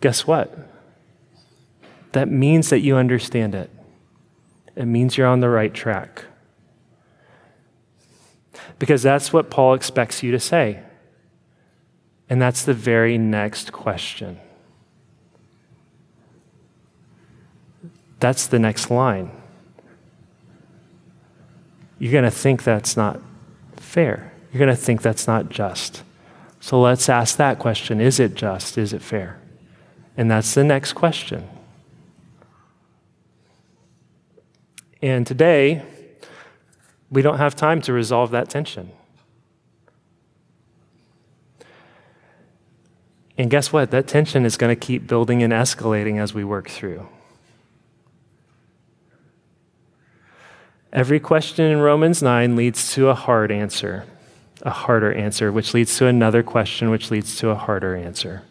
Guess 0.00 0.26
what? 0.26 0.56
That 2.12 2.28
means 2.28 2.70
that 2.70 2.80
you 2.80 2.96
understand 2.96 3.54
it. 3.54 3.70
It 4.76 4.86
means 4.86 5.16
you're 5.16 5.26
on 5.26 5.40
the 5.40 5.48
right 5.48 5.72
track. 5.72 6.24
Because 8.78 9.02
that's 9.02 9.32
what 9.32 9.50
Paul 9.50 9.74
expects 9.74 10.22
you 10.22 10.32
to 10.32 10.40
say. 10.40 10.82
And 12.28 12.42
that's 12.42 12.64
the 12.64 12.74
very 12.74 13.18
next 13.18 13.72
question. 13.72 14.40
That's 18.18 18.46
the 18.46 18.58
next 18.58 18.90
line. 18.90 19.30
You're 21.98 22.12
going 22.12 22.24
to 22.24 22.30
think 22.30 22.64
that's 22.64 22.96
not 22.96 23.20
fair. 23.76 24.32
You're 24.52 24.58
going 24.58 24.74
to 24.74 24.80
think 24.80 25.02
that's 25.02 25.26
not 25.26 25.48
just. 25.48 26.02
So 26.60 26.80
let's 26.80 27.08
ask 27.08 27.36
that 27.36 27.58
question 27.58 28.00
Is 28.00 28.18
it 28.18 28.34
just? 28.34 28.76
Is 28.78 28.92
it 28.92 29.02
fair? 29.02 29.40
And 30.16 30.30
that's 30.30 30.54
the 30.54 30.64
next 30.64 30.94
question. 30.94 31.48
And 35.02 35.26
today, 35.26 35.84
we 37.10 37.22
don't 37.22 37.38
have 37.38 37.54
time 37.54 37.80
to 37.82 37.92
resolve 37.92 38.30
that 38.32 38.48
tension. 38.48 38.90
And 43.38 43.50
guess 43.50 43.72
what? 43.72 43.90
That 43.90 44.08
tension 44.08 44.44
is 44.44 44.56
going 44.56 44.74
to 44.74 44.80
keep 44.80 45.06
building 45.06 45.42
and 45.42 45.52
escalating 45.52 46.18
as 46.18 46.32
we 46.32 46.42
work 46.42 46.68
through. 46.68 47.06
Every 50.92 51.20
question 51.20 51.66
in 51.66 51.80
Romans 51.80 52.22
9 52.22 52.56
leads 52.56 52.94
to 52.94 53.08
a 53.08 53.14
hard 53.14 53.52
answer, 53.52 54.06
a 54.62 54.70
harder 54.70 55.12
answer, 55.12 55.52
which 55.52 55.74
leads 55.74 55.96
to 55.98 56.06
another 56.06 56.42
question, 56.42 56.90
which 56.90 57.10
leads 57.10 57.36
to 57.36 57.50
a 57.50 57.54
harder 57.54 57.94
answer. 57.94 58.42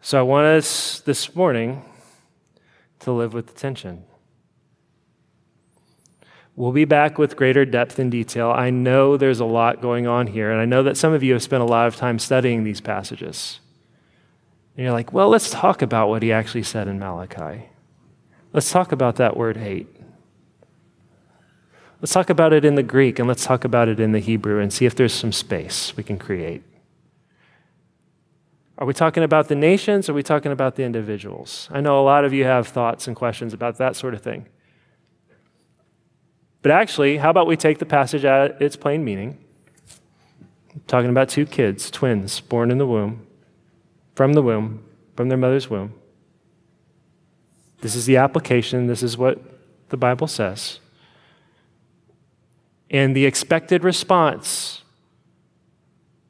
So 0.00 0.18
I 0.18 0.22
want 0.22 0.46
us 0.46 1.00
this 1.00 1.36
morning 1.36 1.84
to 3.00 3.12
live 3.12 3.32
with 3.32 3.46
the 3.46 3.52
tension. 3.52 4.04
We'll 6.56 6.72
be 6.72 6.86
back 6.86 7.18
with 7.18 7.36
greater 7.36 7.66
depth 7.66 7.98
and 7.98 8.10
detail. 8.10 8.50
I 8.50 8.70
know 8.70 9.18
there's 9.18 9.40
a 9.40 9.44
lot 9.44 9.82
going 9.82 10.06
on 10.06 10.26
here, 10.26 10.50
and 10.50 10.58
I 10.58 10.64
know 10.64 10.82
that 10.84 10.96
some 10.96 11.12
of 11.12 11.22
you 11.22 11.34
have 11.34 11.42
spent 11.42 11.62
a 11.62 11.66
lot 11.66 11.86
of 11.86 11.96
time 11.96 12.18
studying 12.18 12.64
these 12.64 12.80
passages. 12.80 13.60
And 14.74 14.84
you're 14.84 14.94
like, 14.94 15.12
well, 15.12 15.28
let's 15.28 15.50
talk 15.50 15.82
about 15.82 16.08
what 16.08 16.22
he 16.22 16.32
actually 16.32 16.62
said 16.62 16.88
in 16.88 16.98
Malachi. 16.98 17.68
Let's 18.54 18.70
talk 18.70 18.90
about 18.90 19.16
that 19.16 19.36
word 19.36 19.58
hate. 19.58 19.86
Let's 22.00 22.12
talk 22.12 22.30
about 22.30 22.54
it 22.54 22.64
in 22.64 22.74
the 22.74 22.82
Greek 22.82 23.18
and 23.18 23.26
let's 23.26 23.44
talk 23.44 23.64
about 23.64 23.88
it 23.88 24.00
in 24.00 24.12
the 24.12 24.18
Hebrew 24.18 24.60
and 24.60 24.72
see 24.72 24.86
if 24.86 24.94
there's 24.94 25.14
some 25.14 25.32
space 25.32 25.96
we 25.96 26.02
can 26.02 26.18
create. 26.18 26.62
Are 28.78 28.86
we 28.86 28.92
talking 28.92 29.22
about 29.22 29.48
the 29.48 29.54
nations? 29.54 30.08
Or 30.08 30.12
are 30.12 30.14
we 30.14 30.22
talking 30.22 30.52
about 30.52 30.76
the 30.76 30.84
individuals? 30.84 31.68
I 31.72 31.80
know 31.80 31.98
a 31.98 32.04
lot 32.04 32.24
of 32.26 32.34
you 32.34 32.44
have 32.44 32.68
thoughts 32.68 33.06
and 33.06 33.16
questions 33.16 33.54
about 33.54 33.78
that 33.78 33.96
sort 33.96 34.12
of 34.12 34.20
thing. 34.20 34.46
But 36.66 36.72
actually, 36.72 37.18
how 37.18 37.30
about 37.30 37.46
we 37.46 37.56
take 37.56 37.78
the 37.78 37.86
passage 37.86 38.24
at 38.24 38.60
its 38.60 38.74
plain 38.74 39.04
meaning? 39.04 39.38
I'm 40.74 40.82
talking 40.88 41.10
about 41.10 41.28
two 41.28 41.46
kids, 41.46 41.92
twins, 41.92 42.40
born 42.40 42.72
in 42.72 42.78
the 42.78 42.86
womb, 42.88 43.24
from 44.16 44.32
the 44.32 44.42
womb, 44.42 44.84
from 45.14 45.28
their 45.28 45.38
mother's 45.38 45.70
womb. 45.70 45.94
This 47.82 47.94
is 47.94 48.06
the 48.06 48.16
application, 48.16 48.88
this 48.88 49.04
is 49.04 49.16
what 49.16 49.40
the 49.90 49.96
Bible 49.96 50.26
says. 50.26 50.80
And 52.90 53.14
the 53.14 53.26
expected 53.26 53.84
response 53.84 54.82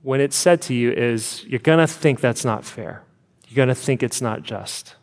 when 0.02 0.20
it's 0.20 0.36
said 0.36 0.60
to 0.60 0.74
you 0.74 0.92
is 0.92 1.46
you're 1.46 1.60
going 1.60 1.78
to 1.78 1.86
think 1.86 2.20
that's 2.20 2.44
not 2.44 2.62
fair. 2.62 3.02
You're 3.48 3.56
going 3.56 3.68
to 3.68 3.74
think 3.74 4.02
it's 4.02 4.20
not 4.20 4.42
just. 4.42 4.96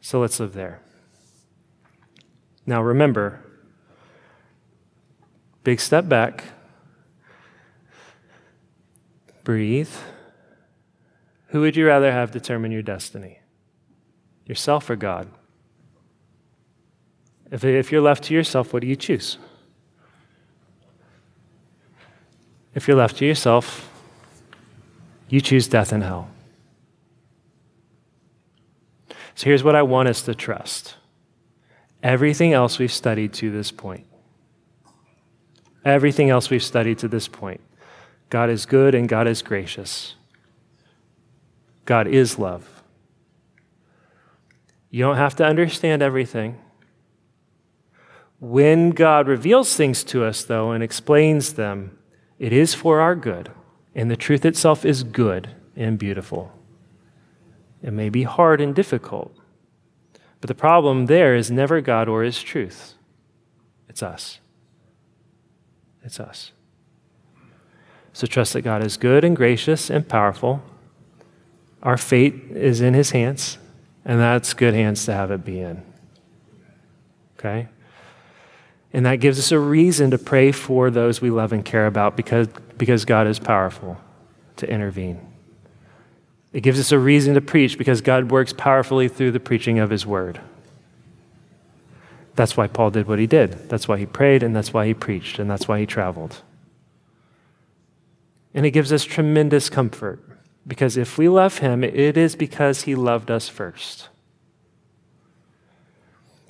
So 0.00 0.18
let's 0.18 0.40
live 0.40 0.54
there. 0.54 0.80
Now 2.66 2.82
remember, 2.82 3.40
big 5.62 5.80
step 5.80 6.08
back, 6.08 6.44
breathe. 9.42 9.90
Who 11.48 11.60
would 11.60 11.76
you 11.76 11.86
rather 11.86 12.10
have 12.10 12.30
determine 12.30 12.72
your 12.72 12.82
destiny? 12.82 13.40
Yourself 14.46 14.88
or 14.90 14.96
God? 14.96 15.28
If, 17.50 17.64
if 17.64 17.92
you're 17.92 18.00
left 18.00 18.24
to 18.24 18.34
yourself, 18.34 18.72
what 18.72 18.80
do 18.80 18.88
you 18.88 18.96
choose? 18.96 19.38
If 22.74 22.88
you're 22.88 22.96
left 22.96 23.18
to 23.18 23.26
yourself, 23.26 23.90
you 25.28 25.40
choose 25.40 25.68
death 25.68 25.92
and 25.92 26.02
hell. 26.02 26.28
So 29.36 29.44
here's 29.44 29.62
what 29.62 29.74
I 29.74 29.82
want 29.82 30.08
us 30.08 30.22
to 30.22 30.34
trust 30.34 30.96
everything 32.04 32.52
else 32.52 32.78
we've 32.78 32.92
studied 32.92 33.32
to 33.32 33.50
this 33.50 33.72
point. 33.72 34.06
Everything 35.84 36.30
else 36.30 36.50
we've 36.50 36.62
studied 36.62 36.98
to 36.98 37.08
this 37.08 37.26
point. 37.26 37.62
God 38.28 38.50
is 38.50 38.66
good 38.66 38.94
and 38.94 39.08
God 39.08 39.26
is 39.26 39.42
gracious. 39.42 40.14
God 41.86 42.06
is 42.06 42.38
love. 42.38 42.82
You 44.90 45.02
don't 45.02 45.16
have 45.16 45.34
to 45.36 45.44
understand 45.44 46.02
everything. 46.02 46.60
When 48.38 48.90
God 48.90 49.26
reveals 49.26 49.74
things 49.74 50.04
to 50.04 50.24
us, 50.24 50.44
though, 50.44 50.72
and 50.72 50.84
explains 50.84 51.54
them, 51.54 51.98
it 52.38 52.52
is 52.52 52.74
for 52.74 53.00
our 53.00 53.14
good, 53.14 53.50
and 53.94 54.10
the 54.10 54.16
truth 54.16 54.44
itself 54.44 54.84
is 54.84 55.02
good 55.02 55.50
and 55.74 55.98
beautiful. 55.98 56.52
It 57.82 57.92
may 57.92 58.08
be 58.08 58.22
hard 58.24 58.60
and 58.60 58.74
difficult, 58.74 59.34
but 60.44 60.48
the 60.48 60.54
problem 60.54 61.06
there 61.06 61.34
is 61.34 61.50
never 61.50 61.80
God 61.80 62.06
or 62.06 62.22
His 62.22 62.42
truth. 62.42 62.96
It's 63.88 64.02
us. 64.02 64.40
It's 66.02 66.20
us. 66.20 66.52
So 68.12 68.26
trust 68.26 68.52
that 68.52 68.60
God 68.60 68.84
is 68.84 68.98
good 68.98 69.24
and 69.24 69.34
gracious 69.34 69.88
and 69.88 70.06
powerful. 70.06 70.62
Our 71.82 71.96
fate 71.96 72.34
is 72.50 72.82
in 72.82 72.92
His 72.92 73.12
hands, 73.12 73.56
and 74.04 74.20
that's 74.20 74.52
good 74.52 74.74
hands 74.74 75.06
to 75.06 75.14
have 75.14 75.30
it 75.30 75.46
be 75.46 75.60
in. 75.60 75.82
Okay? 77.38 77.68
And 78.92 79.06
that 79.06 79.20
gives 79.20 79.38
us 79.38 79.50
a 79.50 79.58
reason 79.58 80.10
to 80.10 80.18
pray 80.18 80.52
for 80.52 80.90
those 80.90 81.22
we 81.22 81.30
love 81.30 81.54
and 81.54 81.64
care 81.64 81.86
about 81.86 82.18
because, 82.18 82.48
because 82.76 83.06
God 83.06 83.26
is 83.26 83.38
powerful 83.38 83.96
to 84.56 84.70
intervene. 84.70 85.26
It 86.54 86.62
gives 86.62 86.80
us 86.80 86.92
a 86.92 86.98
reason 86.98 87.34
to 87.34 87.42
preach 87.42 87.76
because 87.76 88.00
God 88.00 88.30
works 88.30 88.54
powerfully 88.54 89.08
through 89.08 89.32
the 89.32 89.40
preaching 89.40 89.78
of 89.78 89.90
His 89.90 90.06
word. 90.06 90.40
That's 92.36 92.56
why 92.56 92.66
Paul 92.66 92.90
did 92.90 93.06
what 93.06 93.18
he 93.18 93.26
did. 93.26 93.68
That's 93.68 93.86
why 93.86 93.98
he 93.98 94.06
prayed, 94.06 94.42
and 94.42 94.54
that's 94.54 94.72
why 94.72 94.86
he 94.86 94.94
preached, 94.94 95.38
and 95.38 95.48
that's 95.48 95.68
why 95.68 95.78
he 95.78 95.86
traveled. 95.86 96.42
And 98.52 98.66
it 98.66 98.72
gives 98.72 98.92
us 98.92 99.04
tremendous 99.04 99.68
comfort 99.70 100.20
because 100.66 100.96
if 100.96 101.18
we 101.18 101.28
love 101.28 101.58
him, 101.58 101.84
it 101.84 102.16
is 102.16 102.36
because 102.36 102.82
he 102.82 102.94
loved 102.94 103.30
us 103.30 103.48
first. 103.48 104.08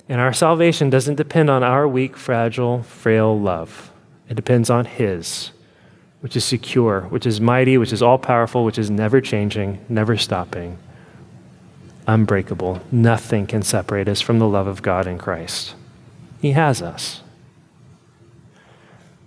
And 0.07 0.21
our 0.21 0.33
salvation 0.33 0.89
doesn't 0.89 1.15
depend 1.15 1.49
on 1.49 1.63
our 1.63 1.87
weak, 1.87 2.15
fragile, 2.15 2.83
frail 2.83 3.37
love. 3.37 3.91
It 4.29 4.35
depends 4.35 4.69
on 4.69 4.85
his, 4.85 5.51
which 6.25 6.35
is 6.35 6.43
secure, 6.43 7.01
which 7.01 7.27
is 7.27 7.39
mighty, 7.39 7.77
which 7.77 7.93
is 7.93 8.01
all 8.01 8.17
powerful, 8.17 8.65
which 8.65 8.79
is 8.79 8.89
never 8.89 9.21
changing, 9.21 9.85
never 9.87 10.17
stopping, 10.17 10.75
unbreakable. 12.07 12.81
Nothing 12.91 13.45
can 13.45 13.61
separate 13.61 14.07
us 14.09 14.21
from 14.21 14.39
the 14.39 14.47
love 14.47 14.65
of 14.65 14.81
God 14.81 15.05
in 15.05 15.19
Christ. 15.19 15.75
He 16.41 16.53
has 16.53 16.81
us. 16.81 17.21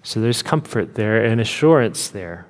So 0.03 0.21
there's 0.21 0.43
comfort 0.43 0.97
there 0.97 1.25
and 1.25 1.41
assurance 1.41 2.09
there. 2.09 2.47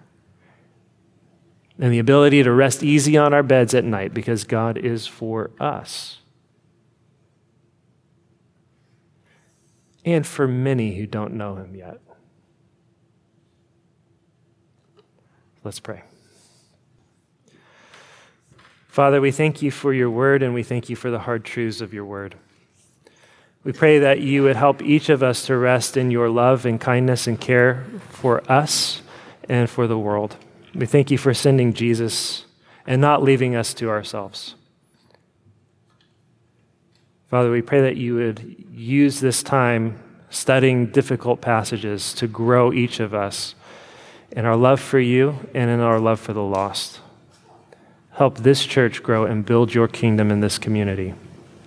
And 1.79 1.93
the 1.93 1.99
ability 1.99 2.43
to 2.43 2.51
rest 2.51 2.83
easy 2.83 3.19
on 3.19 3.35
our 3.35 3.43
beds 3.43 3.75
at 3.75 3.85
night 3.85 4.15
because 4.15 4.45
God 4.45 4.79
is 4.79 5.07
for 5.07 5.51
us. 5.61 6.21
And 10.07 10.27
for 10.27 10.49
many 10.49 10.97
who 10.97 11.07
don't 11.07 11.35
know 11.35 11.57
him 11.57 11.75
yet. 11.75 12.01
Let's 15.65 15.81
pray. 15.81 16.03
Father, 18.89 19.21
we 19.21 19.31
thank 19.31 19.63
you 19.63 19.71
for 19.71 19.93
your 19.93 20.11
word 20.11 20.43
and 20.43 20.55
we 20.55 20.63
thank 20.63 20.89
you 20.89 20.97
for 20.97 21.11
the 21.11 21.21
hard 21.21 21.45
truths 21.45 21.81
of 21.81 21.95
your 21.95 22.05
word. 22.05 22.35
We 23.65 23.73
pray 23.73 23.99
that 23.99 24.21
you 24.21 24.43
would 24.45 24.57
help 24.57 24.83
each 24.83 25.09
of 25.09 25.23
us 25.23 25.47
to 25.47 25.57
rest 25.57 25.97
in 25.97 26.11
your 26.11 26.29
love 26.29 26.65
and 26.65 26.81
kindness 26.81 27.27
and 27.27 27.41
care 27.41 27.85
for 28.09 28.43
us 28.51 29.03
and 29.49 29.69
for 29.69 29.87
the 29.87 29.99
world. 29.99 30.37
We 30.75 30.87
thank 30.87 31.11
you 31.11 31.19
for 31.19 31.35
sending 31.35 31.75
Jesus 31.75 32.45
and 32.87 33.01
not 33.01 33.23
leaving 33.23 33.55
us 33.55 33.75
to 33.75 33.91
ourselves. 33.91 34.55
Father, 37.29 37.51
we 37.51 37.61
pray 37.63 37.83
that 37.83 37.97
you 37.97 38.15
would 38.15 38.67
use 38.73 39.21
this 39.21 39.43
time 39.43 39.99
studying 40.31 40.87
difficult 40.87 41.41
passages 41.41 42.15
to 42.15 42.27
grow 42.27 42.73
each 42.73 43.01
of 43.01 43.13
us 43.13 43.55
in 44.33 44.45
our 44.45 44.57
love 44.57 44.81
for 44.81 44.99
you 44.99 45.49
and 45.55 45.71
in 45.71 45.81
our 45.81 45.99
love 45.99 46.21
for 46.21 46.33
the 46.33 46.43
lost. 46.43 47.01
Help 48.13 48.39
this 48.39 48.65
church 48.65 49.03
grow 49.03 49.25
and 49.25 49.47
build 49.47 49.75
your 49.75 49.89
kingdom 49.89 50.31
in 50.31 50.41
this 50.41 50.59
community. 50.59 51.15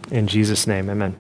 In 0.09 0.27
Jesus' 0.27 0.67
name, 0.67 0.89
amen. 0.89 1.17